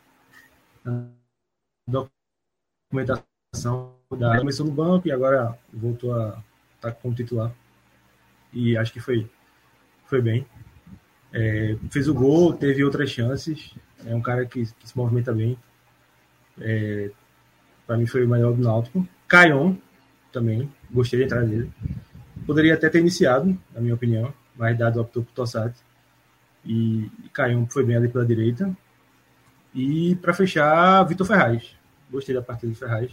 [1.87, 6.43] documentação da começou no banco e agora voltou a
[6.75, 7.51] estar tá como titular.
[8.53, 9.29] E acho que foi
[10.05, 10.45] foi bem.
[11.31, 13.73] É, fez o gol teve outras chances.
[14.05, 15.57] É um cara que, que se movimenta bem.
[16.59, 17.11] É,
[17.85, 19.07] para mim foi o melhor do Náutico.
[19.27, 19.75] Caion
[20.31, 21.71] também gostei de entrar dele
[22.49, 25.79] poderia até ter iniciado na minha opinião mas dado optou por Tossati.
[26.65, 28.75] E, e Caion foi bem ali pela direita
[29.73, 31.75] e para fechar, Vitor Ferraz.
[32.11, 33.11] Gostei da partida do Ferraz.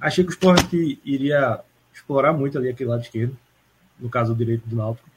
[0.00, 0.72] Achei que o Sport
[1.04, 1.60] iria
[1.92, 3.36] explorar muito ali aquele lado esquerdo,
[3.98, 5.08] no caso o direito do Náutico.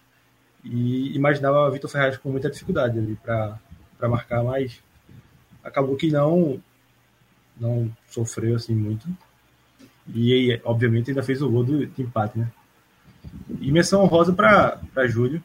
[0.64, 3.60] E imaginava Vitor Ferraz com muita dificuldade ali para
[4.02, 4.82] marcar, mas
[5.64, 6.62] acabou que não
[7.60, 9.08] não sofreu assim muito.
[10.14, 12.52] E obviamente ainda fez o gol do, de empate, né?
[13.60, 15.44] E menção rosa para Júlio,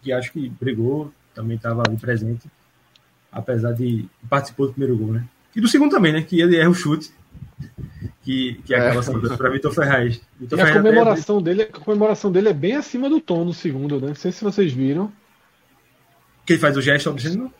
[0.00, 2.48] que acho que brigou, também estava ali presente
[3.30, 5.24] apesar de participou do primeiro gol, né?
[5.54, 6.22] E do segundo também, né?
[6.22, 7.12] Que ele erra o chute,
[8.22, 9.02] que, que acaba é.
[9.02, 10.20] sendo para Vitor Ferraz.
[10.38, 11.42] Vitor e a comemoração, é...
[11.42, 14.08] dele, a comemoração dele é bem acima do tom no segundo, né?
[14.08, 15.12] Não sei se vocês viram.
[16.46, 17.52] Que ele faz o gesto obsceno?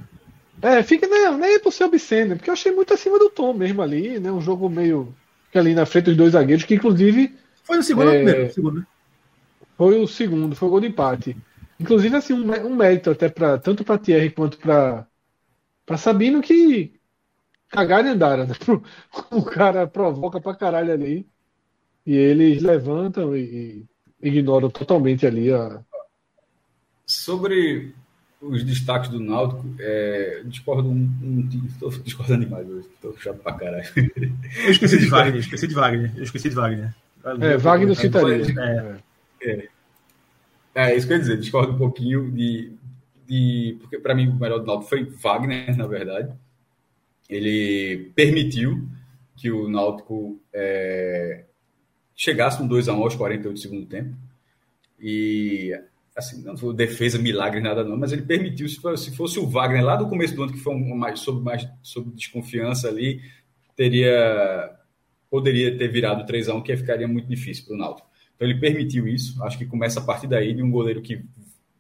[0.62, 3.55] É, fica, né, nem é por ser obsceno, porque eu achei muito acima do tom
[3.55, 4.30] mesmo ali, né?
[4.30, 5.14] Um jogo meio
[5.55, 7.34] ali na frente dos dois zagueiros, que inclusive.
[7.64, 8.52] Foi no segundo é, ou primeiro?
[8.52, 8.80] Segundo.
[8.80, 8.86] Né?
[9.76, 11.36] Foi o segundo, foi o gol de empate.
[11.78, 15.06] Inclusive, assim, um, um mérito até para tanto para Thierry quanto para
[15.86, 17.01] Pra Sabino que
[17.69, 18.55] cagar e andaram, né?
[19.31, 21.27] O cara provoca pra caralho ali.
[22.07, 23.86] E eles levantam e,
[24.20, 25.81] e ignoram totalmente ali a.
[27.07, 27.94] Sobre
[28.40, 33.52] os destaques do Náutico, é, discordo um, um, estou discordando demais hoje, estou chato pra
[33.52, 33.85] caralho.
[34.65, 36.94] Eu esqueci de Wagner, esqueci de Wagner, eu esqueci de Wagner.
[37.40, 38.43] É, Wagner citaria.
[38.59, 38.97] É.
[39.43, 39.69] É.
[40.74, 42.73] é, isso que eu ia dizer, discordo um pouquinho de
[43.31, 43.77] de.
[43.81, 46.35] Porque para mim o melhor do Náutico foi Wagner, na verdade.
[47.28, 48.89] Ele permitiu
[49.36, 51.44] que o Náutico é,
[52.16, 54.16] chegasse um 2x1 aos 48 do segundo tempo.
[54.98, 55.73] E
[56.15, 59.47] assim, não foi defesa milagre nada não, mas ele permitiu, se fosse, se fosse o
[59.47, 61.66] Wagner lá do começo do ano, que foi um, mais, sob, mais
[62.15, 63.23] desconfiança ali,
[63.74, 64.77] teria
[65.31, 68.11] poderia ter virado 3 a 1 que ficaria muito difícil para o Náutico.
[68.35, 71.24] Então ele permitiu isso, acho que começa a partir daí de um goleiro que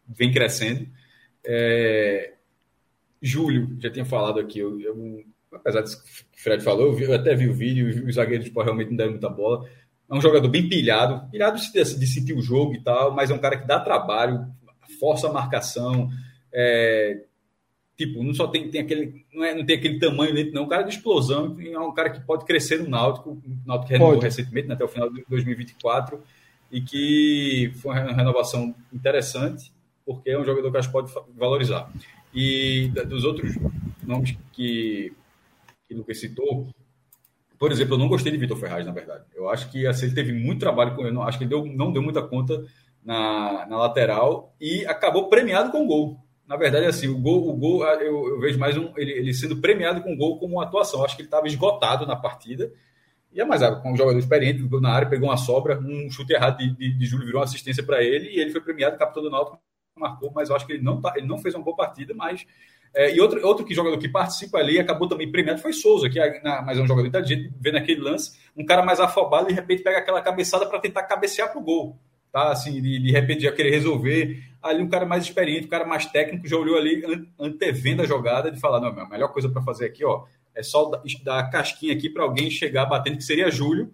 [0.06, 0.86] vem crescendo
[1.44, 2.34] é,
[3.20, 7.04] Júlio, já tinha falado aqui, eu, eu, apesar disso que o Fred falou, eu, vi,
[7.04, 9.68] eu até vi o vídeo, os zagueiros do realmente não deram muita bola.
[10.08, 13.34] É um jogador bem pilhado, pilhado de, de, sentir o jogo e tal, mas é
[13.34, 14.46] um cara que dá trabalho,
[14.98, 16.10] força a marcação,
[16.52, 17.22] é,
[17.96, 20.64] tipo, não só tem, tem aquele, não, é, não tem aquele tamanho dentro, não, é
[20.64, 24.14] um cara de explosão, é um cara que pode crescer no Náutico, o Náutico renovou
[24.14, 24.24] pode.
[24.24, 26.20] recentemente, né, até o final de 2024,
[26.72, 29.72] e que foi uma renovação interessante,
[30.14, 31.90] porque é um jogador que a gente pode valorizar.
[32.34, 33.54] E dos outros
[34.02, 35.12] nomes que,
[35.88, 36.68] que o Lucas citou,
[37.58, 39.24] por exemplo, eu não gostei de Vitor Ferraz, na verdade.
[39.34, 41.92] Eu acho que assim, ele teve muito trabalho com ele, acho que ele deu, não
[41.92, 42.64] deu muita conta
[43.04, 46.18] na, na lateral e acabou premiado com gol.
[46.46, 49.58] Na verdade, assim, o gol, o gol eu, eu vejo mais um, ele, ele, sendo
[49.58, 51.04] premiado com gol como uma atuação.
[51.04, 52.72] Acho que ele estava esgotado na partida.
[53.32, 56.58] E é mais, com um jogador experiente, na área, pegou uma sobra, um chute errado
[56.58, 59.30] de, de, de Júlio virou uma assistência para ele e ele foi premiado capitão do
[59.30, 59.60] Náutico
[60.00, 62.44] marcou, mas eu acho que ele não, tá, ele não fez uma boa partida, mas
[62.92, 66.18] É, e outro, outro que jogador que participa ali acabou também premiado foi Souza, que
[66.18, 69.48] é, na, mas é um jogador inteligente, vê naquele lance, um cara mais afobado e
[69.50, 71.96] de repente pega aquela cabeçada para tentar cabecear pro gol.
[72.32, 74.42] Tá, assim, de, de repente já querer resolver.
[74.62, 77.02] Ali um cara mais experiente, um cara mais técnico, já olhou ali
[77.38, 80.24] antevendo a jogada de falar: não, a melhor coisa para fazer aqui, ó,
[80.54, 80.90] é só
[81.24, 83.92] dar a casquinha aqui para alguém chegar batendo, que seria Júlio,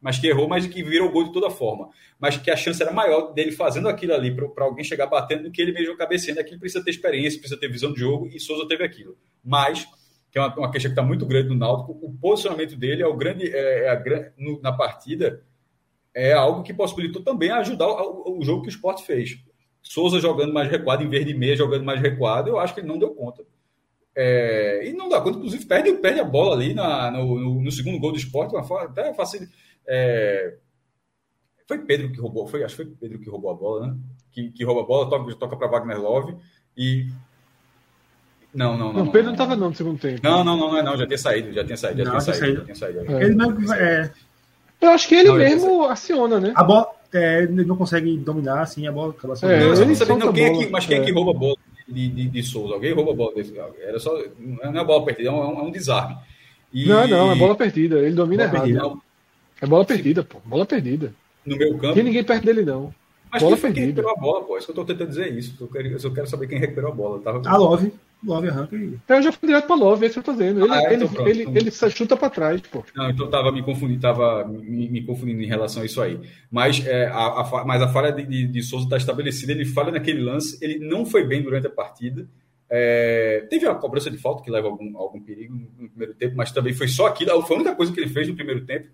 [0.00, 1.88] mas que errou, mas que virou gol de toda forma.
[2.18, 5.50] Mas que a chance era maior dele fazendo aquilo ali para alguém chegar batendo do
[5.50, 6.40] que ele mesmo cabeceando.
[6.40, 9.16] Aqui precisa ter experiência, precisa ter visão de jogo e Souza teve aquilo.
[9.44, 9.86] Mas,
[10.30, 13.06] que é uma, uma questão que está muito grande no Náutico, o posicionamento dele é
[13.06, 15.42] o grande, é, é a, no, na partida
[16.14, 19.38] é algo que possibilitou também ajudar o, o jogo que o esporte fez.
[19.82, 22.88] Souza jogando mais recuado, em vez de meia jogando mais recuado, eu acho que ele
[22.88, 23.44] não deu conta.
[24.16, 27.70] É, e não dá conta, inclusive perde, perde a bola ali na, no, no, no
[27.70, 29.48] segundo gol do esporte, até fácil.
[29.88, 30.54] É,
[31.66, 33.96] foi Pedro que roubou, foi, acho que foi Pedro que roubou a bola, né?
[34.30, 36.36] Que, que rouba a bola, toca, toca para Wagner Love
[36.76, 37.06] e.
[38.54, 39.04] Não, não, não.
[39.04, 40.20] Não, Pedro não estava não no segundo tempo.
[40.22, 42.38] Não, não, não, não, não, já tinha saído, já tinha saído, já Não, tinha saído.
[42.38, 42.56] saído.
[42.58, 43.24] Já tinha saído É.
[43.24, 43.36] Ele
[43.74, 44.10] é,
[44.80, 46.52] Eu acho que ele Não, mesmo aciona, né?
[46.54, 49.64] a bola, é, ele não consegue dominar assim, a bola acaba É, Não, sobrando.
[49.64, 51.00] eu só ele não sabia, não, quem é que, mas quem é.
[51.00, 51.04] é.
[51.04, 51.56] que rouba a bola
[51.86, 52.74] de, de, de Souza?
[52.74, 54.18] Alguém rouba a bola desse Era só.
[54.38, 56.16] Não é bola perdida, é um, é um desarme.
[56.72, 57.98] E- Não, não, é bola perdida.
[57.98, 58.80] Ele domina Bola errado.
[58.82, 59.07] perdida.
[59.60, 60.38] É bola perdida, pô.
[60.44, 61.12] Bola perdida.
[61.44, 61.94] no meu campo.
[61.94, 62.94] tem ninguém perto dele, não.
[63.30, 64.00] Mas bola quem perdida.
[64.00, 64.54] recuperou a bola, pô?
[64.54, 65.54] É isso que eu tô tentando dizer isso.
[65.60, 67.16] Eu quero, eu só quero saber quem recuperou a bola.
[67.18, 67.42] Eu Tava...
[67.48, 67.92] A Love,
[68.24, 68.98] Love arranca e.
[69.04, 70.64] Então eu já fui direto pra Love, é isso que eu tô dizendo.
[70.64, 71.28] Ele, Ah, é, ele, então pronto.
[71.28, 72.82] ele, ele só chuta pra trás, pô.
[72.96, 76.18] Não, então tava me confundindo, tava me, me confundindo em relação a isso aí.
[76.50, 79.52] Mas, é, a, a mas a falha de, de, de Souza está estabelecida.
[79.52, 82.26] Ele falha naquele lance, ele não foi bem durante a partida.
[82.70, 86.50] É, teve a cobrança de falta que leva algum, algum perigo no primeiro tempo, mas
[86.52, 87.40] também foi só aquilo.
[87.42, 88.88] Foi a única coisa que ele fez no primeiro tempo.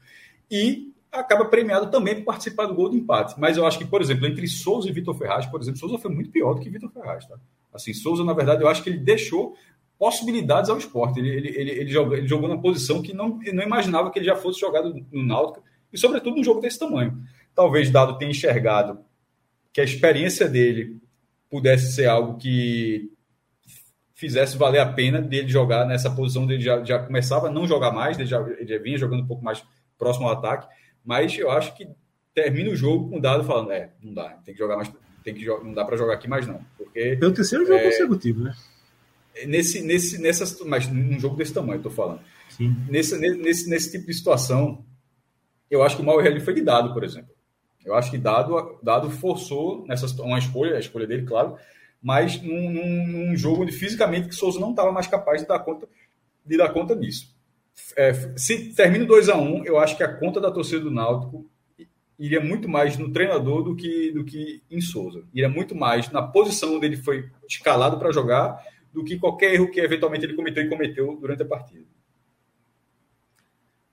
[0.50, 3.38] E acaba premiado também por participar do gol de empate.
[3.38, 6.10] Mas eu acho que, por exemplo, entre Souza e Vitor Ferraz, por exemplo, Souza foi
[6.10, 7.26] muito pior do que Vitor Ferraz.
[7.26, 7.36] Tá?
[7.72, 9.56] Assim, Souza, na verdade, eu acho que ele deixou
[9.98, 11.20] possibilidades ao esporte.
[11.20, 14.26] Ele, ele, ele, ele, jogou, ele jogou numa posição que não, não imaginava que ele
[14.26, 17.16] já fosse jogado no Náutico, e sobretudo num jogo desse tamanho.
[17.54, 18.98] Talvez Dado tenha enxergado
[19.72, 21.00] que a experiência dele
[21.48, 23.10] pudesse ser algo que
[24.12, 27.92] fizesse valer a pena dele jogar nessa posição dele já, já começava a não jogar
[27.92, 29.62] mais, ele já, ele já vinha jogando um pouco mais
[29.98, 30.66] próximo ao ataque,
[31.04, 31.86] mas eu acho que
[32.34, 34.90] termina o jogo com o Dado falando, é, não dá, tem que jogar mais,
[35.22, 37.84] tem que jogar, não dá para jogar aqui mais não, porque Pelo terceiro jogo É.
[37.84, 38.54] consecutivo, né?
[39.46, 42.20] nesse, nesse, nessa, mas num jogo desse tamanho, eu tô falando.
[42.48, 42.76] Sim.
[42.88, 44.84] Nesse, nesse, nesse tipo de situação,
[45.70, 47.34] eu acho que o maior erro ali foi de Dado, por exemplo.
[47.84, 51.56] Eu acho que Dado, Dado forçou nessa uma escolha, a escolha dele, claro,
[52.00, 55.58] mas num, num, num jogo onde fisicamente que Souza não estava mais capaz de dar
[55.58, 55.88] conta,
[56.46, 57.33] de dar conta disso.
[57.96, 61.48] É, se termina 2 a 1 eu acho que a conta da torcida do Náutico
[62.18, 65.24] iria muito mais no treinador do que, do que em Souza.
[65.32, 69.70] Iria muito mais na posição onde ele foi escalado para jogar do que qualquer erro
[69.70, 71.84] que eventualmente ele cometeu e cometeu durante a partida.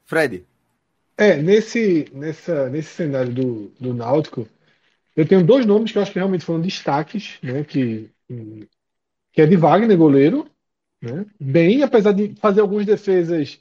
[0.06, 0.46] Fred,
[1.18, 4.48] É, nesse, nessa, nesse cenário do, do Náutico,
[5.16, 7.64] eu tenho dois nomes que eu acho que realmente foram destaques, né?
[7.64, 8.10] Que,
[9.32, 10.50] que é de Wagner, goleiro,
[11.02, 11.26] né?
[11.40, 13.60] Bem, apesar de fazer algumas defesas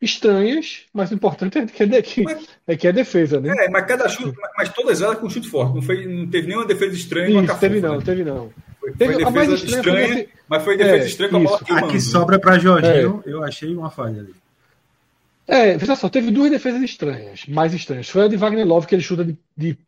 [0.00, 2.24] estranhas, mas o importante é que é, que,
[2.66, 3.52] é, que é defesa, né?
[3.64, 5.74] É, mas cada chute, mas todas elas com chute forte.
[5.74, 8.02] Não, foi, não teve nenhuma defesa estranha com a Isso, Cafufa, teve não, né?
[8.04, 8.52] teve não.
[8.80, 11.36] Foi, Teve- foi a mais defesa estranha estranha, foi mas foi defesa É, estranha com
[11.36, 11.86] a bola queimando.
[11.86, 12.60] A que sobra para É.
[12.60, 14.34] Jorginho, eu achei uma falha ali.
[15.46, 18.08] É, veja só, teve duas defesas estranhas, mais estranhas.
[18.08, 19.78] Foi a de Wagner Love, que ele chuta de, de,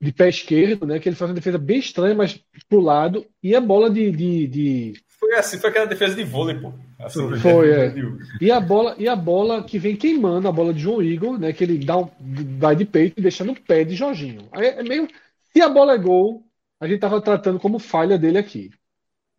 [0.00, 0.98] de pé esquerdo, né?
[0.98, 3.24] Que ele faz uma defesa bem estranha, mas pro lado.
[3.42, 5.01] E a bola de, de, de-
[5.32, 6.74] Foi assim, foi aquela defesa de vôlei, pô.
[6.98, 7.94] Assim, Foi, é.
[8.38, 11.54] E a bola, e a bola que vem queimando, a bola de João Igor, né?
[11.54, 12.10] Que ele dá um,
[12.58, 14.46] vai de peito e deixa no pé de Jorginho.
[14.52, 15.08] Aí é meio.
[15.50, 16.46] Se a bola é gol,
[16.78, 18.70] a gente tava tratando como falha dele aqui.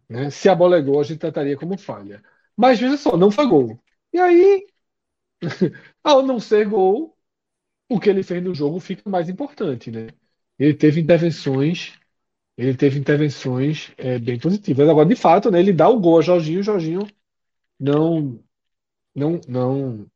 [0.10, 0.32] Né?
[0.32, 2.24] Se a bola é gol, a gente trataria como falha.
[2.58, 3.80] Mas veja só, não foi gol.
[4.12, 4.66] E aí,
[6.04, 7.16] ao não ser gol,
[7.88, 10.08] o que ele fez no jogo fica mais importante, né?
[10.58, 11.94] Ele teve intervenções,
[12.58, 14.88] ele teve intervenções é, bem positivas.
[14.88, 17.08] Agora, de fato, né, ele dá o gol a Jorginho, o Jorginho
[17.80, 18.40] não,
[19.16, 20.08] não, não,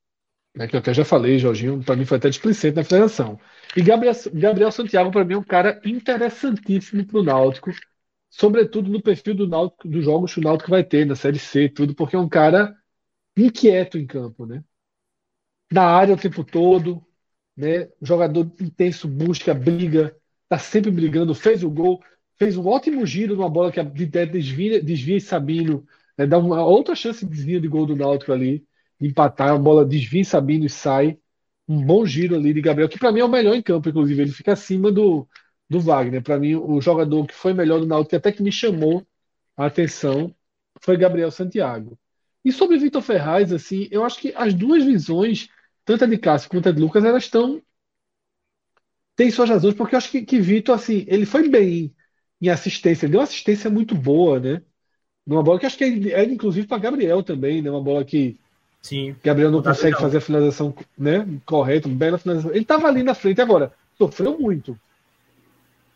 [0.55, 3.39] né, que eu até já falei, Jorginho, para mim foi até displicente na finalização.
[3.75, 7.71] E Gabriel, Gabriel Santiago, para mim, é um cara interessantíssimo para o Náutico,
[8.29, 11.69] sobretudo no perfil do Náutico, dos jogos que o Náutico vai ter na Série C,
[11.69, 12.75] tudo, porque é um cara
[13.37, 14.63] inquieto em campo, né?
[15.71, 17.05] Na área o tempo todo,
[17.55, 17.89] né?
[18.01, 20.15] Jogador intenso, busca, briga,
[20.49, 22.01] tá sempre brigando, fez o gol,
[22.37, 25.85] fez um ótimo giro numa bola que a Didé desvia, desvia e Sabino,
[26.17, 26.25] né?
[26.27, 28.65] Dá uma outra chance de desvio de gol do Náutico ali,
[28.99, 31.19] de empatar, a bola desvia e Sabino e sai.
[31.67, 34.21] Um bom giro ali de Gabriel, que para mim é o melhor em campo, inclusive,
[34.21, 35.27] ele fica acima do,
[35.69, 36.21] do Wagner.
[36.23, 39.05] Para mim, o jogador que foi melhor do Náutico, que até que me chamou
[39.55, 40.33] a atenção,
[40.81, 41.99] foi Gabriel Santiago.
[42.45, 45.49] E sobre Vitor Ferraz, assim, eu acho que as duas visões,
[45.83, 47.61] tanto a de Cássio quanto a de Lucas, elas estão.
[49.15, 51.93] têm suas razões, porque eu acho que, que Vitor, assim, ele foi bem
[52.41, 54.61] em assistência, ele deu uma assistência muito boa, né?
[55.25, 57.69] Numa bola que acho que é, é inclusive para Gabriel também, né?
[57.69, 58.37] Uma bola que
[58.81, 59.15] Sim.
[59.23, 60.01] Gabriel não consegue legal.
[60.01, 62.51] fazer a finalização né, correta, bela finalização.
[62.51, 64.79] Ele estava ali na frente agora, sofreu muito.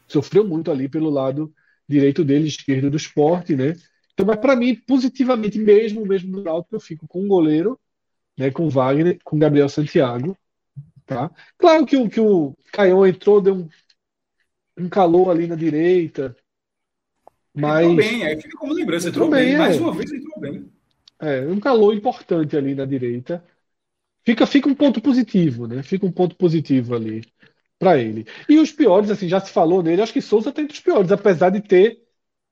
[0.07, 1.53] Sofreu muito ali pelo lado
[1.87, 3.75] direito dele, esquerdo do esporte, né?
[4.13, 7.79] Então, mas para mim, positivamente mesmo, mesmo no Náutico, eu fico com o goleiro,
[8.37, 10.37] né, com o Wagner, com o Gabriel Santiago,
[11.05, 11.31] tá?
[11.57, 13.69] Claro que o que o Caião entrou, deu um,
[14.83, 16.35] um calor ali na direita,
[17.53, 19.09] mas Entrou bem, aí fica como lembrança.
[19.09, 19.79] Entrou, Entrou bem, bem, mais é.
[19.79, 20.71] uma vez entrou bem.
[21.19, 23.43] É, um calor importante ali na direita.
[24.23, 25.83] Fica, fica um ponto positivo, né?
[25.83, 27.21] Fica um ponto positivo ali
[27.79, 28.25] para ele.
[28.47, 31.11] E os piores, assim, já se falou nele, acho que Souza tá entre os piores,
[31.11, 32.01] apesar de ter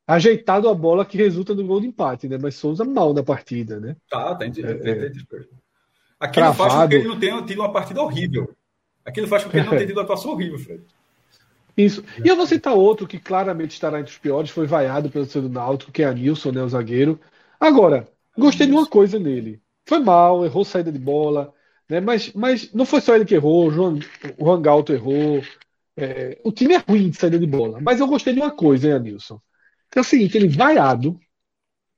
[0.08, 2.38] ajeitado a bola que resulta no gol de empate, né?
[2.42, 3.96] Mas Souza mal na partida, né?
[4.10, 5.10] Tá, tá entre, É, tem- é.
[5.10, 5.48] tem- tem-
[6.20, 8.54] Aquilo faz com que ele não tenha tido uma partida horrível.
[9.06, 10.84] Aquilo faz com que ele não tenha tido uma atuação horrível, Fred.
[11.80, 12.04] Isso.
[12.24, 15.48] E eu vou citar outro que claramente estará entre os piores, foi vaiado pelo do
[15.50, 17.18] Náutico, que é Anilson, né, o zagueiro.
[17.58, 18.06] Agora,
[18.38, 19.62] gostei de uma coisa nele.
[19.88, 21.54] Foi mal, errou saída de bola,
[21.90, 22.02] né?
[22.02, 23.98] Mas, mas não foi só ele que errou, o João,
[24.38, 25.42] o Juan Galto errou.
[25.96, 27.80] É, o time é ruim de saída de bola.
[27.82, 29.42] Mas eu gostei de uma coisa, hein, Anilson?
[29.90, 31.18] Que é o seguinte, ele vaiado,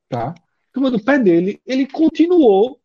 [0.08, 0.36] tá?
[0.72, 2.80] Turma do pé dele, ele continuou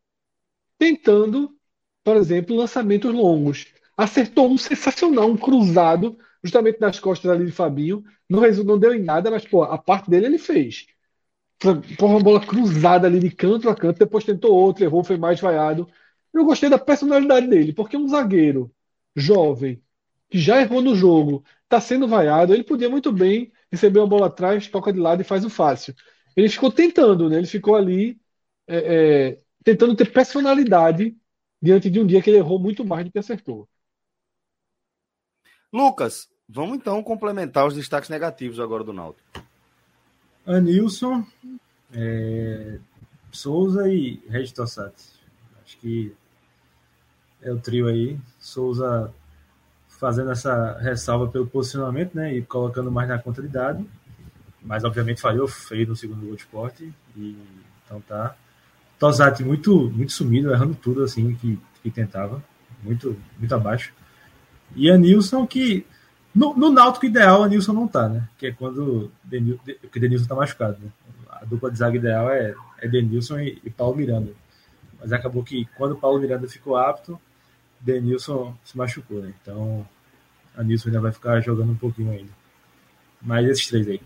[0.79, 1.55] tentando,
[2.03, 3.67] por exemplo, lançamentos longos.
[3.95, 6.17] Acertou um sensacional, um cruzado,
[6.47, 8.03] justamente nas costas ali de Fabinho.
[8.29, 10.87] Não, não deu em nada, mas pô, a parte dele ele fez.
[11.59, 15.39] Foi uma bola cruzada ali de canto a canto, depois tentou outro, errou, foi mais
[15.39, 15.87] vaiado.
[16.33, 18.71] Eu gostei da personalidade dele, porque um zagueiro
[19.15, 19.81] jovem,
[20.29, 24.27] que já errou no jogo, está sendo vaiado, ele podia muito bem receber uma bola
[24.27, 25.95] atrás, toca de lado e faz o fácil.
[26.35, 27.37] Ele ficou tentando, né?
[27.37, 28.19] Ele ficou ali
[28.67, 31.17] é, é, tentando ter personalidade
[31.61, 33.67] diante de um dia que ele errou muito mais do que acertou.
[35.73, 39.27] Lucas, vamos então complementar os destaques negativos agora do Náutico.
[40.45, 41.25] Anilson,
[41.93, 42.79] é,
[43.31, 45.03] Souza e Regis Tossati.
[45.63, 46.13] Acho que
[47.41, 48.17] é o trio aí.
[48.39, 49.13] Souza
[49.99, 52.33] fazendo essa ressalva pelo posicionamento, né?
[52.33, 53.85] E colocando mais na conta de dado.
[54.61, 56.93] Mas obviamente falhou feio no segundo gol de esporte.
[57.15, 57.37] E,
[57.85, 58.35] então tá.
[58.99, 62.43] Tossati muito, muito sumido, errando tudo assim que, que tentava.
[62.83, 63.93] Muito, muito abaixo.
[64.75, 65.85] E Anilson que.
[66.37, 68.29] No, no Náutico ideal, Anilson não tá, né?
[68.37, 70.91] Que é quando Denil, porque Denilson tá machucado, né?
[71.31, 74.31] A dupla de zaga ideal é, é Denilson e, e Paulo Miranda.
[74.99, 77.19] Mas acabou que quando o Paulo Miranda ficou apto,
[77.79, 79.33] Denilson se machucou, né?
[79.41, 79.83] Então,
[80.55, 82.29] Anilson ainda vai ficar jogando um pouquinho ainda.
[83.19, 84.01] Mas esses três aí.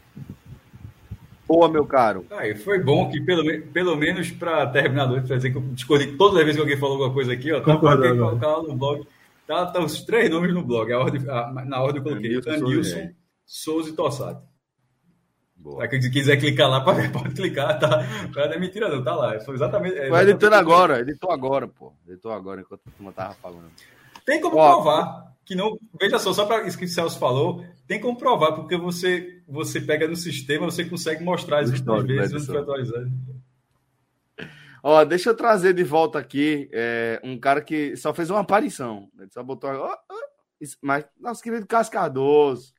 [1.45, 2.25] Boa, meu caro.
[2.31, 3.43] Aí, foi bom que, pelo,
[3.73, 6.77] pelo menos para terminar a noite, dizer que eu discordi todas as vezes que alguém
[6.77, 8.37] falou alguma coisa aqui, ó, tá, agora.
[8.37, 9.05] tá lá no blog.
[9.51, 10.91] Tá, tá os três nomes no blog.
[10.93, 13.09] A ordem, a- na ordem eu coloquei Anilson, Anilson,
[13.45, 14.45] Souza e Tossati.
[15.57, 15.77] Boa.
[15.79, 18.01] Pra quem quiser clicar lá, pode, pode clicar, tá?
[18.33, 19.39] Não é mentira, não, tá lá.
[19.41, 19.93] Foi exatamente.
[19.93, 21.93] é Foi exatamente editando agora, editou agora, pô.
[22.07, 23.69] Editou agora enquanto a turma tava falando.
[24.25, 25.77] Tem como Ó, provar que não.
[25.99, 29.81] Veja só, só para isso que o Celso falou, tem como provar, porque você, você
[29.81, 33.11] pega no sistema, você consegue mostrar as vezes foi atualizado.
[34.83, 39.09] Ó, deixa eu trazer de volta aqui é, um cara que só fez uma aparição.
[39.19, 39.69] Ele só botou.
[39.69, 40.15] ó, ó,
[40.59, 42.73] isso- mas nosso querido Cássio Cardoso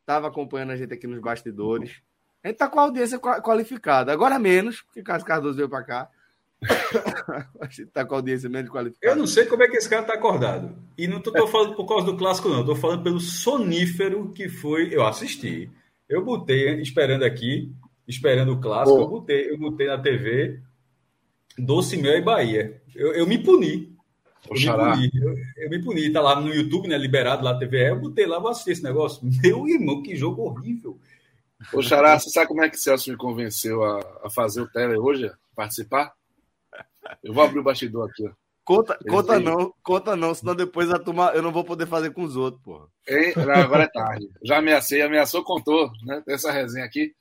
[0.00, 2.00] estava acompanhando a gente aqui nos bastidores.
[2.44, 4.12] A gente tá com a audiência qua- qualificada.
[4.12, 6.10] Agora menos, porque Cássio Cardoso veio para cá.
[7.60, 9.12] a gente tá com a audiência menos qualificada.
[9.12, 10.74] Eu não sei como é que esse cara tá acordado.
[10.96, 12.64] E não tô, tô falando por causa do clássico, não.
[12.64, 14.94] Tô falando pelo sonífero que foi.
[14.94, 15.70] Eu assisti.
[16.08, 17.72] Eu botei, esperando aqui,
[18.06, 19.02] esperando o clássico, Pô.
[19.04, 20.60] eu botei, eu botei na TV
[21.58, 22.82] Doce Mel e Bahia.
[22.94, 23.96] Eu, eu me puni.
[24.48, 25.10] Eu me puni.
[25.14, 26.12] Eu, eu me puni.
[26.12, 26.96] Tá lá no YouTube, né?
[26.96, 27.88] Liberado lá na TVE.
[27.88, 29.20] Eu botei lá, vou assistir esse negócio.
[29.42, 30.98] Meu irmão, que jogo horrível.
[31.72, 34.96] ô, Xará, você sabe como é que Celso me convenceu a, a fazer o tele
[34.96, 35.30] hoje?
[35.54, 36.12] Participar?
[37.22, 38.32] Eu vou abrir o bastidor aqui, ó.
[38.66, 42.24] Conta, conta não, conta não, senão depois a turma, eu não vou poder fazer com
[42.24, 42.86] os outros, porra.
[43.36, 44.28] Não, Agora é tarde.
[44.42, 46.20] Já ameacei, ameaçou, contou, né?
[46.26, 47.14] Tem essa resenha aqui.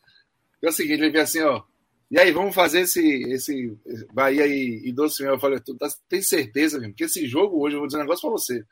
[0.60, 1.62] É o seguinte, ele veio assim, ó.
[2.12, 3.76] E aí, vamos fazer esse, esse
[4.14, 5.34] Bahia e, e Doce Mel.
[5.34, 6.94] Eu falei, tu tá, tem certeza, mesmo?
[6.94, 8.64] Que esse jogo hoje, eu vou dizer um negócio pra você.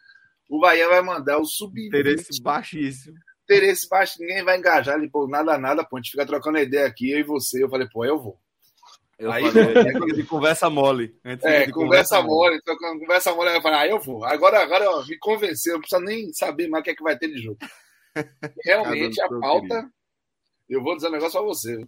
[0.49, 3.15] O Bahia vai mandar o sub Interesse baixíssimo.
[3.43, 4.97] interesse baixo, ninguém vai engajar.
[4.97, 5.97] Ele, pô, nada, nada, pô.
[5.97, 7.63] A gente fica trocando ideia aqui, eu e você.
[7.63, 8.39] Eu falei, pô, eu vou.
[9.17, 11.15] Eu Aí- falei, é de conversa mole.
[11.23, 13.55] É, conversa mole, trocando conversa mole.
[13.55, 14.23] Eu falei, ah, eu vou.
[14.25, 17.17] Agora, agora ó, me convenceu, não precisa nem saber mais o que é que vai
[17.17, 17.57] ter de jogo.
[18.65, 19.89] Realmente, a pauta,
[20.69, 21.79] eu vou dizer um negócio pra você.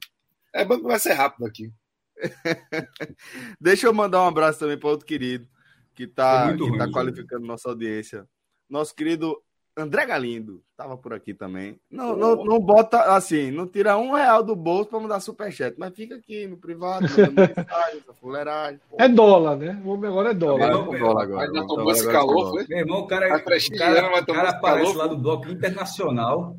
[0.56, 1.70] É bom que vai ser rápido aqui.
[3.60, 5.46] Deixa eu mandar um abraço também para outro querido
[5.94, 8.26] que está que tá qualificando nossa audiência.
[8.70, 9.38] Nosso querido
[9.78, 11.78] André Galindo tava por aqui também.
[11.92, 15.94] Não, não, não bota assim, não tira um real do bolso para mandar superchat, mas
[15.94, 17.02] fica aqui no privado,
[17.36, 18.80] mensagem, fuleiragem.
[18.98, 19.82] É dólar, né?
[19.84, 20.72] O homem agora é dólar.
[20.72, 21.48] Agora, dólar agora.
[21.48, 22.66] Ainda tomou esse calor, foi?
[22.70, 26.58] Meu irmão, o cara, tá o cara, o cara aparece calor, lá do bloco internacional.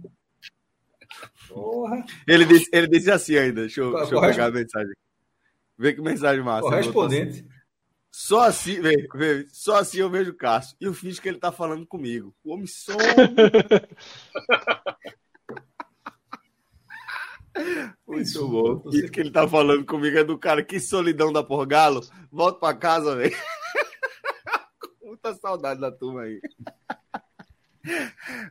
[1.57, 2.05] Porra.
[2.29, 3.63] Ele disse, ele disse assim ainda.
[3.63, 4.93] Deixa eu, deixa eu pegar a mensagem.
[5.79, 6.69] Vê que mensagem massa.
[6.69, 7.47] Correspondente.
[8.11, 10.77] Só assim, vê, vê, só assim eu vejo o Cássio.
[10.79, 12.35] E eu fiz que ele tá falando comigo.
[12.45, 12.99] O homem some.
[18.07, 18.83] Muito bom.
[18.93, 20.63] Isso que ele tá falando comigo é do cara.
[20.63, 22.03] Que solidão da por galo.
[22.31, 23.35] Volta pra casa, velho.
[25.03, 26.39] Muita saudade da turma aí.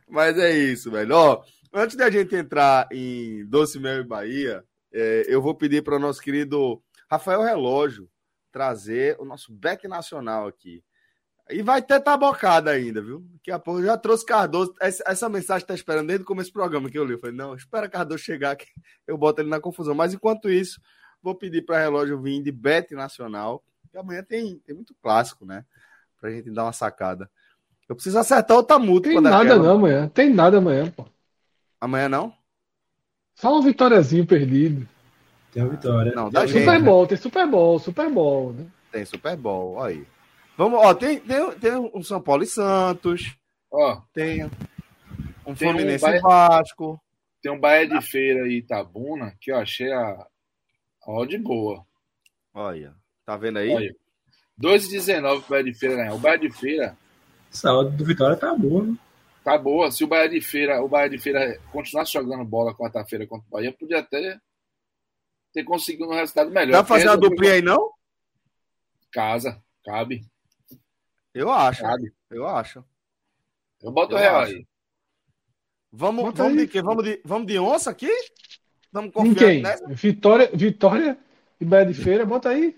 [0.08, 1.14] Mas é isso, velho.
[1.14, 5.96] Ó, antes da gente entrar em Doce Mel e Bahia, é, eu vou pedir para
[5.96, 8.08] o nosso querido Rafael Relógio
[8.50, 10.82] trazer o nosso back nacional aqui.
[11.48, 13.24] E vai ter tabocada ainda, viu?
[13.34, 14.74] Daqui a pouco já trouxe Cardoso.
[14.80, 17.12] Essa, essa mensagem está esperando desde o começo do programa que eu li.
[17.12, 18.66] Eu falei, não, espera Cardoso chegar que
[19.06, 19.94] eu boto ele na confusão.
[19.94, 20.80] Mas enquanto isso,
[21.22, 23.62] vou pedir para relógio vir de bet nacional.
[23.90, 25.64] Que amanhã tem, tem muito clássico, né?
[26.20, 27.30] Pra gente dar uma sacada.
[27.88, 29.08] Eu preciso acertar o Tamuto.
[29.08, 29.62] Tem nada aquela...
[29.62, 30.08] não amanhã.
[30.08, 31.06] Tem nada amanhã, pô.
[31.86, 32.34] Amanhã não?
[33.36, 34.88] Só um vitóriazinho perdido.
[35.52, 36.12] Tem a vitória.
[36.14, 38.66] Não, da gente, Super Bowl, tem Super Bowl, Super Bowl, né?
[38.90, 40.04] Tem Super Bowl, aí.
[40.56, 43.36] Vamos, ó, tem, tem, tem um São Paulo e Santos.
[43.70, 44.44] Ó, tem
[45.46, 47.00] um tem Fluminense um Bahia, Vasco.
[47.40, 50.26] Tem um Bahia de Feira e Itabuna que eu achei a,
[51.04, 51.86] a odd boa.
[52.52, 52.94] Olha,
[53.24, 53.94] tá vendo aí?
[54.60, 56.14] 2,19 pro Bahia de Feira ganhar.
[56.14, 56.96] O Bahia de Feira.
[57.52, 58.96] Essa odd do Vitória tá boa, né?
[59.46, 59.92] Tá boa.
[59.92, 63.50] Se o Bahia de Feira, o Bahia de Feira continuasse jogando bola quarta-feira contra o
[63.52, 64.40] Bahia, podia até
[65.52, 66.78] ter conseguido um resultado melhor.
[66.78, 67.92] Tá fazendo a duplinha aí, não?
[69.12, 70.26] Casa, cabe.
[71.32, 71.80] Eu acho.
[71.82, 72.12] Cabe.
[72.28, 72.84] Eu acho.
[73.80, 74.66] Eu boto o real aí.
[75.92, 76.56] Vamos, vamos aí.
[76.56, 76.82] de quê?
[76.82, 78.10] Vamos de, vamos de onça aqui?
[78.90, 79.86] Vamos confiar nessa?
[79.86, 81.16] Vitória, Vitória
[81.60, 82.76] e Bahia de Feira, bota aí.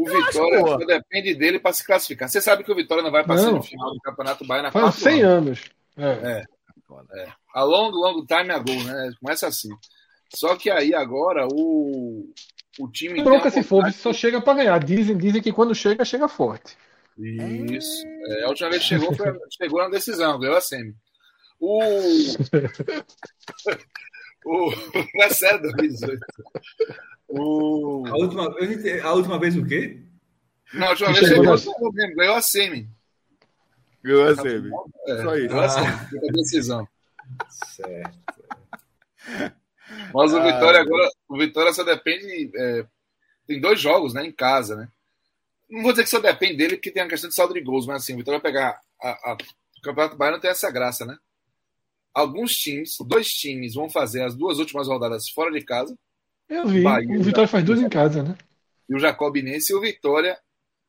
[0.00, 2.26] O Vitória acho, depende dele para se classificar.
[2.26, 5.22] Você sabe que o Vitória não vai passar no final do Campeonato Baiano Faz 100
[5.22, 5.70] anos.
[5.96, 6.08] É.
[6.08, 6.44] é.
[7.18, 7.28] é.
[7.54, 9.12] A long, long time ago, né?
[9.20, 9.68] Começa assim.
[10.34, 12.32] Só que aí agora o,
[12.78, 13.22] o time.
[13.22, 14.82] Bronca se for, só chega para ganhar.
[14.82, 16.78] Dizem, dizem que quando chega, chega forte.
[17.18, 18.06] Isso.
[18.06, 20.94] É, a última vez que chegou, foi, chegou na decisão, ganhou a semi.
[21.60, 21.82] O.
[24.46, 24.72] o.
[25.20, 26.20] É sério, 2018.
[27.30, 28.04] O...
[28.06, 28.42] A, última,
[29.02, 30.02] a última vez o quê?
[30.74, 32.88] Não, a última vez chegou ganhou a semi.
[34.02, 34.70] Ganhou a semi.
[35.06, 35.48] É, Só isso.
[35.48, 35.86] Ganhou a semi.
[35.86, 36.32] Ah.
[36.32, 36.88] decisão.
[37.48, 38.18] Certo.
[40.12, 42.50] Mas o ah, Vitória agora, o Vitória só depende.
[42.56, 42.86] É,
[43.46, 44.88] tem dois jogos, né, em casa, né?
[45.68, 47.86] Não vou dizer que só depende dele, porque tem a questão de saldo de gols,
[47.86, 48.80] mas assim, o Vitória vai pegar.
[49.00, 51.16] A, a, o Campeonato Baiano tem essa graça, né?
[52.12, 55.96] Alguns times, dois times, vão fazer as duas últimas rodadas fora de casa.
[56.50, 56.82] Eu vi.
[56.82, 58.36] Bahia, o Vitória faz duas em casa, né?
[58.88, 60.36] E o Jacobinense e o Vitória.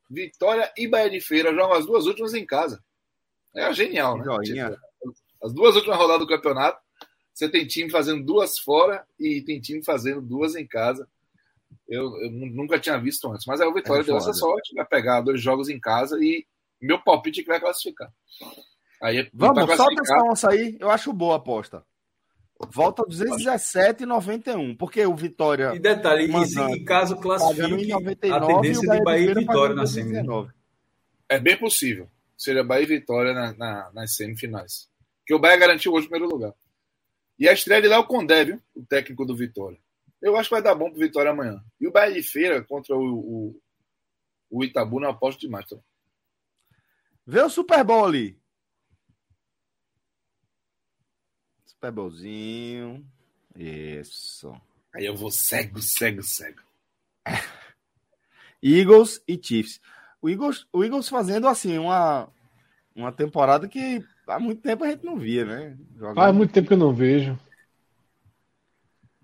[0.09, 2.83] Vitória e Bahia de Feira jogam as duas últimas em casa.
[3.55, 4.23] É genial, né?
[4.25, 4.75] Joinha.
[5.41, 6.81] As duas últimas rodadas do campeonato,
[7.33, 11.07] você tem time fazendo duas fora e tem time fazendo duas em casa.
[11.87, 13.45] Eu, eu nunca tinha visto antes.
[13.45, 16.45] Mas aí o Vitória é deu essa sorte, vai pegar dois jogos em casa e
[16.81, 18.11] meu palpite é que vai classificar.
[19.01, 20.77] Aí, Vamos, solta essa onça aí.
[20.79, 21.83] Eu acho boa a aposta.
[22.69, 25.73] Volta 217,91, porque o Vitória.
[25.73, 30.49] E detalhe, mandando, e caso classifique 99, a tendência de Bahia e Vitória na semifinal.
[31.29, 32.09] É bem possível.
[32.37, 34.89] Seria Bahia e Vitória na, na, nas semifinais.
[35.25, 36.53] Que o Bahia garantiu hoje o primeiro lugar.
[37.39, 38.61] E a estreia de Léo Condé, viu?
[38.75, 39.77] O técnico do Vitória.
[40.21, 41.63] Eu acho que vai dar bom pro Vitória amanhã.
[41.79, 43.61] E o Bahia de Feira contra o, o,
[44.49, 45.85] o Itabu não aposto demais também.
[47.25, 48.40] Vê o Super Bowl ali.
[51.81, 53.03] Super Bowlzinho.
[53.57, 54.53] Isso.
[54.93, 56.61] Aí eu vou cego, cego, cego.
[58.61, 59.81] Eagles e Chiefs.
[60.21, 62.29] O Eagles, o Eagles fazendo assim uma,
[62.95, 65.75] uma temporada que há muito tempo a gente não via, né?
[65.97, 66.15] Jogando...
[66.15, 67.39] Faz muito tempo que eu não vejo.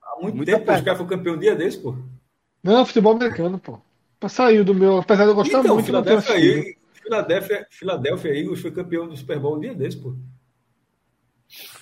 [0.02, 1.96] Há muito Muita tempo, o cara foi campeão um dia desse, pô.
[2.64, 3.80] Não, futebol americano, pô.
[4.28, 5.86] Saiu do meu, apesar de eu gostar então, muito.
[5.86, 10.16] Filadélfia, aí, Filadélfia, Filadélfia Eagles foi campeão do Super Bowl um dia desse, pô.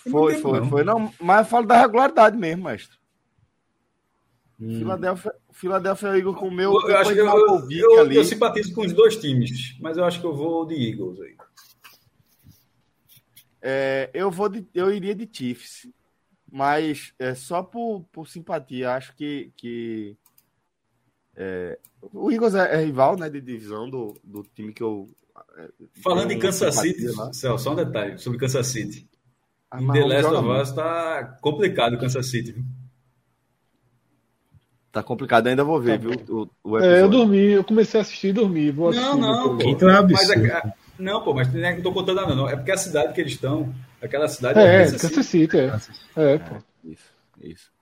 [0.10, 0.70] Foi, foi, não.
[0.70, 0.84] foi.
[0.84, 2.98] Não, mas eu falo da regularidade mesmo, mestre.
[4.60, 4.80] Hum.
[4.80, 6.74] Filadélfia, Filadélfia Eagles com o meu.
[6.74, 10.20] Eu, acho que eu, eu, eu, eu, simpatizo com os dois times, mas eu acho
[10.20, 11.36] que eu vou de Eagles aí.
[13.62, 15.88] É, eu vou de, eu iria de Chiefs.
[16.52, 20.16] Mas é só por, por simpatia, acho que, que
[21.36, 25.10] é, o Eagles é, é, rival né, de divisão do, do time que eu.
[25.58, 25.70] É,
[26.02, 29.06] Falando em Kansas City, Céu, só um detalhe sobre Kansas City.
[29.80, 32.52] Em The Last of Us tá complicado o Kansas City.
[32.52, 32.64] Viu?
[34.92, 36.50] Tá complicado, ainda vou ver, tá viu?
[36.64, 38.72] O, o é, eu dormi, eu comecei a assistir e dormi.
[38.72, 40.42] Vou não, não, então é absurdo.
[40.42, 42.48] Mas, não, pô, mas não é que eu tô contando nada, não.
[42.48, 45.52] É porque a cidade que eles estão, aquela cidade é, é Kansas City.
[45.52, 46.34] City é.
[46.34, 46.56] é, pô.
[46.86, 47.12] Isso,
[47.42, 47.75] isso.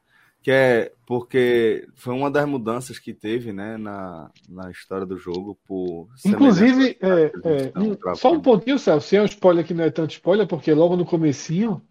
[0.43, 5.57] Que é porque foi uma das mudanças que teve, né, na, na história do jogo.
[5.65, 9.89] Por Inclusive, é, é, um, só um pontinho, Celso, sem um spoiler que não é
[9.89, 11.81] tanto spoiler, porque logo no comecinho,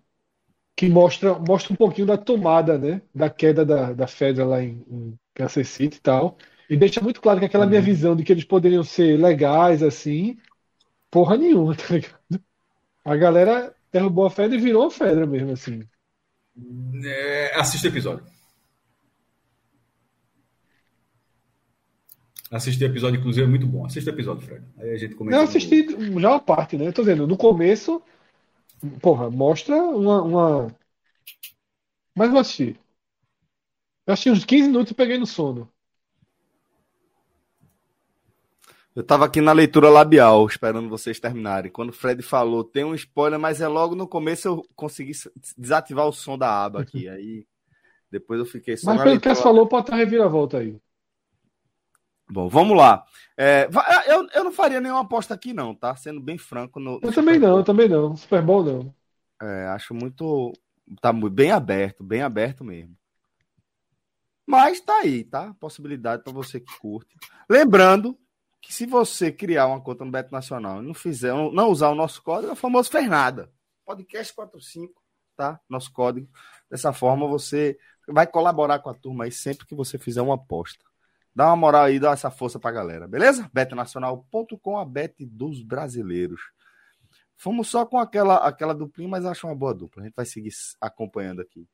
[0.77, 4.85] que mostra, mostra um pouquinho da tomada, né, da queda da, da Fedra lá em,
[4.91, 6.37] em Kansas City e tal.
[6.69, 7.87] E deixa muito claro que aquela minha uhum.
[7.87, 10.39] visão de que eles poderiam ser legais, assim,
[11.11, 12.43] porra nenhuma, tá ligado?
[13.05, 15.85] A galera derrubou a Fedra e virou a Fedra mesmo, assim.
[17.05, 18.32] É, assista o episódio.
[22.53, 23.87] Assisti o episódio, inclusive, é muito bom.
[23.87, 24.63] Assista o episódio, Fred.
[24.77, 25.39] Aí a gente começa.
[25.39, 26.21] Não, assisti no...
[26.21, 26.87] já uma parte, né?
[26.87, 28.03] Eu tô dizendo, no começo,
[29.01, 30.23] porra, mostra uma.
[30.23, 30.77] uma...
[32.15, 32.77] Mas eu assisti.
[34.07, 35.67] Eu assisti uns 15 minutos e peguei no sono.
[38.95, 41.73] Eu tava aqui na leitura labial, esperando vocês terminarem.
[41.73, 45.13] Quando o Fred falou, tem um spoiler, mas é logo no começo eu consegui
[45.57, 47.09] desativar o som da aba aqui.
[47.09, 47.47] Aí
[48.11, 48.93] depois eu fiquei só.
[48.93, 50.79] Mas pelo que você falou, pode estar reviravolta aí.
[52.33, 53.05] Bom, vamos lá.
[53.37, 53.69] É,
[54.07, 55.95] eu, eu não faria nenhuma aposta aqui, não, tá?
[55.97, 56.81] Sendo bem franco.
[56.81, 58.17] No, eu também não, eu também não.
[58.17, 58.95] Super Bowl não.
[59.43, 60.51] É, acho muito.
[61.03, 62.97] Tá bem aberto, bem aberto mesmo.
[64.47, 65.55] Mas tá aí, tá?
[65.61, 67.15] Possibilidade para você que curte.
[67.49, 68.19] Lembrando
[68.63, 71.95] que se você criar uma conta no Beto Nacional e não fizer, não usar o
[71.95, 73.53] nosso código, é o famoso Fernada.
[73.85, 74.95] Podcast 45,
[75.37, 75.61] tá?
[75.69, 76.27] Nosso código.
[76.71, 77.79] Dessa forma você
[78.09, 80.92] vai colaborar com a turma aí sempre que você fizer uma aposta.
[81.35, 83.51] Dá uma moral aí, dá essa força pra galera, beleza?
[83.53, 86.41] betnacional.com, a bet dos brasileiros.
[87.37, 90.03] Fomos só com aquela, aquela duplinha, mas acho uma boa dupla.
[90.03, 91.67] A gente vai seguir acompanhando aqui.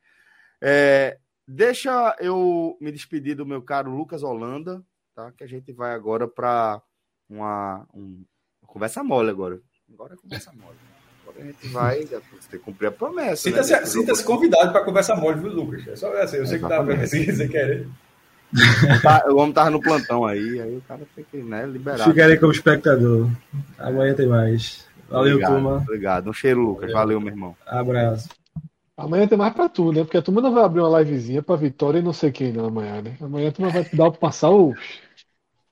[0.63, 4.83] É, deixa eu me despedir do meu caro Lucas Holanda,
[5.15, 5.31] tá?
[5.33, 6.81] Que a gente vai agora para
[7.29, 8.25] uma, um,
[8.63, 9.61] uma conversa mole agora.
[9.93, 10.79] Agora é conversa mole.
[11.23, 13.43] Agora a gente vai já tem que cumprir a promessa.
[13.43, 13.85] Sinta-se né?
[13.85, 15.87] sinta convidado para conversa mole, viu, Lucas?
[15.87, 17.89] É só assim, eu sei que dá para você querer.
[19.31, 22.05] O homem tava no plantão aí, aí o cara tem que né, liberar.
[22.05, 23.29] Ficarei como espectador.
[23.79, 24.87] Amanhã tem mais.
[25.09, 25.77] Valeu, obrigado, turma.
[25.77, 26.31] Obrigado.
[26.31, 26.91] Um cheiro, Lucas.
[26.93, 27.55] Valeu, Valeu meu irmão.
[27.67, 28.29] Abraço.
[28.97, 30.03] Amanhã tem mais pra tu, né?
[30.03, 32.67] Porque a turma não vai abrir uma livezinha pra Vitória e não sei quem não
[32.67, 33.17] amanhã, né?
[33.21, 34.75] Amanhã a turma vai dar pra passar o.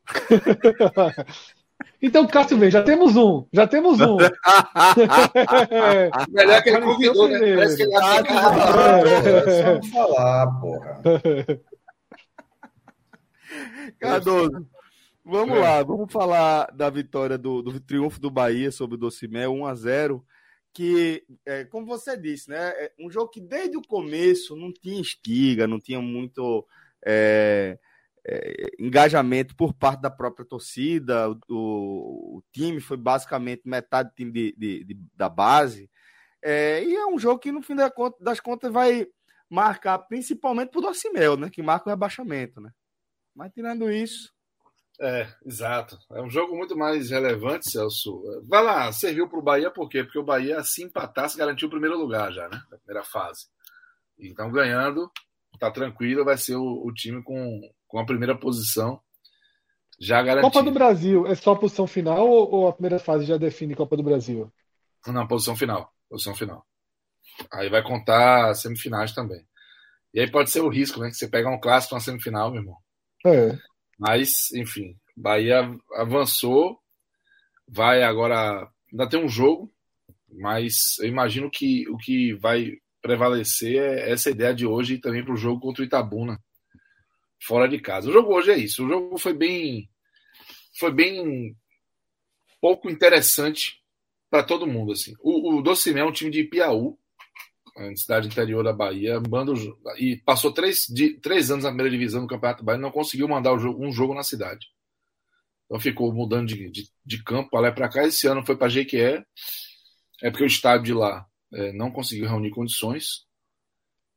[2.01, 3.45] então, Cássio, vem, já temos um.
[3.53, 4.17] Já temos um.
[6.31, 7.57] Melhor que ele convidou, né?
[7.57, 9.83] Parece que ele já é.
[9.83, 11.01] Só falar, porra.
[13.99, 14.67] Cardoso,
[15.25, 15.61] vamos é.
[15.61, 19.75] lá, vamos falar da vitória do, do triunfo do Bahia sobre o Docimé, 1 a
[19.75, 20.27] 0
[20.77, 25.01] que, é, como você disse, né, é um jogo que desde o começo não tinha
[25.01, 26.67] estiga, não tinha muito
[27.03, 27.79] é,
[28.27, 34.15] é, engajamento por parte da própria torcida, o, o, o time foi basicamente metade do
[34.15, 35.89] time de, de, de da base,
[36.43, 37.75] é, e é um jogo que no fim
[38.21, 39.07] das contas vai
[39.49, 42.71] marcar principalmente por Docimel, né, que marca o rebaixamento, né.
[43.37, 44.33] Mas tirando isso.
[44.99, 45.99] É, exato.
[46.11, 48.23] É um jogo muito mais relevante, Celso.
[48.49, 50.03] Vai lá, serviu para o Bahia por quê?
[50.03, 52.63] Porque o Bahia, se empatasse, garantiu o primeiro lugar já, né?
[52.71, 53.47] Na primeira fase.
[54.19, 55.11] Então, ganhando,
[55.61, 58.99] tá tranquilo, vai ser o, o time com, com a primeira posição
[60.01, 60.51] já garantida.
[60.51, 63.75] Copa do Brasil é só a posição final ou, ou a primeira fase já define
[63.75, 64.51] Copa do Brasil?
[65.07, 65.93] Não, posição final.
[66.09, 66.67] Posição final.
[67.53, 69.47] Aí vai contar semifinais também.
[70.15, 71.11] E aí pode ser o risco, né?
[71.11, 72.86] Que você pega um clássico na semifinal, meu irmão.
[73.27, 73.59] É.
[73.99, 76.79] Mas, enfim, Bahia avançou,
[77.67, 78.69] vai agora.
[78.93, 79.73] Ainda tem um jogo,
[80.31, 82.73] mas eu imagino que o que vai
[83.03, 86.39] prevalecer é essa ideia de hoje também para o jogo contra o Itabuna,
[87.43, 88.09] fora de casa.
[88.09, 88.85] O jogo hoje é isso.
[88.85, 89.89] O jogo foi bem.
[90.79, 91.57] Foi bem
[92.61, 93.83] pouco interessante
[94.31, 94.93] para todo mundo.
[94.93, 95.15] assim.
[95.21, 96.95] O, o Docimé é um time de Piauí,
[97.97, 99.53] cidade interior da Bahia, manda
[99.99, 103.29] e passou três, de, três anos na primeira divisão do Campeonato Bahia e não conseguiu
[103.29, 104.67] mandar jogo, um jogo na cidade.
[105.67, 108.05] Então ficou mudando de, de, de campo para lá e para cá.
[108.05, 109.25] Esse ano foi para Jequié,
[110.23, 113.27] é porque o estádio de lá é, não conseguiu reunir condições.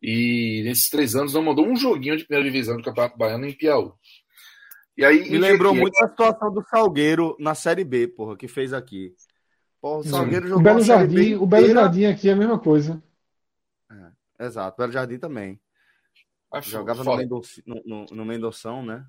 [0.02, 3.54] E nesses três anos não mandou um joguinho de primeira divisão do Campeonato Baiano em
[3.54, 3.92] Piauí.
[4.96, 5.82] E aí, Me lembrou Jequié...
[5.82, 9.14] muito a situação do Salgueiro na Série B, porra, que fez aqui.
[9.82, 13.02] Porra, o Salgueiro jogou o Belo Jardim, o Belo Jardim aqui é a mesma coisa.
[14.40, 15.60] Exato, Belo Jardim também.
[16.52, 17.22] Mas Jogava no, foda.
[17.22, 19.06] Mendoci- no, no, no Mendoção, né?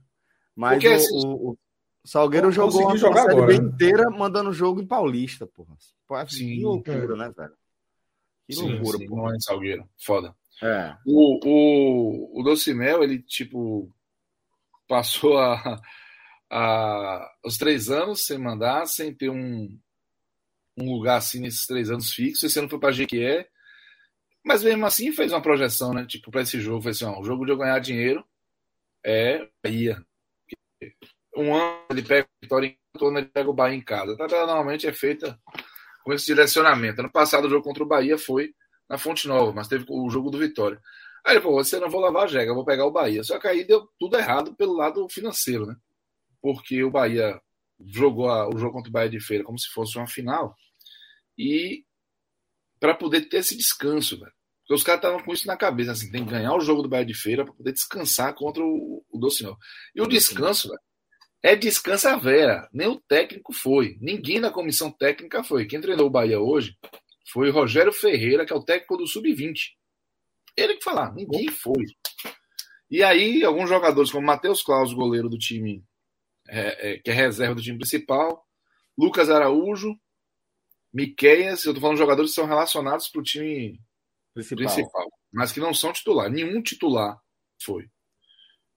[0.55, 1.59] Mas Porque, o, assim, o- o
[2.05, 3.65] Salgueiro jogou a jogar série agora, né?
[3.69, 5.75] inteira mandando jogo em Paulista, porra.
[6.13, 7.55] É Sim, que loucura, né, velho?
[8.47, 9.23] Que Sim, loucura, sim, porra.
[9.23, 9.89] não é em Salgueiro.
[10.05, 10.35] Foda.
[10.63, 10.97] É.
[11.07, 13.91] O, o, o Docimel, ele, tipo,
[14.89, 15.81] passou a,
[16.51, 19.79] a, os três anos sem mandar, sem ter um,
[20.77, 22.43] um lugar assim nesses três anos fixos.
[22.45, 23.49] Esse ano foi para Jequié.
[24.45, 26.07] Mas mesmo assim fez uma projeção, né?
[26.07, 28.25] Tipo, para esse jogo, foi assim: ó, o jogo de eu ganhar dinheiro
[29.05, 30.05] é Bahia.
[31.37, 34.13] Um ano ele pega a vitória em outro ano ele pega o Bahia em casa.
[34.15, 35.39] A tabela normalmente é feita
[36.05, 37.01] com esse direcionamento.
[37.01, 38.55] Ano passado o jogo contra o Bahia foi
[38.89, 40.81] na Fonte Nova, mas teve o jogo do Vitória.
[41.25, 43.23] Aí ele falou: você não vou lavar a jega, vou pegar o Bahia.
[43.25, 45.77] Só que aí deu tudo errado pelo lado financeiro, né?
[46.43, 47.41] Porque o Bahia
[47.87, 50.55] jogou a- o jogo contra o Bahia de Feira como se fosse uma final
[51.39, 51.85] e
[52.81, 54.33] para poder ter esse descanso, velho.
[54.63, 56.89] Porque os caras estavam com isso na cabeça, assim, tem que ganhar o jogo do
[56.89, 59.57] Bahia de Feira para poder descansar contra o, o Docinho.
[59.95, 60.81] E o descanso, velho,
[61.43, 62.69] é descanso a vera.
[62.73, 63.97] Nem o técnico foi.
[64.01, 65.67] Ninguém na comissão técnica foi.
[65.67, 66.77] Quem treinou o Bahia hoje
[67.33, 69.55] foi o Rogério Ferreira, que é o técnico do Sub-20.
[70.57, 71.85] Ele que falar, ninguém foi.
[72.91, 75.83] E aí, alguns jogadores, como Matheus Claus, goleiro do time,
[76.49, 78.45] é, é, que é reserva do time principal,
[78.99, 79.95] Lucas Araújo,
[80.93, 83.81] Miqueias, eu tô falando jogadores que são relacionados para o time
[84.35, 84.57] Principal.
[84.59, 86.31] principal, mas que não são titular.
[86.31, 87.21] Nenhum titular
[87.63, 87.89] foi.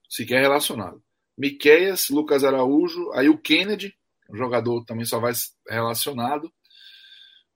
[0.08, 1.02] Sequer relacionado.
[1.36, 3.94] Miqueias, Lucas Araújo, aí o Kennedy,
[4.30, 5.32] um jogador também só vai
[5.68, 6.52] relacionado.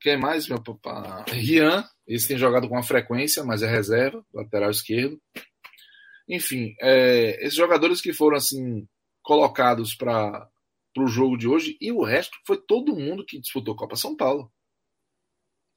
[0.01, 1.25] Quem mais, meu papá?
[1.29, 5.21] Rian, esse tem jogado com uma frequência, mas é reserva, lateral esquerdo.
[6.29, 8.87] Enfim, é, esses jogadores que foram assim
[9.23, 10.49] colocados para
[11.03, 14.51] o jogo de hoje, e o resto foi todo mundo que disputou Copa São Paulo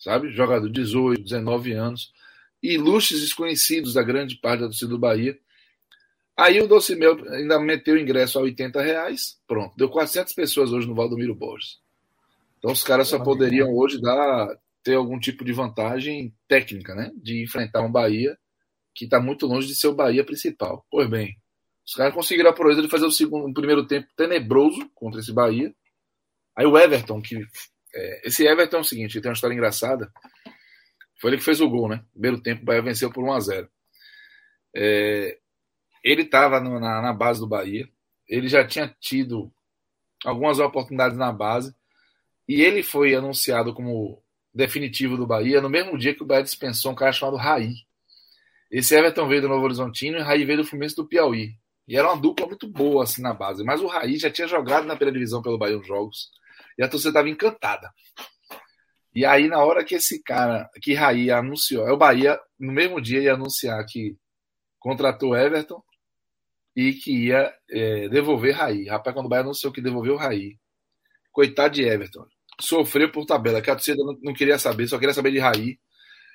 [0.02, 0.32] sabe?
[0.32, 2.12] Jogador de 18, 19 anos,
[2.62, 5.38] ilustres desconhecidos da grande parte da torcida do Bahia.
[6.36, 10.88] Aí o Docimel ainda meteu o ingresso a 80 reais, pronto, deu 400 pessoas hoje
[10.88, 11.80] no Valdomiro Borges.
[12.58, 14.50] Então os caras só poderiam hoje dar,
[14.84, 17.12] ter algum tipo de vantagem técnica, né?
[17.16, 18.38] De enfrentar um Bahia
[18.94, 20.86] que está muito longe de ser o Bahia principal.
[20.90, 21.38] Pois bem,
[21.86, 25.34] os caras conseguiram a proeza de fazer o segundo, um primeiro tempo tenebroso contra esse
[25.34, 25.74] Bahia.
[26.56, 27.46] Aí o Everton, que
[27.94, 30.12] é, esse Everton é o seguinte, ele tem uma história engraçada.
[31.20, 32.04] Foi ele que fez o gol, né?
[32.12, 33.70] Primeiro tempo, o Bahia venceu por 1 a 0
[34.76, 35.38] é,
[36.04, 37.88] Ele estava na, na base do Bahia.
[38.28, 39.52] Ele já tinha tido
[40.26, 41.76] algumas oportunidades na base.
[42.48, 46.92] E ele foi anunciado como definitivo do Bahia no mesmo dia que o Bahia dispensou
[46.92, 47.76] um cara chamado Raí.
[48.70, 51.56] Esse Everton veio do Novo Horizontino e Raí veio do Fluminense do Piauí.
[51.92, 53.66] E era uma dupla muito boa assim na base.
[53.66, 56.30] Mas o Raí já tinha jogado na primeira divisão pelo Bahia uns jogos.
[56.78, 57.92] E a torcida estava encantada.
[59.14, 63.02] E aí, na hora que esse cara, que Raí anunciou, é o Bahia, no mesmo
[63.02, 64.16] dia, ia anunciar que
[64.80, 65.84] contratou Everton
[66.74, 68.88] e que ia é, devolver Raí.
[68.88, 70.58] Rapaz, quando o Bahia anunciou que devolveu Raí,
[71.30, 72.26] coitado de Everton,
[72.62, 75.78] sofreu por tabela, que a torcida não queria saber, só queria saber de Raí.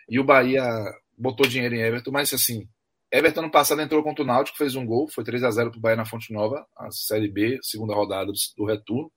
[0.06, 0.62] E o Bahia
[1.16, 2.68] botou dinheiro em Everton, mas assim,
[3.12, 5.80] Everton no passado entrou contra o Náutico, fez um gol, foi 3 a 0 pro
[5.80, 9.12] Bahia na Fonte Nova, a Série B, segunda rodada do, retorno.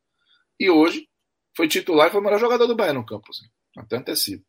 [0.60, 1.08] E hoje
[1.56, 3.46] foi titular e foi o melhor jogador do Bahia no campo, assim,
[3.78, 4.46] até antecipo.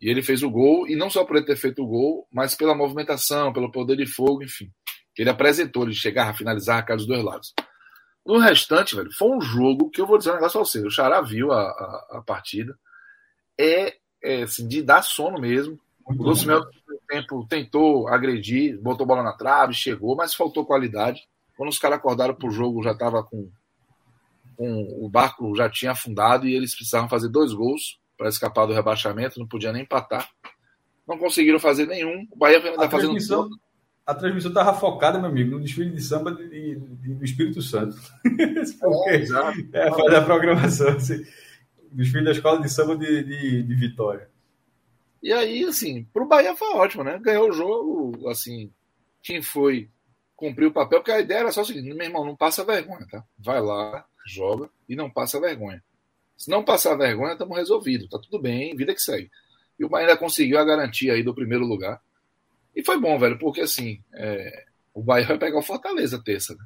[0.00, 2.54] E ele fez o gol, e não só por ele ter feito o gol, mas
[2.54, 4.70] pela movimentação, pelo poder de fogo, enfim.
[5.16, 7.54] Ele apresentou, ele chegava a finalizar a cara dos dois lados.
[8.24, 10.80] No restante, velho, foi um jogo que eu vou dizer um negócio pra você.
[10.86, 12.76] O Xará viu a, a, a partida.
[13.58, 15.80] É, é assim, de dar sono mesmo.
[16.06, 16.62] Muito O Lucimel,
[17.06, 21.22] tempo, tentou agredir, botou bola na trave, chegou, mas faltou qualidade.
[21.56, 23.48] Quando os caras acordaram pro jogo, já tava com,
[24.56, 25.04] com.
[25.04, 29.38] O barco já tinha afundado e eles precisavam fazer dois gols para escapar do rebaixamento,
[29.38, 30.28] não podia nem empatar.
[31.06, 32.26] Não conseguiram fazer nenhum.
[32.32, 33.10] O Bahia ainda A fazendo.
[33.10, 33.48] transmissão,
[34.04, 37.62] a transmissão estava focada, meu amigo, no desfile de samba de, de- de- do Espírito
[37.62, 37.96] Santo.
[38.80, 39.58] Porque Exato.
[39.72, 40.88] é, fazer a programação.
[40.88, 41.24] Assim,
[41.92, 44.28] desfile da escola de samba de Vitória.
[45.26, 47.18] E aí, assim, pro Bahia foi ótimo, né?
[47.18, 48.72] Ganhou o jogo, assim,
[49.20, 49.90] quem foi
[50.36, 53.04] cumpriu o papel, porque a ideia era só o seguinte, meu irmão, não passa vergonha,
[53.10, 53.24] tá?
[53.36, 55.82] Vai lá, joga e não passa vergonha.
[56.36, 59.28] Se não passar vergonha, estamos resolvidos, tá tudo bem, vida que segue.
[59.76, 62.00] E o Bahia ainda conseguiu a garantia aí do primeiro lugar.
[62.72, 66.64] E foi bom, velho, porque assim, é, o Bahia vai pegar o Fortaleza terça, né?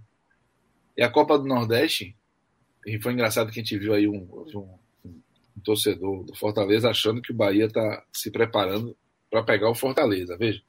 [0.98, 2.14] E a Copa do Nordeste,
[2.86, 4.78] e foi engraçado que a gente viu aí um, um,
[5.60, 8.96] torcedor do Fortaleza achando que o Bahia está se preparando
[9.30, 10.36] para pegar o Fortaleza.
[10.36, 10.62] Veja,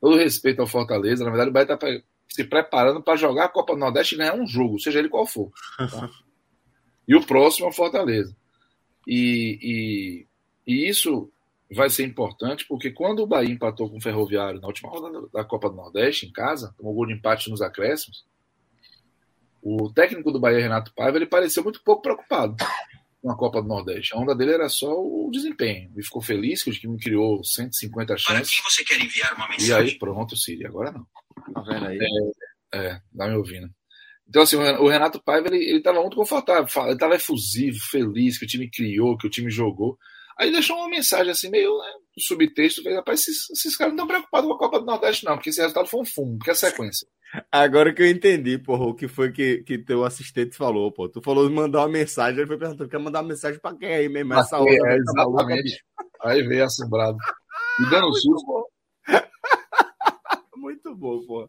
[0.00, 3.76] todo respeito ao Fortaleza, na verdade o Bahia está se preparando para jogar a Copa
[3.76, 5.50] Nordeste e ganhar um jogo, seja ele qual for.
[5.76, 6.10] tá?
[7.08, 8.36] E o próximo é o Fortaleza.
[9.04, 10.26] E, e,
[10.64, 11.28] e isso
[11.68, 15.42] vai ser importante, porque quando o Bahia empatou com o Ferroviário na última rodada da
[15.42, 18.24] Copa do Nordeste, em casa, tomou gol de empate nos acréscimos,
[19.60, 22.54] o técnico do Bahia, Renato Paiva, ele pareceu muito pouco preocupado
[23.20, 24.14] com a Copa do Nordeste.
[24.14, 25.90] A onda dele era só o desempenho.
[25.94, 28.24] Ele ficou feliz que o time criou 150 chances.
[28.26, 29.68] Para quem você quer enviar uma mensagem?
[29.68, 31.06] E aí, pronto, Siri, agora não.
[31.52, 31.98] Tá vendo aí?
[32.72, 33.68] É, é tá me ouvindo.
[34.28, 38.48] Então, assim, o Renato Paiva, ele estava muito confortável, ele estava efusivo, feliz que o
[38.48, 39.98] time criou, que o time jogou.
[40.38, 44.06] Aí deixou uma mensagem assim, meio né, subtexto, fez, rapaz, esses, esses caras não estão
[44.06, 46.54] preocupados com a Copa do Nordeste, não, porque esse resultado foi um fumo, porque é
[46.54, 47.06] sequência.
[47.50, 51.08] Agora que eu entendi, porra, o que foi que, que teu assistente falou, pô.
[51.08, 53.94] Tu falou de mandar uma mensagem, ele foi perguntando, quer mandar uma mensagem pra quem
[53.94, 54.34] aí mesmo?
[54.34, 55.84] Essa hora, é, exatamente.
[56.22, 57.16] aí veio assombrado.
[57.80, 58.68] E dando susto.
[60.56, 61.48] Muito bom, pô.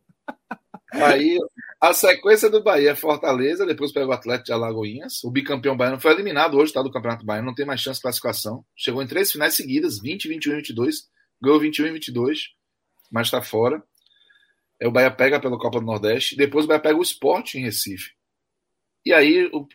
[0.93, 1.37] Aí,
[1.79, 5.23] a sequência do Bahia é Fortaleza, depois pega o Atlético de Alagoinhas.
[5.23, 6.83] O bicampeão baiano foi eliminado hoje, tá?
[6.83, 8.63] Do Campeonato Baiano, não tem mais chance de classificação.
[8.75, 10.95] Chegou em três finais seguidas, 20, 21 e 22.
[11.41, 12.39] Ganhou 21 e 22,
[13.11, 13.81] mas está fora.
[14.81, 16.35] Aí o Bahia pega pela Copa do Nordeste.
[16.35, 18.11] Depois o Bahia pega o Esporte em Recife.
[19.05, 19.67] E aí, o,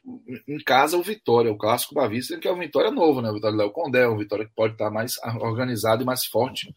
[0.48, 3.30] em casa, o Vitória, o clássico Bavista, que é um Vitória novo, né?
[3.30, 6.74] O Vitória Léo Condé, um Vitória que pode estar mais organizado e mais forte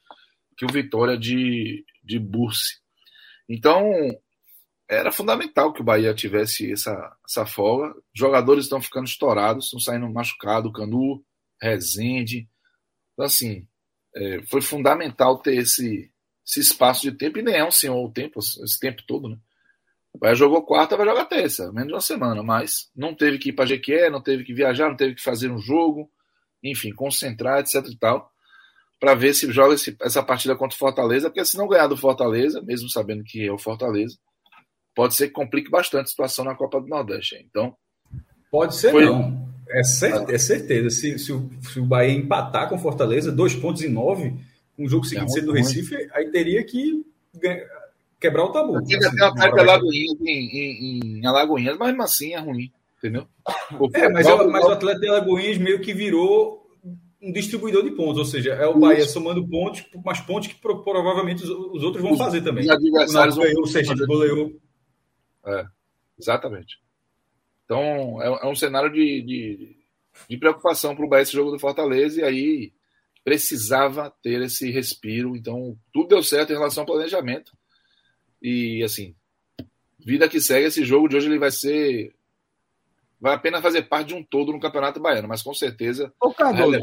[0.58, 2.80] que o Vitória de, de Burse.
[3.48, 3.84] Então,
[4.88, 7.96] era fundamental que o Bahia tivesse essa, essa folga.
[8.14, 11.24] Jogadores estão ficando estourados, estão saindo machucados, Canu,
[11.62, 12.48] Rezende.
[13.14, 13.68] Então, assim,
[14.16, 16.12] é, foi fundamental ter esse,
[16.50, 19.38] esse espaço de tempo, e nem é um senhor o tempo, esse tempo todo, né?
[20.12, 23.50] O Bahia jogou quarta, vai jogar terça, menos de uma semana, mas não teve que
[23.50, 26.10] ir para Jequié, não teve que viajar, não teve que fazer um jogo,
[26.64, 28.32] enfim, concentrar, etc e tal,
[29.00, 31.96] para ver se joga esse, essa partida contra o Fortaleza, porque se não ganhar do
[31.96, 34.18] Fortaleza, mesmo sabendo que é o Fortaleza,
[34.96, 37.36] pode ser que complique bastante a situação na Copa do Nordeste.
[37.48, 37.76] Então.
[38.52, 39.06] Pode ser, foi...
[39.06, 39.48] não.
[39.70, 40.90] É, é certeza.
[40.90, 44.34] Se, se, o, se o Bahia empatar com Fortaleza, dois pontos em nove,
[44.80, 47.06] um jogo seguinte é sendo no Recife, aí teria que
[48.20, 48.78] quebrar o tabu.
[48.78, 52.72] Ainda assim, tem uma parte Alagoinhas em, em, em Alagoinhas, mas mesmo assim é ruim,
[52.98, 53.28] entendeu?
[53.94, 56.66] é, mas, o, mas o Atlético de Alagoinhas meio que virou
[57.22, 61.44] um distribuidor de pontos, ou seja, é o Bahia somando pontos, mas pontos que provavelmente
[61.44, 62.64] os, os outros vão fazer também.
[62.64, 64.54] Os adversários o ganhou, o Sergipe goleou.
[65.46, 65.66] É,
[66.18, 66.80] exatamente.
[67.66, 69.76] Então, é, é um cenário de, de,
[70.30, 72.74] de preocupação para o Bahia esse jogo do Fortaleza, e aí
[73.30, 75.36] precisava ter esse respiro.
[75.36, 77.52] Então, tudo deu certo em relação ao planejamento.
[78.42, 79.16] E, assim,
[80.00, 82.16] vida que segue, esse jogo de hoje ele vai ser.
[83.22, 86.12] Vai apenas fazer parte de um todo no Campeonato Baiano, mas com certeza.
[86.20, 86.82] Ô, Carlos,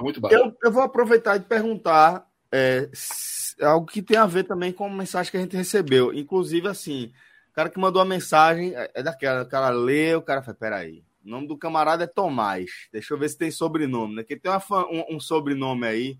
[0.00, 0.36] muito baixo.
[0.36, 2.88] Eu, eu vou aproveitar e perguntar é,
[3.60, 6.12] algo que tem a ver também com a mensagem que a gente recebeu.
[6.12, 7.12] Inclusive, assim,
[7.50, 10.56] o cara que mandou a mensagem é, é daquela, o cara lê, o cara fala,
[10.56, 12.70] peraí, o nome do camarada é Tomás.
[12.92, 14.22] Deixa eu ver se tem sobrenome, né?
[14.22, 16.18] Porque tem uma, um, um, sobrenome aí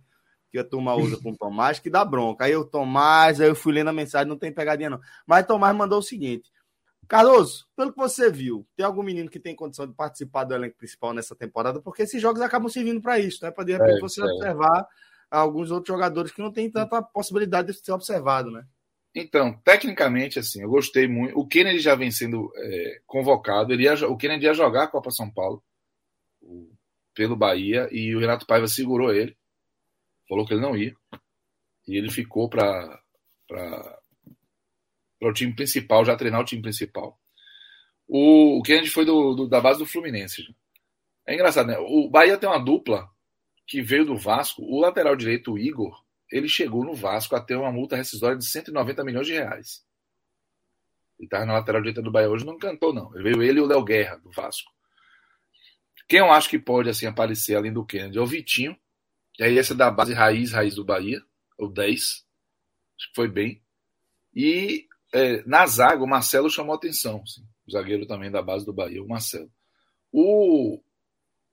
[0.51, 2.44] que a turma usa com Tomás que dá bronca.
[2.44, 5.01] Aí eu, Tomás, aí eu fui lendo a mensagem, não tem pegadinha não.
[5.26, 6.51] Mas Tomás mandou o seguinte:
[7.06, 10.76] Cardoso, pelo que você viu, tem algum menino que tem condição de participar do elenco
[10.76, 11.81] principal nessa temporada?
[11.81, 13.51] Porque esses jogos acabam servindo para isso, né?
[13.51, 14.24] Para de repente é, você é.
[14.24, 14.86] observar
[15.31, 18.64] alguns outros jogadores que não tem tanta possibilidade de ser observado, né?
[19.15, 21.39] Então, tecnicamente, assim, eu gostei muito.
[21.39, 23.73] O Kennedy já vem sendo é, convocado.
[23.73, 25.62] Ele ia, o Kennedy ia jogar a Copa São Paulo
[27.15, 29.36] pelo Bahia e o Renato Paiva segurou ele.
[30.28, 30.95] Falou que ele não ia.
[31.86, 33.01] E ele ficou para
[35.23, 37.16] o time principal, já treinar o time principal.
[38.09, 40.43] O, o Kennedy foi do, do, da base do Fluminense.
[41.27, 41.78] É engraçado, né?
[41.78, 43.09] O Bahia tem uma dupla
[43.66, 44.62] que veio do Vasco.
[44.62, 48.48] O lateral direito, o Igor, ele chegou no Vasco a ter uma multa rescisória de
[48.48, 49.84] 190 milhões de reais.
[51.18, 53.10] Ele estava na lateral direita do Bahia hoje, não cantou, não.
[53.10, 54.72] Veio ele e o Léo Guerra, do Vasco.
[56.09, 58.76] Quem eu acho que pode assim aparecer além do Kennedy é o Vitinho.
[59.38, 61.20] E aí esse é da base raiz, raiz do Bahia,
[61.59, 62.01] o 10.
[62.01, 63.62] Acho que foi bem.
[64.34, 67.22] E é, na zaga, o Marcelo chamou atenção.
[67.22, 69.51] Assim, o zagueiro também da base do Bahia, o Marcelo.
[70.12, 70.80] O,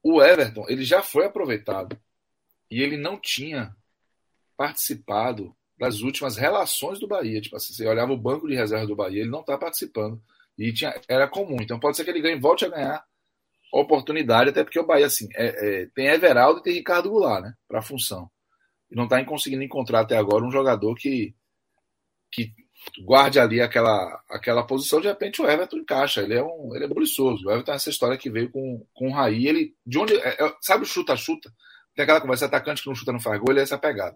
[0.03, 1.97] o Everton, ele já foi aproveitado.
[2.69, 3.75] E ele não tinha
[4.61, 7.41] participado das últimas relações do Bahia.
[7.41, 10.21] Tipo assim, você olhava o banco de reserva do Bahia, ele não está participando.
[10.55, 11.57] E tinha, era comum.
[11.59, 13.03] Então pode ser que ele ganhe, volte a ganhar
[13.73, 17.55] oportunidade, até porque o Bahia assim, é, é, tem Everaldo e tem Ricardo Goulart, né?
[17.67, 18.29] Para a função.
[18.91, 21.33] E não está conseguindo encontrar até agora um jogador que,
[22.31, 22.53] que
[23.03, 25.01] guarde ali aquela, aquela posição.
[25.01, 26.21] De repente o Everton encaixa.
[26.21, 27.47] Ele é um ele é buliçoso.
[27.47, 29.47] O Everton é essa história que veio com, com o Raí.
[29.47, 31.51] Ele, de onde, é, é, sabe o chuta-chuta?
[31.95, 34.15] Tem aquela conversa, atacante que não chuta não faz gol, ele é essa pegada.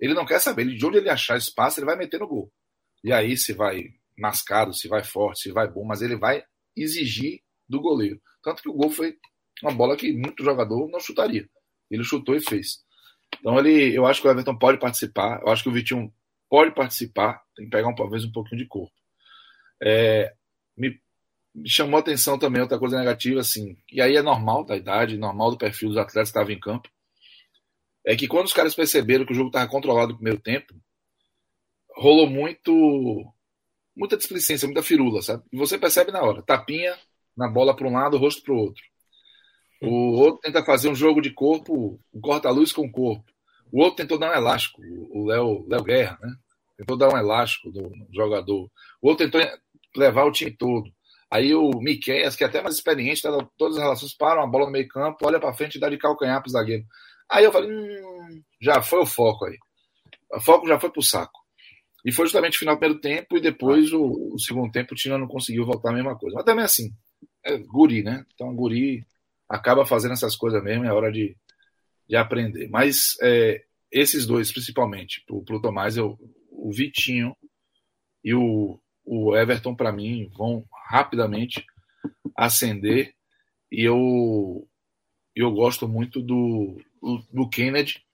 [0.00, 0.62] Ele não quer saber.
[0.62, 2.50] Ele, de onde ele achar espaço, ele vai meter no gol.
[3.04, 3.84] E aí, se vai
[4.18, 6.42] mascado, se vai forte, se vai bom, mas ele vai
[6.76, 8.20] exigir do goleiro.
[8.42, 9.16] Tanto que o gol foi
[9.62, 11.48] uma bola que muito jogador não chutaria.
[11.90, 12.82] Ele chutou e fez.
[13.38, 16.12] Então ele, eu acho que o Everton pode participar, eu acho que o Vitinho
[16.48, 18.92] pode participar, tem que pegar um, talvez um pouquinho de corpo.
[19.82, 20.34] É,
[20.76, 21.00] me,
[21.54, 25.16] me, chamou a atenção também outra coisa negativa, assim, e aí é normal da idade,
[25.16, 26.88] normal do perfil dos atletas que estavam em campo,
[28.04, 30.74] é que quando os caras perceberam que o jogo estava controlado no primeiro tempo,
[31.96, 33.32] rolou muito
[33.96, 35.42] muita displicência, muita firula, sabe?
[35.52, 36.96] E você percebe na hora, tapinha
[37.36, 38.82] na bola para um lado, rosto para o outro.
[39.82, 43.24] O outro tenta fazer um jogo de corpo, um corta-luz com o corpo.
[43.72, 46.34] O outro tentou dar um elástico, o Léo Guerra, né?
[46.76, 48.70] Tentou dar um elástico no, jogador.
[49.00, 49.40] O outro tentou
[49.96, 50.90] levar o time todo.
[51.30, 54.66] Aí o Miquel, que é até mais experiente, tá, todas as relações param a bola
[54.66, 56.84] no meio campo, olha para frente e dá de calcanhar pro zagueiro.
[57.30, 59.56] Aí eu falei, hum, já foi o foco aí.
[60.32, 61.40] O foco já foi pro saco.
[62.04, 64.96] E foi justamente o final do primeiro tempo e depois o, o segundo tempo o
[64.96, 66.36] time não conseguiu voltar a mesma coisa.
[66.36, 66.92] Mas também assim,
[67.44, 68.24] é guri, né?
[68.34, 69.04] Então guri
[69.48, 71.36] acaba fazendo essas coisas mesmo, é hora de,
[72.08, 72.68] de aprender.
[72.68, 76.18] Mas é, esses dois, principalmente, pro, pro Tomás, eu,
[76.50, 77.36] o Vitinho
[78.24, 81.64] e o, o Everton, para mim, vão rapidamente
[82.36, 83.12] ascender.
[83.70, 84.66] E eu,
[85.34, 88.04] eu gosto muito do, do, Kennedy.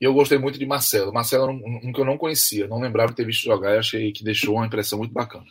[0.00, 1.12] E eu gostei muito de Marcelo.
[1.12, 4.12] Marcelo um, um que eu não conhecia, não lembrava de ter visto jogar e achei
[4.12, 5.46] que deixou uma impressão muito bacana.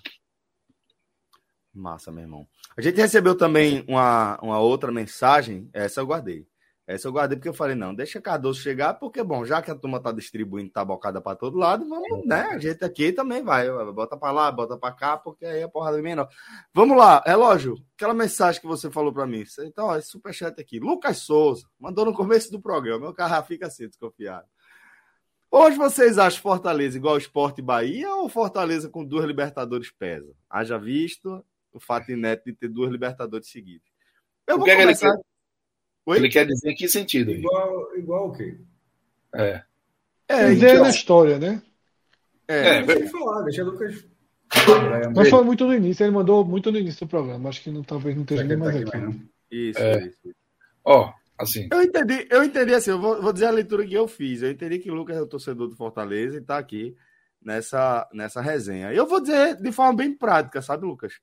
[1.74, 2.48] Massa, meu irmão.
[2.78, 6.48] A gente recebeu também uma, uma outra mensagem, essa eu guardei.
[6.88, 9.76] Essa eu guardei porque eu falei, não, deixa Cardoso chegar, porque, bom, já que a
[9.76, 12.42] turma tá distribuindo tabocada para todo lado, vamos, né?
[12.52, 13.68] A gente aqui também vai.
[13.92, 16.30] Bota para lá, bota para cá, porque aí a porrada é menor.
[16.72, 19.44] Vamos lá, relógio, aquela mensagem que você falou para mim.
[19.62, 20.80] Então, ó, esse superchat aqui.
[20.80, 23.00] Lucas Souza, mandou no começo do programa.
[23.00, 24.46] Meu carro fica assim, desconfiado.
[25.50, 30.32] Hoje vocês acham Fortaleza igual Esporte Bahia ou Fortaleza com duas Libertadores pesa?
[30.48, 31.44] Haja visto
[31.74, 33.88] o fato inédito de ter duas Libertadores seguidas.
[34.46, 35.08] Eu vou começar...
[35.08, 35.35] Ele
[36.14, 36.18] quer...
[36.18, 37.32] ele quer dizer em que sentido?
[37.32, 38.58] Igual, igual o quê?
[39.34, 39.64] É.
[40.28, 41.62] É, ideia na história, né?
[42.48, 44.06] É, é deixa ele falar, deixa o Lucas.
[45.16, 47.50] Mas foi muito no início, ele mandou muito no início do programa.
[47.50, 48.98] Acho que não, talvez não esteja nem mais aqui.
[48.98, 49.16] Não.
[49.52, 50.08] Isso, é.
[50.08, 50.36] isso.
[50.84, 51.68] Ó, assim.
[51.72, 54.42] Eu entendi, eu entendi assim, eu vou, vou, dizer a leitura que eu fiz.
[54.42, 56.96] Eu entendi que o Lucas é o torcedor do Fortaleza e está aqui
[57.42, 58.94] nessa, nessa resenha.
[58.94, 61.14] Eu vou dizer de forma bem prática, sabe, Lucas?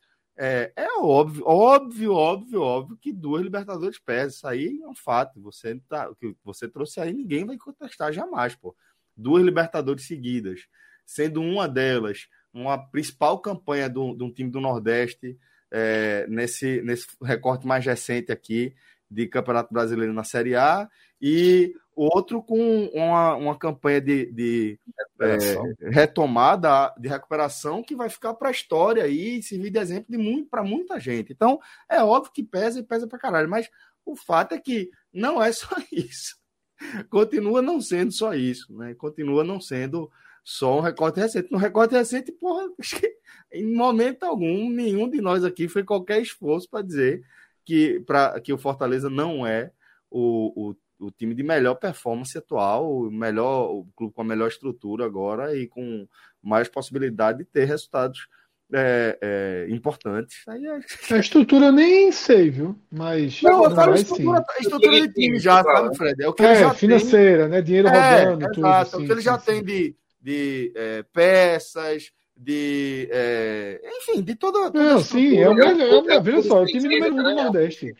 [0.44, 4.28] É, é óbvio, óbvio, óbvio, óbvio que duas Libertadores pesam.
[4.28, 5.40] Isso aí é um fato.
[5.40, 8.74] Você tá, o que você trouxe aí, ninguém vai contestar jamais, pô.
[9.16, 10.66] Duas Libertadores seguidas,
[11.06, 15.38] sendo uma delas uma principal campanha de um time do Nordeste
[15.70, 18.74] é, nesse, nesse recorte mais recente aqui
[19.08, 20.88] de Campeonato Brasileiro na Série A
[21.22, 24.80] e outro com uma, uma campanha de, de
[25.20, 30.42] é, retomada, de recuperação, que vai ficar para a história e servir de exemplo de
[30.50, 31.32] para muita gente.
[31.32, 33.70] Então, é óbvio que pesa e pesa para caralho, mas
[34.04, 36.36] o fato é que não é só isso.
[37.08, 38.94] Continua não sendo só isso, né?
[38.94, 40.10] Continua não sendo
[40.42, 41.52] só um recorte recente.
[41.52, 43.16] No recorte recente, porra, acho que
[43.52, 47.22] em momento algum, nenhum de nós aqui fez qualquer esforço para dizer
[47.64, 49.70] que, pra, que o Fortaleza não é
[50.10, 54.48] o, o o time de melhor performance atual, o melhor, o clube com a melhor
[54.48, 56.06] estrutura agora e com
[56.42, 58.28] mais possibilidade de ter resultados
[58.72, 60.42] é, é, importantes.
[60.48, 61.14] Aí é...
[61.14, 62.78] A estrutura nem sei, viu?
[62.90, 63.42] Mas.
[63.42, 66.22] Não, eu falo estrutura, estrutura de time já, sabe, Fred?
[66.22, 67.50] É o que é, já financeira, tem...
[67.50, 67.62] né?
[67.62, 68.66] Dinheiro é, rodando, tudo.
[68.66, 69.64] Exato, assim, o que ele já sim, tem sim.
[69.64, 73.08] de, de é, peças, de.
[73.10, 74.70] É, enfim, de toda.
[74.70, 76.08] toda Não, sim, é o melhor.
[76.08, 77.94] É, veja só, o time número um do Nordeste.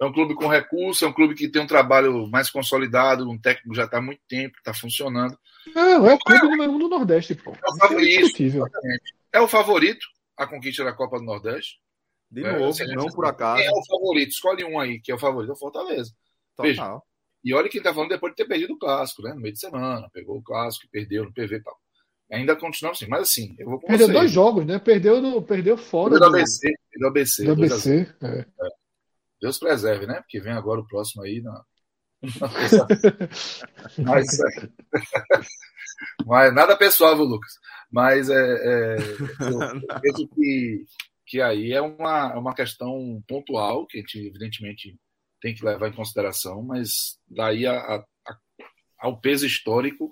[0.00, 3.38] É um clube com recurso, é um clube que tem um trabalho mais consolidado, um
[3.38, 5.38] técnico já está há muito tempo, está funcionando.
[5.74, 7.52] Não, é o clube número um do Nordeste, pô.
[7.52, 8.42] É o favorito.
[9.32, 10.06] É, é o favorito
[10.36, 11.78] a conquista da Copa do Nordeste.
[12.30, 13.62] De é, novo, não por acaso.
[13.62, 14.30] Quem é o favorito?
[14.30, 16.10] Escolhe um aí, que é o favorito, é o Fortaleza.
[16.56, 16.66] Total.
[16.66, 17.02] Veja,
[17.44, 19.34] e olha quem está falando depois de ter perdido o clássico, né?
[19.34, 21.78] No meio de semana, pegou o clássico, perdeu no PV e tal.
[22.32, 24.78] Ainda continua assim, mas assim, eu vou com Perdeu dois jogos, né?
[24.78, 26.12] Perdeu, no, perdeu fora.
[26.12, 26.72] Perdeu do ABC.
[26.90, 27.44] Perdeu ABC.
[27.44, 28.26] Do ABC, é.
[28.26, 28.46] é.
[29.44, 30.14] Deus preserve, né?
[30.22, 31.62] Porque vem agora o próximo aí na.
[34.02, 34.26] mas,
[36.24, 37.52] mas nada pessoal, viu, Lucas?
[37.92, 40.86] Mas é, é, eu vejo que,
[41.26, 44.98] que aí é uma, é uma questão pontual que a gente, evidentemente,
[45.42, 48.38] tem que levar em consideração, mas daí a, a, a,
[48.98, 50.10] ao peso histórico,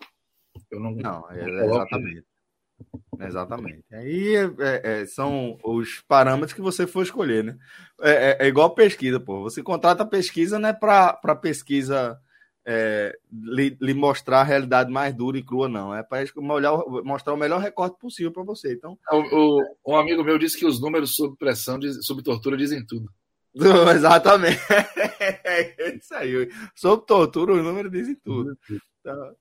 [0.70, 0.90] eu não.
[0.90, 2.26] Não, é, exatamente.
[3.20, 3.84] Exatamente.
[3.92, 7.56] Aí é, é, são os parâmetros que você for escolher, né?
[8.00, 9.42] É, é, é igual pesquisa, pô.
[9.42, 12.18] Você contrata pesquisa não é para pesquisa
[12.64, 15.94] é, lhe, lhe, mostrar a realidade mais dura e crua, não.
[15.94, 16.24] É para
[17.04, 18.72] mostrar o melhor recorte possível para você.
[18.72, 22.84] Então, o, o, um amigo meu disse que os números sob pressão, sob tortura, dizem
[22.84, 23.08] tudo.
[23.94, 24.60] Exatamente.
[25.44, 26.50] É isso aí.
[26.74, 28.58] Sob tortura, os números dizem tudo.
[29.00, 29.34] Então,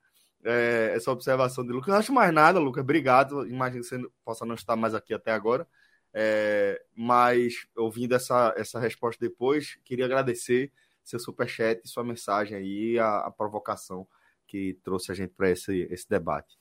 [0.44, 1.90] é, essa observação de Lucas.
[1.90, 2.84] Não acho mais nada, Lucas.
[2.84, 3.48] Obrigado.
[3.48, 5.68] Imagino que você possa não estar mais aqui até agora.
[6.14, 10.72] É, mas, ouvindo essa, essa resposta depois, queria agradecer
[11.04, 14.08] seu superchat, sua mensagem aí, a, a provocação
[14.46, 16.58] que trouxe a gente para esse, esse debate.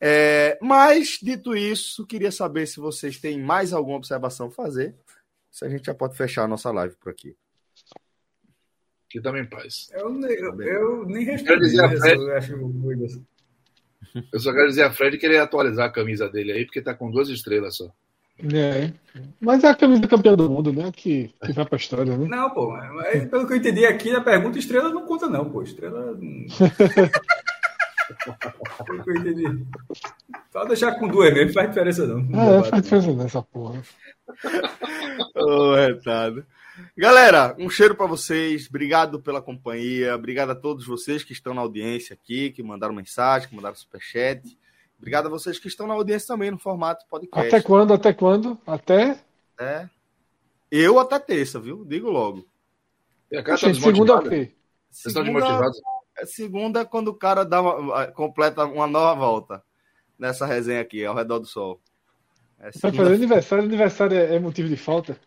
[0.00, 4.94] É, mas, dito isso, queria saber se vocês têm mais alguma observação a fazer.
[5.50, 7.36] Se a gente já pode fechar a nossa live por aqui.
[9.10, 9.88] Que também paz.
[9.92, 11.76] Eu, eu, eu nem respondi.
[11.76, 13.24] Fred- Eu, acho muito assim.
[14.32, 16.80] Eu só quero dizer a Fred que ele ia atualizar a camisa dele aí, porque
[16.80, 17.90] tá com duas estrelas só.
[18.54, 18.92] É.
[19.38, 20.90] Mas é a camisa campeã do mundo, né?
[20.94, 22.26] Que, que vai pra história, né?
[22.26, 25.62] Não, pô, mas pelo que eu entendi aqui na pergunta, estrela não conta, não, pô.
[25.62, 26.16] Estrela.
[28.86, 29.66] pelo que eu entendi.
[30.52, 32.22] Só deixar com duas mesmo, faz diferença não.
[32.22, 33.82] Não é, faz diferença nessa porra.
[35.36, 36.44] Ô, retado.
[36.96, 38.66] Galera, um cheiro para vocês.
[38.68, 40.14] Obrigado pela companhia.
[40.14, 44.58] Obrigado a todos vocês que estão na audiência aqui, que mandaram mensagem, que mandaram superchat.
[44.98, 47.48] Obrigado a vocês que estão na audiência também no formato podcast.
[47.54, 47.94] Até quando?
[47.94, 48.58] Até quando?
[48.66, 49.18] Até.
[49.58, 49.88] É.
[50.70, 51.84] Eu até terça, viu?
[51.84, 52.46] Digo logo.
[53.30, 54.52] E a tá Gente, segunda é o quê?
[54.90, 55.80] Segunda- desmotivados?
[56.18, 59.62] é segunda quando o cara dá uma, completa uma nova volta
[60.18, 61.80] nessa resenha aqui, ao redor do sol.
[62.58, 63.64] É Vai segunda- fazer aniversário.
[63.64, 65.18] Aniversário é, é motivo de falta?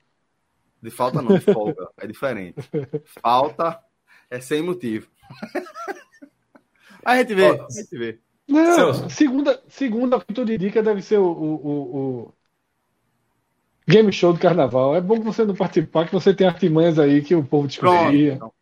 [0.84, 1.88] De falta não, de folga.
[1.97, 2.55] É diferente.
[3.22, 3.80] Falta
[4.30, 5.07] é sem motivo.
[7.05, 8.19] A gente vê, a gente vê.
[8.47, 12.34] Não, segunda, segunda, que tu indica, deve ser o, o, o, o
[13.88, 14.95] game show do carnaval.
[14.95, 17.68] É bom que você não participar, que você tem artimanhas aí que o povo.
[17.80, 18.53] Pronto.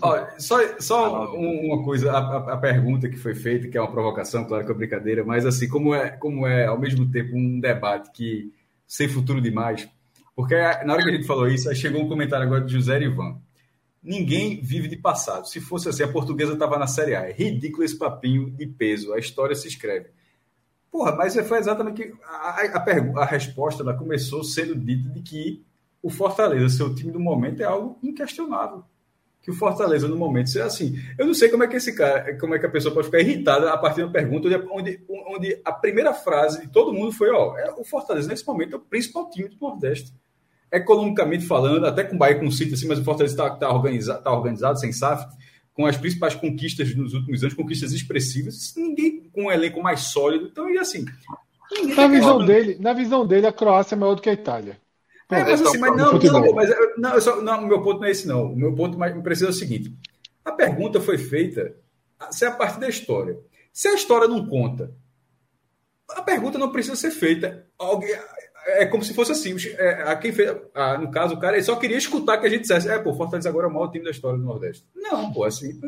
[0.00, 3.80] Olha, só, só um- uma coisa, a, a- a pergunta que foi feita, que é
[3.80, 7.36] uma provocação, claro que é brincadeira, mas assim, como é, como é ao mesmo tempo
[7.36, 8.52] um debate que
[8.86, 9.88] sem futuro demais,
[10.34, 13.00] porque na hora que a gente falou isso, aí chegou um comentário agora de José
[13.02, 13.40] Ivan.
[14.02, 15.46] Ninguém vive de passado.
[15.46, 17.28] Se fosse assim, a portuguesa estava na Série A.
[17.28, 19.12] É ridículo esse papinho de peso.
[19.12, 20.10] A história se escreve.
[20.90, 25.64] Porra, mas foi exatamente que a, a, a resposta ela começou sendo dita de que
[26.02, 28.84] o Fortaleza, seu time do momento, é algo inquestionável
[29.42, 30.94] que o Fortaleza no momento seja assim.
[31.18, 33.20] Eu não sei como é que esse cara, como é que a pessoa pode ficar
[33.20, 37.10] irritada a partir de uma pergunta onde, onde, onde a primeira frase de todo mundo
[37.10, 40.14] foi, ó, é, o Fortaleza nesse momento é o principal time do Nordeste.
[40.72, 43.70] Economicamente falando, até com o Bahia com o City assim, mas o Fortaleza está tá
[43.70, 45.26] organizado, tá organizado, sem SAF,
[45.74, 50.48] com as principais conquistas nos últimos anos, conquistas expressivas, ninguém com um elenco mais sólido.
[50.50, 51.04] Então, e assim,
[51.88, 54.78] Na tá visão dele, na visão dele, a Croácia é maior do que a Itália.
[55.30, 56.44] É, mas assim, mas não, Futebol.
[56.44, 58.52] não, mas não, só, não, o meu ponto não é esse, não.
[58.52, 59.96] O meu ponto mais precisa é o seguinte:
[60.44, 61.74] a pergunta foi feita
[62.30, 63.38] se é a partir da história.
[63.72, 64.94] Se a história não conta,
[66.10, 67.66] a pergunta não precisa ser feita.
[67.78, 68.14] Alguém,
[68.66, 69.54] é como se fosse assim.
[69.78, 72.50] é, a quem fez, a- no caso, o cara ele só queria escutar que a
[72.50, 74.84] gente dissesse: é, pô, Fortaleza agora é o maior time da história do Nordeste.
[74.94, 75.78] Não, pô, assim.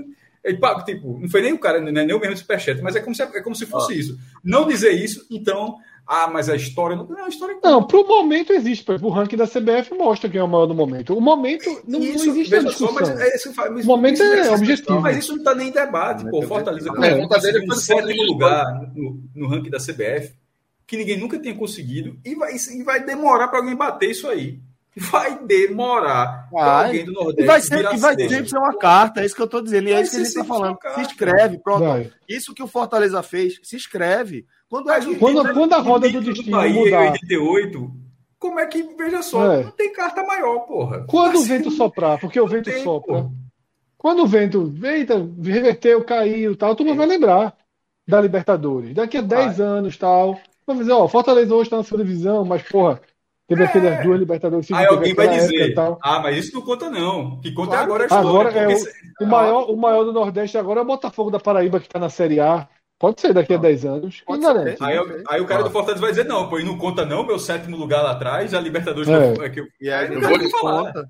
[0.43, 2.95] Ele, pá, tipo, não foi nem o cara, não é nem o mesmo superchat, mas
[2.95, 4.19] é como se, é como se fosse isso.
[4.45, 5.77] Não dizer isso, então,
[6.07, 7.07] ah, mas a história não.
[7.09, 8.85] Não, a história Não, pro momento existe.
[8.85, 11.17] Por exemplo, o ranking da CBF mostra quem é o maior do momento.
[11.17, 13.15] O momento não, não Isso, existe a veja só, discussão.
[13.17, 15.01] mas é isso O momento isso é essa objetivo.
[15.01, 16.29] Mas isso não está nem em debate.
[16.31, 20.35] Pô, Fortaleza A pergunta dele conseguiu foi em sétimo lugar no, no ranking da CBF,
[20.87, 24.59] que ninguém nunca tinha conseguido, e vai, e vai demorar para alguém bater isso aí.
[24.97, 26.87] Vai demorar para Vai.
[26.87, 29.43] alguém do E Nordeste vai, ser, e vai sempre ser uma carta, é isso que
[29.43, 29.89] eu tô dizendo.
[29.89, 30.79] E é isso que a gente tá sempre falando.
[30.95, 31.85] Se inscreve, pronto.
[31.85, 32.11] Vai.
[32.29, 34.47] Isso que o Fortaleza fez, se inscreve.
[34.69, 37.91] Quando é que- Quando, quando a roda O do destino Bahia mudar, 88,
[38.39, 39.65] como é que, veja só, É.
[39.65, 41.05] não tem carta maior, porra.
[41.09, 43.23] quando o Assim, vento soprar, porque o vento tem, sopra.
[43.25, 43.31] pô.
[43.99, 47.57] Quando o vento, eita, reverteu, caiu, tal, tu não vai lembrar
[48.07, 48.95] da Libertadores.
[48.95, 52.63] Daqui a 10 anos, tal, vai dizer, ó, Fortaleza hoje tá na segunda divisão, mas
[52.63, 53.01] porra,
[53.47, 53.67] teve É.
[53.67, 57.41] aquelas duas Libertadores Aí alguém vai dizer, ah, mas isso não conta não.
[57.41, 57.85] Que conta Claro.
[57.85, 58.29] agora a história.
[58.31, 61.31] Agora é porque o- se- O maior, o maior do Nordeste agora é o Botafogo
[61.31, 62.69] da Paraíba, que tá na Série A.
[62.99, 64.23] Pode ser daqui a 10 anos.
[64.25, 64.77] Pode ser.
[64.81, 64.97] Aí,
[65.29, 67.77] aí o cara do Fortaleza vai dizer, não, pô, e não conta não, meu sétimo
[67.77, 69.33] lugar lá atrás, a Libertadores É.
[69.35, 69.67] que eu- é que eu...
[69.81, 70.85] E aí, eu não vou falar.
[70.93, 71.09] conta.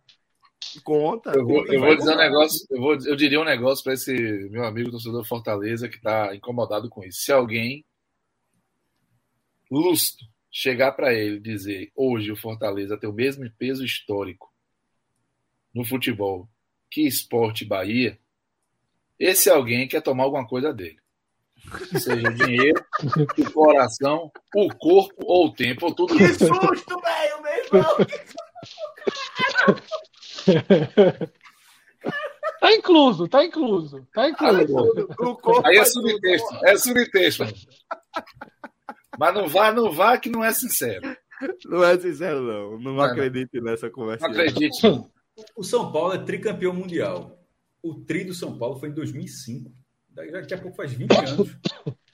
[0.83, 1.31] Conta.
[1.37, 4.13] Eu vou, eu vou dizer um negócio, eu, vou, eu diria um negócio para esse
[4.51, 7.21] meu amigo torcedor Fortaleza que está incomodado com isso.
[7.21, 7.85] Se alguém
[9.79, 14.53] lustro chegar para ele e dizer hoje o Fortaleza tem o mesmo peso histórico
[15.75, 16.49] no futebol
[16.91, 18.17] que Esporte Bahia,
[19.19, 20.99] esse alguém quer tomar alguma coisa dele.
[21.99, 22.85] Seja o dinheiro,
[23.37, 26.47] o coração, o corpo ou o tempo, ou tudo isso.
[26.47, 27.97] susto, velho, meu irmão!
[32.61, 34.79] Tá incluso, tá incluso, tá incluso.
[35.19, 37.45] O corpo Aí é subtexto, é subtexto.
[39.19, 41.16] Mas não vá, não vá que não é sincero.
[41.66, 42.78] Não é sincero, não.
[42.78, 44.27] Não Não, acredite nessa conversa.
[44.27, 44.86] Não acredite.
[45.57, 47.39] O São Paulo é tricampeão mundial.
[47.82, 49.70] O tri do São Paulo foi em 2005.
[50.11, 51.57] Daqui a pouco faz 20 anos.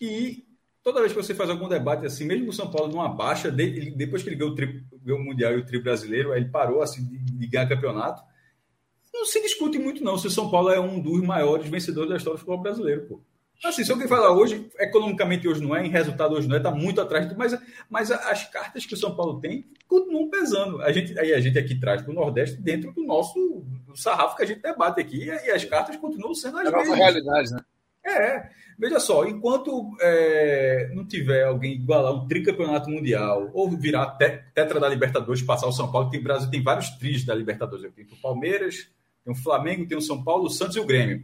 [0.00, 0.46] E
[0.82, 4.22] toda vez que você faz algum debate assim, mesmo o São Paulo numa baixa, depois
[4.22, 6.82] que ele ganhou o, tri, ganhou o Mundial e o Tri brasileiro, aí ele parou
[6.82, 8.22] assim, de, de ganhar campeonato.
[9.12, 12.16] Não se discute muito, não, se o São Paulo é um dos maiores vencedores da
[12.16, 13.20] história do futebol brasileiro, pô.
[13.62, 16.70] Assim, se alguém falar hoje, economicamente hoje não é, em resultado hoje não é, está
[16.70, 17.58] muito atrás, mas,
[17.90, 20.80] mas as cartas que o São Paulo tem continuam pesando.
[20.80, 24.36] A gente, aí a gente aqui traz para o Nordeste dentro do nosso do sarrafo
[24.36, 26.98] que a gente debate aqui, e, as cartas continuam sendo as é mesmas.
[26.98, 27.60] realidade, né?
[28.02, 34.16] É, veja só, enquanto é, não tiver alguém igualar um tricampeonato mundial ou virar
[34.54, 38.06] tetra da Libertadores, passar o São Paulo, tem Brasil tem vários tris da Libertadores, tem
[38.10, 38.88] o Palmeiras,
[39.22, 41.22] tem o Flamengo, tem o São Paulo, o Santos e o Grêmio.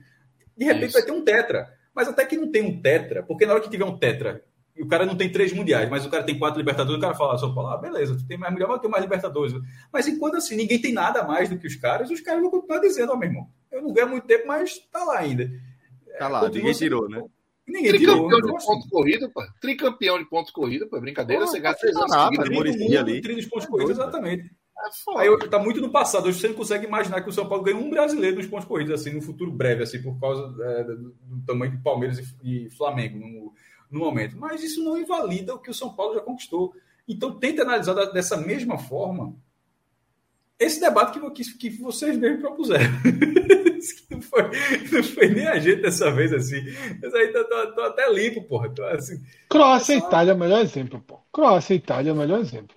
[0.57, 0.99] De repente Isso.
[0.99, 1.76] vai ter um tetra.
[1.97, 4.45] Mas até que não tem um tetra, porque na hora que tiver um tetra,
[4.77, 7.15] e o cara não tem três mundiais, mas o cara tem quatro Libertadores, o cara
[7.15, 9.55] fala, São Paulo, ah, beleza, tu tem mais mundial, mas eu tenho mais Libertadores.
[9.91, 12.81] Mas enquanto assim, ninguém tem nada mais do que os caras, os caras vão continuar
[12.81, 15.51] dizendo, ó, oh, meu irmão, eu não ganho muito tempo, mas tá lá ainda.
[16.19, 17.25] Tá lá, ninguém tirou, né?
[17.67, 18.89] Ninguém Tricampeão tirou, de então, ponto assim.
[18.91, 19.43] corrido, pô.
[19.61, 21.01] Tricampeão de ponto corrido, pô.
[21.01, 22.97] Brincadeira, pô, você gasta três anos nada, seguidos.
[22.97, 23.21] ali.
[23.21, 24.51] Tri dos pontos corridos, exatamente.
[24.79, 26.29] É Aí está muito no passado.
[26.29, 28.93] Hoje você não consegue imaginar que o São Paulo ganha um brasileiro nos pontos corridos,
[28.93, 31.15] assim, no futuro breve, assim, por causa é, do,
[31.47, 33.55] tamanho de Palmeiras e, e Flamengo no,
[33.91, 34.37] no, momento.
[34.37, 36.75] Mas isso não invalida o que o São Paulo já conquistou.
[37.09, 39.35] Então, tenta analisar dessa mesma forma
[40.59, 42.85] esse debate que, que, que vocês mesmos propuseram.
[44.11, 44.43] não, foi,
[44.93, 46.63] não foi nem a gente dessa vez assim.
[47.01, 48.69] Mas aí tô, tô, tô até limpo, porra.
[48.71, 51.19] Tô, assim, Croácia e Itália é o melhor exemplo, pô.
[51.33, 52.77] Croácia e Itália é o melhor exemplo.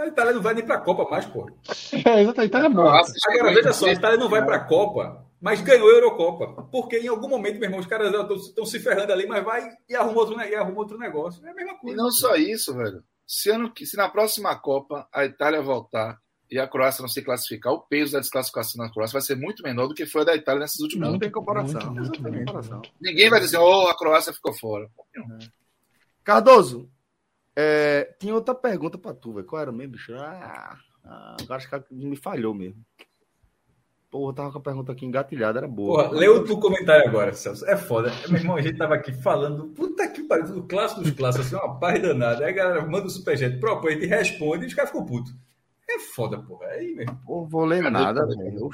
[0.00, 1.46] A Itália não vai nem para a Copa mais, pô.
[1.92, 2.40] É, exatamente.
[2.40, 3.12] A Itália é morta.
[3.28, 6.62] Agora, veja só, a Itália não vai para a Copa, mas ganhou a Eurocopa.
[6.72, 8.10] Porque em algum momento, meu irmão, os caras
[8.46, 11.44] estão se ferrando ali, mas vai e arruma outro, e arruma outro negócio.
[11.46, 11.94] É a mesma coisa.
[11.94, 13.04] E não só isso, velho.
[13.26, 16.18] Se, ano, se na próxima Copa a Itália voltar
[16.50, 19.62] e a Croácia não se classificar, o peso da desclassificação na Croácia vai ser muito
[19.62, 21.12] menor do que foi a da Itália nesses últimos anos.
[21.12, 21.92] Não tem comparação.
[21.92, 22.90] Muito, muito, muito.
[23.00, 24.88] Ninguém vai dizer, oh, a Croácia ficou fora.
[25.14, 25.46] É.
[26.24, 26.88] Cardoso,
[27.56, 29.46] é, tinha outra pergunta para tu, velho.
[29.46, 30.14] Qual era mesmo, bicho?
[30.14, 32.84] Ah, ah, agora acho que me falhou mesmo.
[34.10, 36.08] Porra, tava com a pergunta aqui engatilhada, era boa.
[36.08, 37.64] Porra, leu o comentário agora, Celso.
[37.66, 38.12] É foda.
[38.28, 41.64] Meu irmão, a gente tava aqui falando, puta que pariu, do clássico dos clássicos, assim,
[41.64, 42.44] uma paz danada.
[42.44, 45.32] Aí a galera manda o superjet, propõe, e responde, e os caras ficam putos.
[45.88, 46.66] É foda, porra.
[46.66, 47.20] É aí mesmo.
[47.24, 48.68] Pô, vou ler Cadê nada, velho.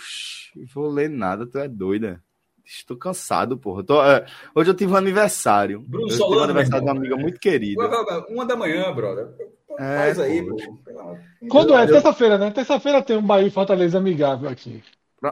[0.75, 2.23] Vou ler nada, tu é doida.
[2.67, 3.85] Estou cansado, porra.
[3.85, 5.81] Tô, é, hoje eu tive um aniversário.
[5.87, 7.81] Bruno eu Solano, um aniversário de uma amiga muito querida.
[8.29, 9.29] Uma da manhã, brother.
[9.79, 10.45] É, Faz aí,
[11.49, 11.87] Quando é?
[11.87, 12.51] Terça-feira, né?
[12.51, 14.83] Terça-feira tem um Bahia Fortaleza amigável aqui.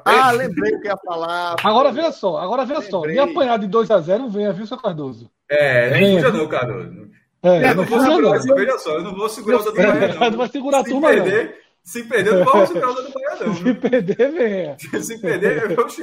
[0.04, 1.56] Ah, lembrei o que ia falar.
[1.62, 3.02] Agora veja só, agora veja só.
[3.02, 5.30] Me apanhar de 2x0, venha, viu, seu Cardoso?
[5.48, 7.10] É, nem fuja não, Cardoso.
[7.42, 8.56] É, é, não, não vou segurar, não.
[8.56, 10.30] Veja só, eu não vou segurar o da Bahia, não.
[10.30, 11.52] Não vai segurar a turma, perder, não.
[11.84, 13.54] Se perder, não vamos segurar o da Bahia, não.
[13.54, 14.76] Se perder, venha.
[14.78, 16.02] Se perder, oxi,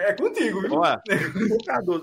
[0.00, 0.74] é contigo, viu?
[0.74, 1.02] Olha,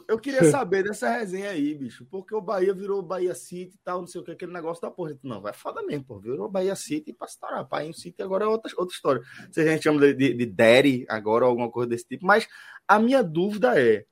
[0.08, 2.08] eu queria saber dessa resenha aí, bicho.
[2.10, 4.90] Porque o Bahia virou Bahia City e tal, não sei o que, aquele negócio da
[4.90, 5.16] porra.
[5.22, 6.20] Não, vai foda mesmo, pô.
[6.20, 7.68] Virou Bahia City pra estourar.
[7.68, 9.22] Painho City agora é outra, outra história.
[9.52, 12.26] Se a gente chama de, de, de Daddy agora ou alguma coisa desse tipo.
[12.26, 12.48] Mas
[12.88, 14.06] a minha dúvida é: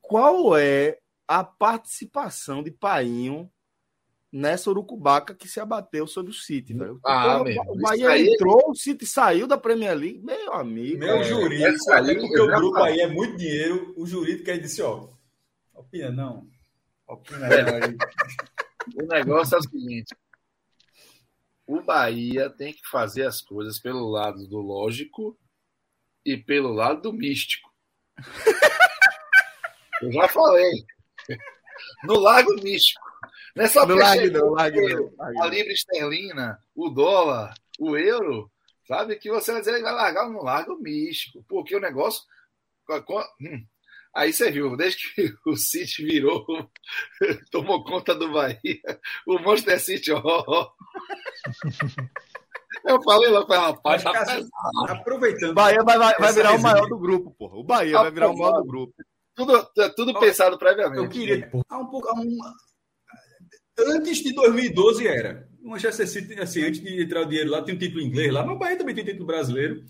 [0.00, 3.50] qual é a participação de Painho
[4.32, 7.00] nessa urucubaca que se abateu sobre o City, velho.
[7.04, 8.28] Ah, o Bahia aí...
[8.28, 10.98] entrou, o City saiu da Premier League, meu amigo.
[10.98, 14.82] Meu é, jurídico, até porque o grupo aí é muito dinheiro, o jurídico aí disse,
[14.82, 15.08] ó,
[15.74, 16.46] opina não.
[17.06, 17.86] Opina é.
[17.86, 17.96] aí.
[18.94, 20.14] o negócio é o seguinte,
[21.66, 25.38] o Bahia tem que fazer as coisas pelo lado do lógico
[26.24, 27.70] e pelo lado do místico.
[30.02, 30.84] Eu já falei.
[32.04, 33.09] No Lago Místico.
[33.54, 38.50] Não é só não, lag, não, a libra esterlina, o dólar, o euro,
[38.86, 39.16] sabe?
[39.16, 41.44] Que você vai dizer que vai largar no Lago Místico.
[41.48, 42.22] Porque o negócio.
[43.40, 43.64] Hum,
[44.14, 46.44] aí você viu, desde que o City virou,
[47.50, 48.80] tomou conta do Bahia,
[49.26, 50.70] o Monster City, ó.
[52.84, 54.24] Eu falei lá para rapaz, tá
[54.88, 55.54] aproveitando.
[55.54, 57.56] Bahia vai, vai, vai virar o maior do grupo, porra.
[57.56, 58.94] O Bahia vai virar o maior do grupo.
[59.34, 61.02] Tudo, tudo pensado previamente.
[61.02, 61.50] Eu queria.
[61.68, 62.08] Há um pouco.
[62.08, 62.38] Há um,
[63.88, 65.48] antes de 2012 era.
[65.62, 68.44] O Manchester City, assim, antes de entrar o dinheiro lá, tem um título inglês lá,
[68.44, 69.82] mas o Bahia também tem título brasileiro.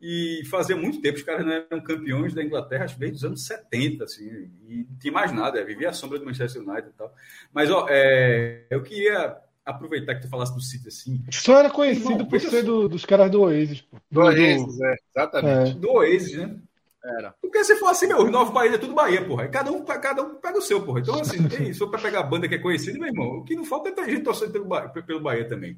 [0.00, 3.24] E fazia muito tempo, os caras não eram campeões da Inglaterra, acho que desde os
[3.24, 4.28] anos 70, assim,
[4.68, 7.10] e não tinha mais nada, é, vivia a sombra do Manchester United e tal.
[7.54, 9.34] Mas, ó, é, eu queria
[9.64, 11.24] aproveitar que tu falasse do City assim.
[11.30, 13.80] Só era conhecido por ser do, dos caras do Oasis.
[13.80, 13.96] Pô.
[14.10, 15.70] Do, do Oasis, é, exatamente.
[15.70, 15.74] É.
[15.74, 16.56] Do Oasis, né?
[17.04, 17.34] Era.
[17.42, 19.46] Porque se for assim, meu, os nove Bahia é tudo Bahia, porra.
[19.48, 21.00] Cada um, cada um pega o seu, porra.
[21.00, 23.44] Então, assim, tem, se for pra pegar a banda que é conhecida, meu irmão, o
[23.44, 25.76] que não falta é ter gente torcendo pelo Bahia, pelo Bahia também.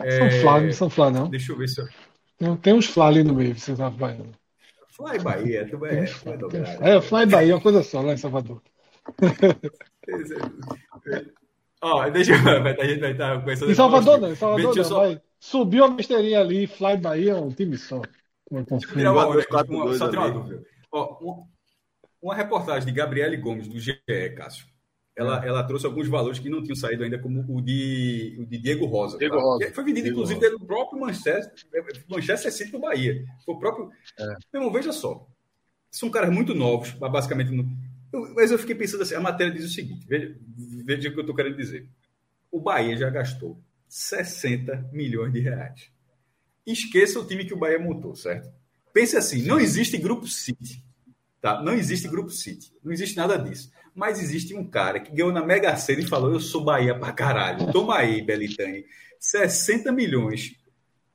[0.00, 0.10] É...
[0.10, 1.28] São Flávio, São Flávio, não?
[1.30, 1.88] Deixa eu ver se eu...
[2.40, 4.30] Não, tem uns fly ali no meio, você sabe, Baiano.
[4.90, 6.96] Fly Bahia, tu é, tu é.
[6.96, 8.62] É, Fly Bahia é uma coisa só lá em Salvador.
[11.80, 12.42] Ó, deixa eu.
[12.42, 14.84] vai- A gente vai estar começando Em Salvador não, em Salvador não.
[14.84, 15.20] só- Vai.
[15.40, 18.02] Subiu a besteirinha ali, Fly Bahia é um time só.
[18.50, 20.62] Uma Deixa eu tirar uma, só dúvida.
[20.92, 21.18] Ó,
[22.34, 24.00] reportagem de Gabriele Gomes, do GE,
[24.36, 24.66] Cássio.
[25.16, 28.56] Ela, ela trouxe alguns valores que não tinham saído ainda, como o de, o de
[28.56, 29.18] Diego Rosa.
[29.18, 29.42] Diego tá?
[29.42, 29.66] Rosa.
[29.66, 31.52] Que Foi vendido, Diego inclusive, pelo próprio Manchester,
[32.08, 33.24] Manchester City do Bahia.
[33.44, 33.90] Foi o próprio.
[34.16, 34.26] É.
[34.52, 35.26] Meu irmão, veja só.
[35.90, 37.50] São caras muito novos, mas basicamente.
[38.12, 40.38] Eu- mas eu fiquei pensando assim: a matéria diz o seguinte: veja,
[40.84, 41.88] veja o que eu estou querendo dizer.
[42.50, 45.90] O Bahia já gastou 60 milhões de reais.
[46.72, 48.50] Esqueça o time que o Bahia montou, certo?
[48.92, 50.84] Pense assim: não existe grupo City.
[51.40, 51.62] Tá?
[51.62, 52.72] Não existe grupo City.
[52.82, 53.70] Não existe nada disso.
[53.94, 57.12] Mas existe um cara que ganhou na Mega Sena e falou: Eu sou Bahia pra
[57.12, 57.72] caralho.
[57.72, 58.84] Toma aí, Belitani.
[59.18, 60.56] 60 milhões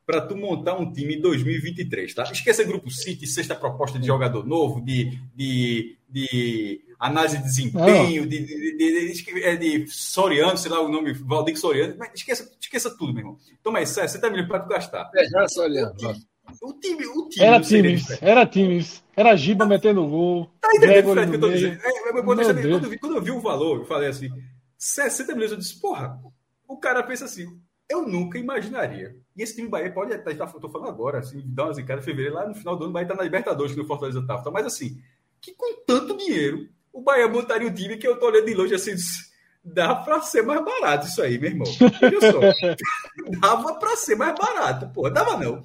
[0.05, 2.23] para tu montar um time em 2023, tá?
[2.23, 8.39] Esqueça grupo City, sexta proposta de jogador novo, de, de, de análise de desempenho, de,
[8.39, 11.95] de, de, de, é de Soriano, sei lá o nome, Valdir Soriano.
[11.97, 13.38] Mas esqueça, esqueça tudo, meu irmão.
[13.61, 15.09] Toma aí, 60 milhões para tu gastar.
[15.15, 15.95] É, já só olhando.
[16.61, 17.45] O time, o time.
[17.45, 19.03] Era times, era times.
[19.15, 20.49] Era Giba metendo gol.
[20.59, 21.80] Tá entendendo, Fred, que eu tô dizendo?
[21.81, 24.30] É, é, quando eu vi o valor, eu falei assim,
[24.77, 26.19] 60 milhões, eu disse, porra,
[26.67, 27.47] o cara pensa assim,
[27.94, 29.15] eu nunca imaginaria.
[29.36, 32.02] E esse time do Bahia pode estar, tá, tô falando agora, assim, dar uma zicada
[32.02, 34.26] em fevereiro, lá no final do ano, o Bahia tá na Libertadores, que o Fortaleza
[34.26, 34.52] tava.
[34.52, 34.99] Mas assim,
[35.41, 38.76] que com tanto dinheiro, o Bahia montaria um time que eu tô olhando de longe
[38.76, 38.94] assim,
[39.64, 41.68] dá pra ser mais barato isso aí, meu irmão.
[41.99, 42.40] Veja só.
[43.41, 45.64] dava pra ser mais barato, pô, dava não.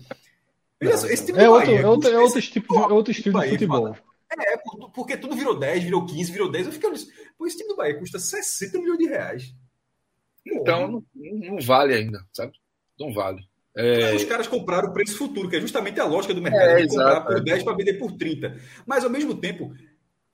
[0.80, 3.10] Veja só, esse time É do outro, Bahia, é outro, é outro, tipo, é outro
[3.10, 3.96] estilo de Bahia, futebol.
[4.38, 6.66] é, por- porque tudo virou 10, virou 15, virou 10.
[6.66, 7.04] Eu fiquei olhando,
[7.36, 9.54] pô, esse time do Bahia custa 60 milhões de reais.
[10.52, 12.52] Então, não, não vale ainda, sabe?
[12.98, 13.42] Não vale.
[13.76, 16.86] É, Os caras compraram o preço futuro, que é justamente a lógica do mercado, É,
[16.88, 17.40] comprar exato, por é.
[17.40, 18.56] 10 para vender por 30.
[18.86, 19.72] Mas, ao mesmo tempo,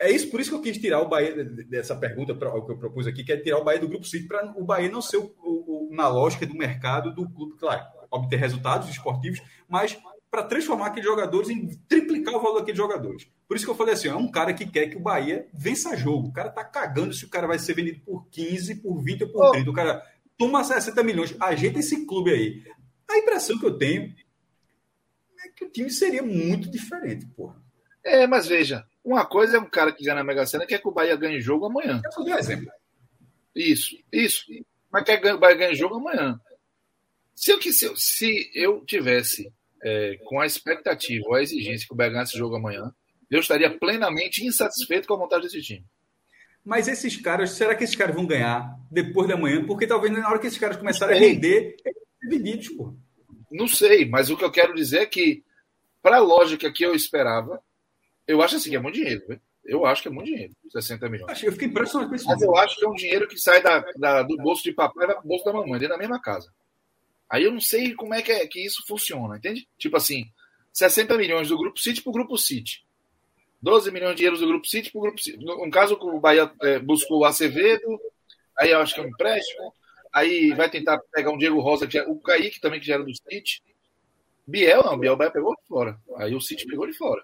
[0.00, 2.72] é isso por isso que eu quis tirar o Bahia dessa pergunta pra- o que
[2.72, 5.02] eu propus aqui, que é tirar o Bahia do Grupo City, para o Bahia não
[5.02, 9.98] ser o, o- o- na lógica do mercado do clube, claro, obter resultados esportivos, mas
[10.34, 13.28] para transformar aqueles jogadores em triplicar o valor daqueles jogadores.
[13.46, 15.96] Por isso que eu falei assim, é um cara que quer que o Bahia vença
[15.96, 16.26] jogo.
[16.26, 19.30] O cara tá cagando se o cara vai ser vendido por 15, por 20 ou
[19.30, 19.50] por Oh.
[19.52, 19.70] 30.
[19.70, 20.04] O cara
[20.36, 22.64] toma 60 milhões, ajeita esse clube aí.
[23.08, 24.12] A impressão que eu tenho
[25.44, 27.54] é que o time seria muito diferente, porra.
[28.02, 30.88] é, mas veja, uma coisa é um cara que ganha na Mega Sena quer que
[30.88, 32.02] o Bahia ganhe jogo amanhã.
[32.04, 32.66] Eu só dei um exemplo.
[33.54, 34.46] Isso, isso.
[34.90, 36.40] Mas quer ganhar, vai ganhar jogo amanhã.
[37.36, 39.52] Se eu, se eu, se eu tivesse
[39.84, 42.90] é, com a expectativa ou a exigência que o Bahia ganhasse jogo amanhã,
[43.30, 45.84] eu estaria plenamente insatisfeito com a montagem desse time.
[46.64, 49.64] Mas esses caras, será que esses caras vão ganhar depois da manhã?
[49.66, 51.76] Porque talvez na hora que esses caras começarem a render,
[52.22, 52.94] eles porra.
[53.50, 55.44] Não sei, mas o que eu quero dizer é que,
[56.02, 57.60] para a lógica que eu esperava,
[58.26, 59.22] eu acho assim que é muito dinheiro.
[59.64, 61.42] Eu acho que é muito dinheiro, 60 milhões.
[61.42, 62.26] Eu fiquei impressionado com isso.
[62.26, 65.04] Mas eu acho que é um dinheiro que sai da, da- do bolso de papai
[65.04, 66.50] e vai pro bolso da mamãe, dentro da mesma casa.
[67.34, 69.66] Aí eu não sei como é que, é que isso funciona, entende?
[69.76, 70.30] Tipo assim,
[70.72, 72.86] 60 milhões do Grupo City pro Grupo City.
[73.60, 75.44] 12 milhões de euros do Grupo City pro Grupo City.
[75.44, 78.00] No, no caso, o Bahia é, buscou o Acevedo,
[78.56, 79.74] aí eu acho que é um empréstimo,
[80.12, 83.02] aí vai tentar pegar um Diego Rosa, que é o Kaique também, que já era
[83.02, 83.64] do City.
[84.46, 85.98] Biel não, Biel o Bahia pegou de fora.
[86.18, 87.20] Aí o City pegou de fora.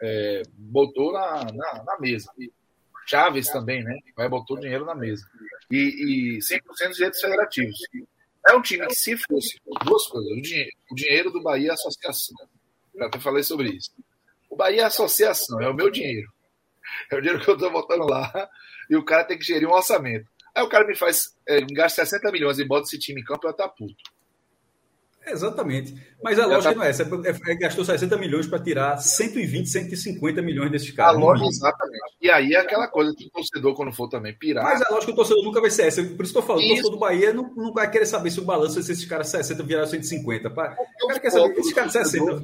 [0.00, 2.32] É, botou na, na, na mesa.
[3.06, 3.98] Chaves também, né?
[4.16, 5.28] Vai botou dinheiro na mesa.
[5.70, 7.76] E, e 100% dos direitos federativos.
[8.48, 11.72] É um time que, se fosse duas coisas, o dinheiro, o dinheiro do Bahia é
[11.74, 12.36] Associação.
[12.96, 13.90] Já até falei sobre isso.
[14.48, 16.32] O Bahia é Associação, é o meu dinheiro.
[17.10, 18.48] É o dinheiro que eu estou botando lá.
[18.88, 20.28] E o cara tem que gerir um orçamento.
[20.54, 23.24] Aí o cara me faz, é, me gasta 60 milhões e bota esse time em
[23.24, 23.94] campo, eu tá puto.
[25.26, 25.94] Exatamente.
[26.22, 27.02] Mas a lógica tá- não é essa.
[27.02, 31.18] É, é, gastou 60 milhões para tirar 120, 150 milhões desses A caras.
[31.18, 32.02] no lógica, exatamente.
[32.20, 34.64] E aí é aquela coisa que o torcedor, quando for também pirar.
[34.64, 36.02] Mas a lógica do torcedor nunca vai ser essa.
[36.02, 36.68] Por isso que eu falo, o Isso.
[36.70, 39.28] torcedor do Bahia não, não vai querer saber se o balanço é se esses caras
[39.28, 40.50] 60 viraram 150.
[40.50, 40.76] Pá.
[41.02, 42.42] O cara quer saber que esses caras 60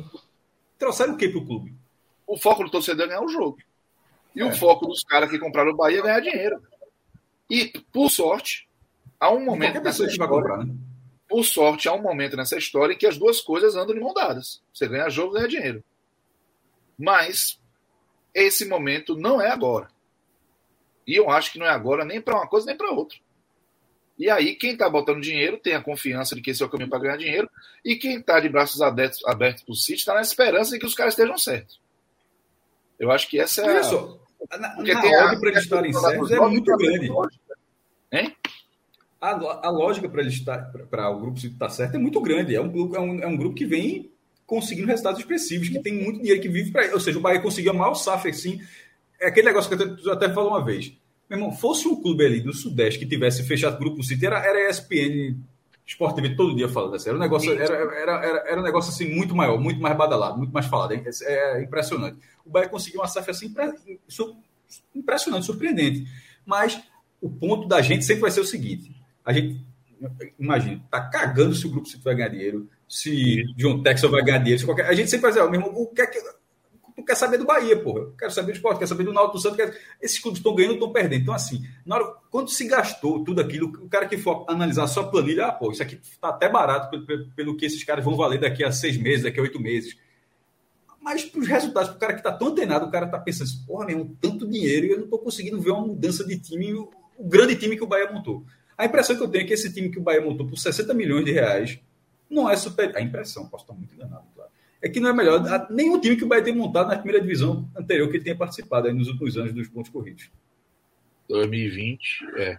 [0.79, 1.75] trouxeram o que pro clube?
[2.29, 3.57] o foco do torcedor é ganhar o jogo.
[4.35, 4.45] E É.
[4.45, 6.61] o foco dos caras que compraram o Bahia é ganhar dinheiro.
[7.49, 8.69] E, por sorte,
[9.21, 10.75] há um momento Qualquer pessoa que vai comprar, né?
[11.29, 14.15] Por sorte, há um momento nessa história em que as duas coisas andam de mão
[14.15, 14.63] dadas.
[14.73, 15.83] Você ganha jogo, ganha dinheiro.
[16.99, 17.61] Mas
[18.35, 19.89] esse momento não é agora.
[21.07, 23.19] E eu acho que não é agora nem para uma coisa nem para outra.
[24.19, 26.89] E aí, quem está botando dinheiro tem a confiança de que esse é o caminho
[26.89, 27.51] para ganhar dinheiro.
[27.85, 30.87] E quem está de braços abertos, abertos para o City está na esperança de que
[30.87, 31.79] os caras estejam certos.
[32.99, 33.85] Eu acho que essa é Olha a.
[33.85, 34.19] só,
[34.59, 37.11] na, Porque na tem a- para eles estarem certos é muito grande.
[38.11, 38.35] Hein?
[39.21, 40.59] A, a lógica para estar
[40.91, 42.55] para o grupo estar certo é muito grande.
[42.55, 44.11] É um, grupo- é um, é um grupo que vem
[44.47, 46.93] conseguindo resultados expressivos, que tem muito dinheiro que vive para.
[46.93, 48.61] Ou seja, o Bahia conseguiu a maior safra assim.
[49.21, 50.93] É aquele negócio que eu até falou uma vez.
[51.29, 54.39] Meu irmão, fosse um clube ali do Sudeste que tivesse fechado o grupo City, era,
[54.39, 55.37] era ESPN
[55.85, 57.09] Sport TV todo dia falando assim.
[57.09, 60.37] Era um negócio, era, era, era, era um negócio assim muito maior, muito mais badalado,
[60.39, 60.93] muito mais falado.
[60.93, 61.03] É,
[61.59, 62.19] é impressionante.
[62.45, 63.53] O Bahia conseguiu uma safra assim
[64.95, 66.07] impressionante, surpreendente.
[66.45, 66.81] Mas
[67.21, 68.95] o ponto da gente sempre vai ser o seguinte:
[69.27, 69.61] a gente,
[70.39, 74.39] imagina, tá cagando se o grupo City vai ganhar dinheiro, se John Texas vai ganhar
[74.39, 74.87] dinheiro, qualquer...
[74.87, 76.19] a gente sempre dizer, ó, meu irmão, o que é que
[76.97, 78.01] tu quer saber do Bahia, porra.
[78.01, 79.77] Eu quero saber do esporte, quero saber do Náutico do Santos.
[80.01, 81.23] Esses clubes estão ganhando, estão perdendo.
[81.23, 85.03] Então, assim, na hora, quando se gastou tudo aquilo, o cara que for analisar só
[85.03, 88.05] a planilha, ah, pô, isso aqui está até barato pelo, pelo, pelo, que esses caras
[88.05, 89.97] vão valer daqui a seis meses, daqui a oito meses.
[91.01, 93.47] Mas para os resultados, para o cara que está tão antenado, o cara está pensando
[93.47, 96.73] assim, porra, meu, tanto dinheiro e eu não estou conseguindo ver uma mudança de time,
[96.73, 96.91] o
[97.21, 98.45] grande time que o Bahia montou.
[98.77, 100.93] A impressão que eu tenho é que esse time que o Bahia montou por 60
[100.95, 101.79] milhões de reais
[102.29, 102.97] não é super.
[102.97, 104.51] A impressão, posso estar muito enganado, claro
[104.87, 107.69] é que não é melhor nenhum time que o Bahia tem montado na primeira divisão
[107.77, 110.31] anterior que ele tenha participado nos últimos anos dos pontos corridos.
[111.29, 112.59] 2020, é.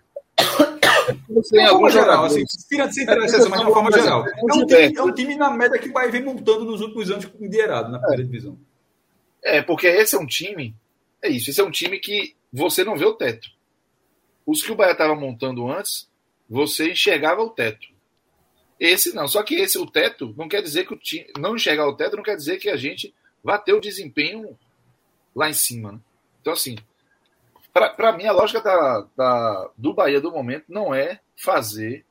[1.50, 4.26] Tem algum geral, assim, tira sem interesse, mas de uma forma geral.
[4.28, 7.10] É um, time, é um time na média que o Bahia vem montando nos últimos
[7.10, 8.26] anos endinheirado na primeira é.
[8.26, 8.60] divisão.
[9.42, 10.76] É, porque esse é um time,
[11.22, 13.48] é isso, esse é um time que você não vê o teto.
[14.46, 16.07] Os que o Bahia estava montando antes,
[16.50, 17.88] você enxergava o teto.
[18.80, 19.28] Esse não.
[19.28, 21.28] Só que esse, o teto, não quer dizer que o time.
[21.38, 23.14] Não enxergar o teto não quer dizer que a gente
[23.44, 24.58] vá ter o desempenho
[25.36, 25.94] lá em cima.
[25.94, 26.00] Né?
[26.42, 26.76] Então, assim,
[27.72, 32.06] para mim, a lógica da, da, do Bahia do momento não é fazer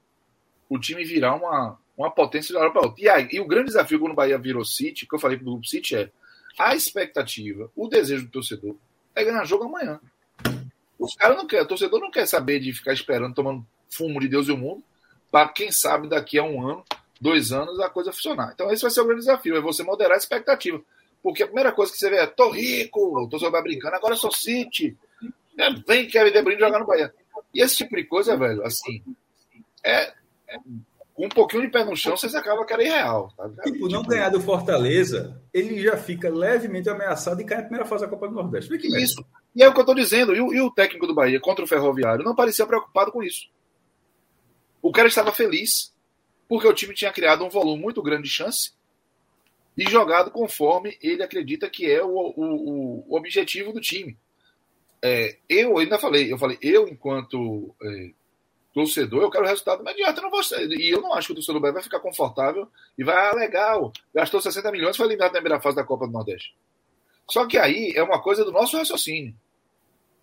[0.68, 3.02] o time virar uma, uma potência de hora para outra.
[3.02, 5.46] E, aí, e o grande desafio quando o Bahia virou City, que eu falei para
[5.46, 6.10] o Grupo City, é
[6.58, 8.76] a expectativa, o desejo do torcedor
[9.14, 10.00] é ganhar jogo amanhã.
[10.98, 14.28] Os caras não querem, o torcedor não quer saber de ficar esperando, tomando fumo de
[14.28, 14.82] Deus e o mundo
[15.30, 16.84] para quem sabe daqui a um ano,
[17.20, 18.52] dois anos, a coisa funcionar.
[18.54, 20.80] Então, esse vai ser o grande desafio, é você moderar a expectativa.
[21.22, 24.18] Porque a primeira coisa que você vê é, tô rico, tô só brincando, agora eu
[24.18, 24.96] sou City.
[25.58, 27.12] É, vem Kevin De Bruyne jogar no Bahia.
[27.52, 29.02] E esse tipo de coisa, velho, assim,
[29.84, 30.12] é,
[30.48, 30.58] é
[31.18, 33.32] um pouquinho de pé no chão, você acaba que era irreal.
[33.36, 37.64] Tá tipo, não tipo, ganhar do Fortaleza, ele já fica levemente ameaçado e cai na
[37.64, 38.74] primeira fase da Copa do Nordeste.
[38.74, 39.24] Isso.
[39.54, 40.34] E é o que eu estou dizendo.
[40.34, 43.48] E o, e o, técnico do Bahia contra o Ferroviário não parecia preocupado com isso.
[44.86, 45.92] O cara estava feliz
[46.48, 48.70] porque o time tinha criado um volume muito grande de chance
[49.76, 54.16] e jogado conforme ele acredita que é o, o, o objetivo do time.
[55.02, 58.12] É, eu ainda falei, eu falei, eu enquanto é,
[58.72, 60.40] torcedor, eu quero resultado imediato, eu não vou
[60.78, 64.40] e eu não acho que o torcedor vai ficar confortável e vai, ah, legal, gastou
[64.40, 66.54] 60 milhões, foi eliminado na primeira fase da Copa do Nordeste.
[67.28, 69.34] Só que aí é uma coisa do nosso raciocínio.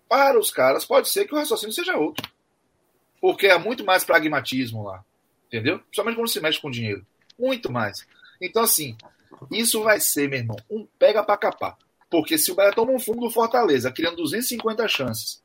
[0.08, 2.32] Para os caras, pode ser que o raciocínio seja outro.
[3.24, 5.02] Porque é muito mais pragmatismo lá.
[5.46, 5.78] Entendeu?
[5.78, 7.06] Principalmente quando se mexe com dinheiro.
[7.38, 8.06] Muito mais.
[8.38, 8.98] Então, assim,
[9.50, 11.78] isso vai ser, meu irmão, um pega pra capar.
[12.10, 15.42] Porque se o Bahia toma um fundo do Fortaleza, criando 250 chances,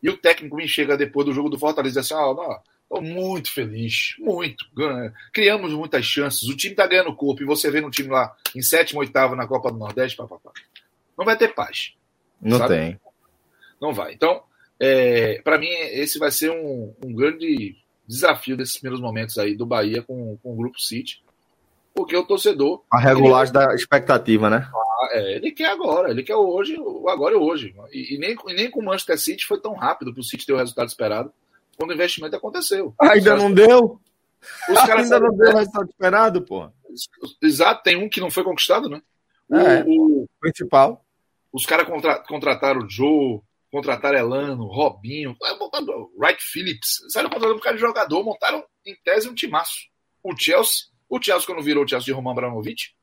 [0.00, 2.60] e o técnico me chega depois do jogo do Fortaleza e diz assim: ó, oh,
[2.88, 4.64] tô muito feliz, muito.
[5.32, 8.62] Criamos muitas chances, o time tá ganhando corpo, e você vê no time lá em
[8.62, 10.52] sétimo, oitavo na Copa do Nordeste, papapá.
[11.18, 11.96] Não vai ter paz.
[12.40, 12.76] Não sabe?
[12.76, 13.00] tem.
[13.80, 14.14] Não vai.
[14.14, 14.44] Então,
[14.78, 17.76] é, para mim, esse vai ser um, um, grande
[18.06, 21.22] desafio desses primeiros momentos aí do Bahia com, com o Grupo City.
[21.94, 22.82] Porque o torcedor.
[22.90, 24.68] A regulagem ele, da expectativa, né?
[24.74, 26.76] Ah, é, ele quer agora, ele quer hoje,
[27.08, 27.74] agora e hoje.
[27.92, 30.44] E, e, nem, e nem com o Manchester City foi tão rápido para o City
[30.44, 31.32] ter o resultado esperado
[31.76, 32.94] quando o investimento aconteceu.
[33.00, 34.00] Ainda não deu?
[34.68, 36.68] Os caras ainda não deu o resultado esperado, pô.
[37.40, 39.00] Exato, tem um que não foi conquistado, né?
[39.48, 41.04] O, é, o principal.
[41.52, 43.40] Os caras contra, contrataram o Joe,
[43.74, 45.36] contrataram Elano, Robinho,
[46.16, 49.88] Wright Phillips, saíram contratando um cara de jogador, montaram em tese um timaço.
[50.22, 52.94] O Chelsea, o Chelsea quando virou o Chelsea de Roman Abramovich,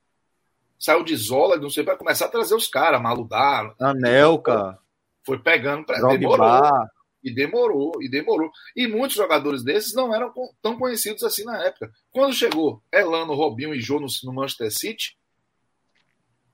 [0.80, 3.76] saiu de Zola, não sei, para começar a trazer os caras, Maludar.
[3.82, 4.80] Anelka.
[5.26, 6.88] Foi pegando, pra, demorou.
[7.22, 8.50] E demorou, e demorou.
[8.74, 11.92] E muitos jogadores desses não eram tão conhecidos assim na época.
[12.12, 15.18] Quando chegou Elano, Robinho e Jô no, no Manchester City,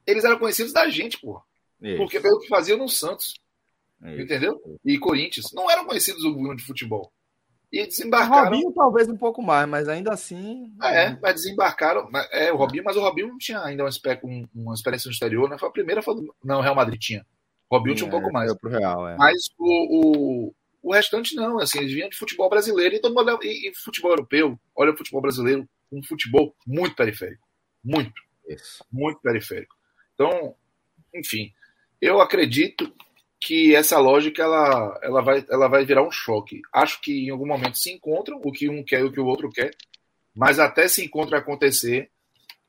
[0.07, 1.44] eles eram conhecidos da gente, porra.
[1.80, 1.98] Isso.
[1.98, 3.35] Porque pelo que faziam no Santos.
[4.03, 4.61] É entendeu?
[4.86, 7.11] E Corinthians não eram conhecidos o mundo de futebol.
[7.72, 8.44] E desembarcaram.
[8.44, 10.74] O Robinho talvez um pouco mais, mas ainda assim.
[10.82, 12.10] É, mas desembarcaram.
[12.32, 13.90] É, o Robinho, mas o Robinho não tinha ainda uma,
[14.56, 15.57] uma experiência no exterior, né?
[15.57, 16.36] Foi a primeira, foi do...
[16.44, 17.26] não, o Real Madrid tinha.
[17.69, 18.56] O Robinho tinha um pouco mais.
[18.56, 19.18] Pro Real, é.
[19.18, 23.30] Mas o, o, o restante não, assim, eles vinham de futebol brasileiro e todo mundo
[23.30, 27.45] olha, e, e futebol europeu, olha o futebol brasileiro, um futebol muito periférico.
[27.84, 28.22] Muito.
[28.48, 28.84] Isso.
[28.90, 29.76] Muito periférico.
[30.14, 30.56] Então,
[31.14, 31.52] enfim,
[32.02, 32.94] eu acredito
[33.39, 36.61] que essa lógica ela, ela, vai, ela vai virar um choque.
[36.73, 39.26] Acho que em algum momento se encontram o que um quer e o que o
[39.26, 39.72] outro quer,
[40.35, 42.11] mas até se encontro acontecer,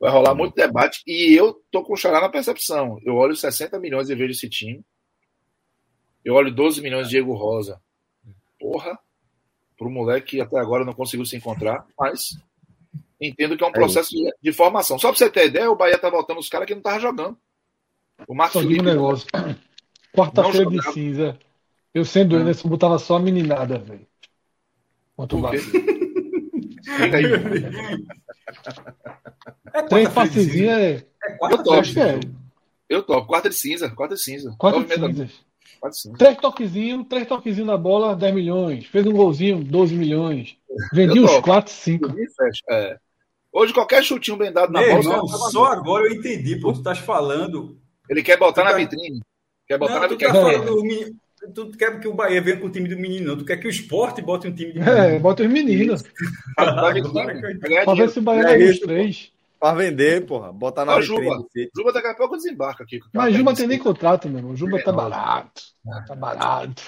[0.00, 1.02] Vai rolar muito debate.
[1.06, 3.00] E eu tô com o Xará na percepção.
[3.04, 4.84] Eu olho 60 milhões e vejo esse time.
[6.24, 7.80] Eu olho 12 milhões de Diego Rosa.
[8.58, 8.98] Porra.
[9.76, 11.84] Pro moleque que até agora não conseguiu se encontrar.
[11.98, 12.38] Mas
[13.20, 14.98] entendo que é um processo de, de, formação.
[14.98, 17.36] Só pra você ter ideia, o Bahia tá voltando os caras que não tava jogando.
[18.28, 18.80] O Marcos Felipe.
[18.80, 19.26] Um negócio.
[20.14, 21.38] Quarta-feira de cinza.
[21.94, 22.40] Eu sendo hum.
[22.40, 24.06] Anderson, botava só a meninada, velho.
[25.16, 25.60] Quanto o Bahia.
[29.74, 30.92] É Três passezinhos é.
[30.92, 31.06] é
[31.52, 32.00] eu topo.
[32.00, 32.20] É.
[32.88, 33.26] Eu topo.
[33.26, 33.90] Quarta de cinza.
[33.90, 34.54] Quarta de cinza.
[34.58, 35.48] Quarta de cinzas.
[36.16, 38.86] Três toquezinhos, três toquezinhos na bola, 10 milhões.
[38.86, 40.56] Fez um golzinho, 12 milhões.
[40.92, 42.14] Vendi uns 4, 5.
[42.70, 42.98] É.
[43.52, 45.00] Hoje qualquer chutinho bem dado na Meu bola.
[45.00, 46.72] Irmão, só agora eu entendi, pô.
[46.72, 47.78] Tu estás falando.
[48.08, 49.20] Ele quer botar na tá- vitrine.
[49.68, 50.32] Quer botar não, na vitrine.
[50.32, 51.16] Tá falando,
[51.54, 53.36] tu quer que o Bahia venha com o time do menino, não.
[53.36, 54.96] Tu quer que o esporte bote um time de menino.
[54.96, 56.02] É, bota os meninos.
[56.56, 59.32] Pra ver se o Bahia é os três.
[59.60, 60.52] Pra vender, porra.
[60.52, 61.44] Botar na Juba.
[61.76, 63.00] Juba daqui a pouco desembarca aqui.
[63.12, 64.56] Mas Juba tem nem contrato, meu irmão.
[64.56, 65.62] Juba tá barato.
[66.06, 66.82] Tá barato.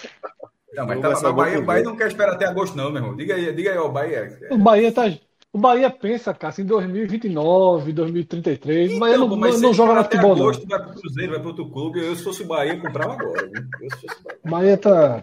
[0.73, 3.17] Não, mas, tá, mas Bahia, Bahia não quer esperar até agosto, não, meu irmão.
[3.17, 4.39] Diga aí, diga aí, ó, Bahia.
[4.51, 5.13] O Bahia tá.
[5.53, 8.93] O Bahia pensa, cara, em 2029, 2033.
[8.93, 10.79] Então, o Bahia não, não, não joga na futebol, agosto, não.
[10.79, 12.05] Vai pro Cruzeiro, vai pro outro clube.
[12.05, 13.49] Eu, se fosse o Bahia, comprava agora.
[13.49, 13.69] Viu?
[13.81, 14.39] Eu, se fosse o Bahia.
[14.45, 15.23] Bahia tá.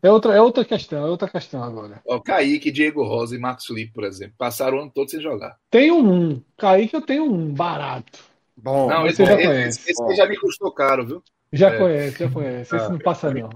[0.00, 2.00] É outra, é outra questão, é outra questão agora.
[2.04, 5.56] O Kaique, Diego Rosa e Max Felipe, por exemplo, passaram o ano todo sem jogar.
[5.70, 6.40] Tenho um.
[6.56, 8.18] Kaique eu tenho um barato.
[8.56, 9.90] Bom, não, esse, já conhece.
[9.90, 11.22] Esse, esse já me custou caro, viu?
[11.52, 11.78] Já é.
[11.78, 12.76] conhece, já conhece.
[12.76, 13.50] Esse ah, não passa, não.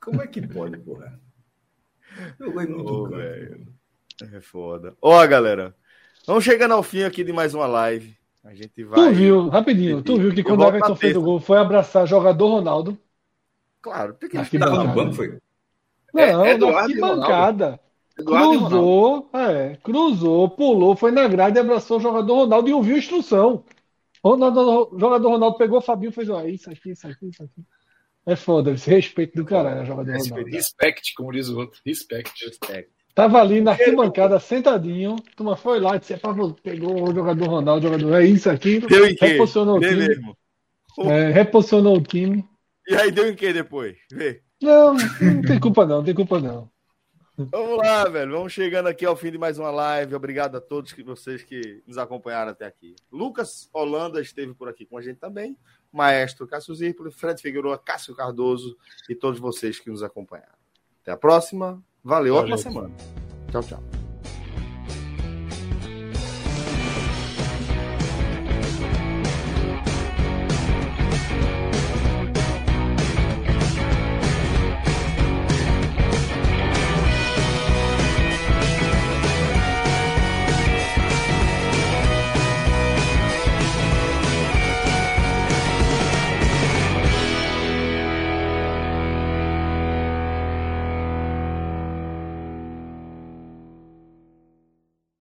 [0.00, 1.20] Como é que pode, porra?
[2.38, 3.77] Eu muito oh, velho.
[4.32, 4.96] É foda.
[5.00, 5.74] Ó, galera.
[6.26, 8.16] Vamos chegando ao fim aqui de mais uma live.
[8.44, 8.98] A gente vai.
[8.98, 12.48] Tu viu, rapidinho, tu viu que quando o Everton fez o gol foi abraçar jogador
[12.48, 12.98] Ronaldo?
[13.80, 15.38] Claro, tem que estar no banco, foi?
[16.12, 17.80] Não, é, Eduardo na arquibancada.
[18.16, 23.64] Cruzou, é, cruzou, pulou, foi na grade abraçou o jogador Ronaldo e ouviu a instrução.
[24.22, 27.62] O jogador Ronaldo pegou o Fabinho e fez ah, isso aqui, isso aqui, isso aqui.
[28.26, 30.50] É foda, esse respeito do caralho, jogador Ronaldo.
[30.50, 31.80] Respect, como diz o outro.
[31.86, 32.44] Respect.
[32.44, 32.97] Respect.
[33.18, 35.16] Tava ali na arquibancada, sentadinho.
[35.34, 36.14] Turma foi lá, disse:
[36.62, 38.14] pegou o jogador Ronaldo, o jogador.
[38.14, 38.78] É isso aqui.
[38.78, 39.86] Deu em reposicionou quê?
[39.86, 40.06] o time.
[40.06, 40.36] Mesmo.
[40.98, 42.48] É, reposicionou o time.
[42.86, 43.96] E aí deu em que depois?
[44.12, 44.40] Vê.
[44.62, 46.70] Não, não tem culpa não, não tem culpa não.
[47.36, 48.30] Vamos lá, velho.
[48.30, 50.14] Vamos chegando aqui ao fim de mais uma live.
[50.14, 52.94] Obrigado a todos que vocês que nos acompanharam até aqui.
[53.10, 55.58] Lucas Holanda esteve por aqui com a gente também.
[55.92, 58.76] Maestro Cássio Zirpoli, Fred Figueiredo, Cássio Cardoso
[59.10, 60.56] e todos vocês que nos acompanharam.
[61.02, 61.82] Até a próxima.
[62.08, 62.54] Valeu, Valeu.
[62.54, 62.90] ótima semana.
[63.50, 63.82] Tchau, tchau.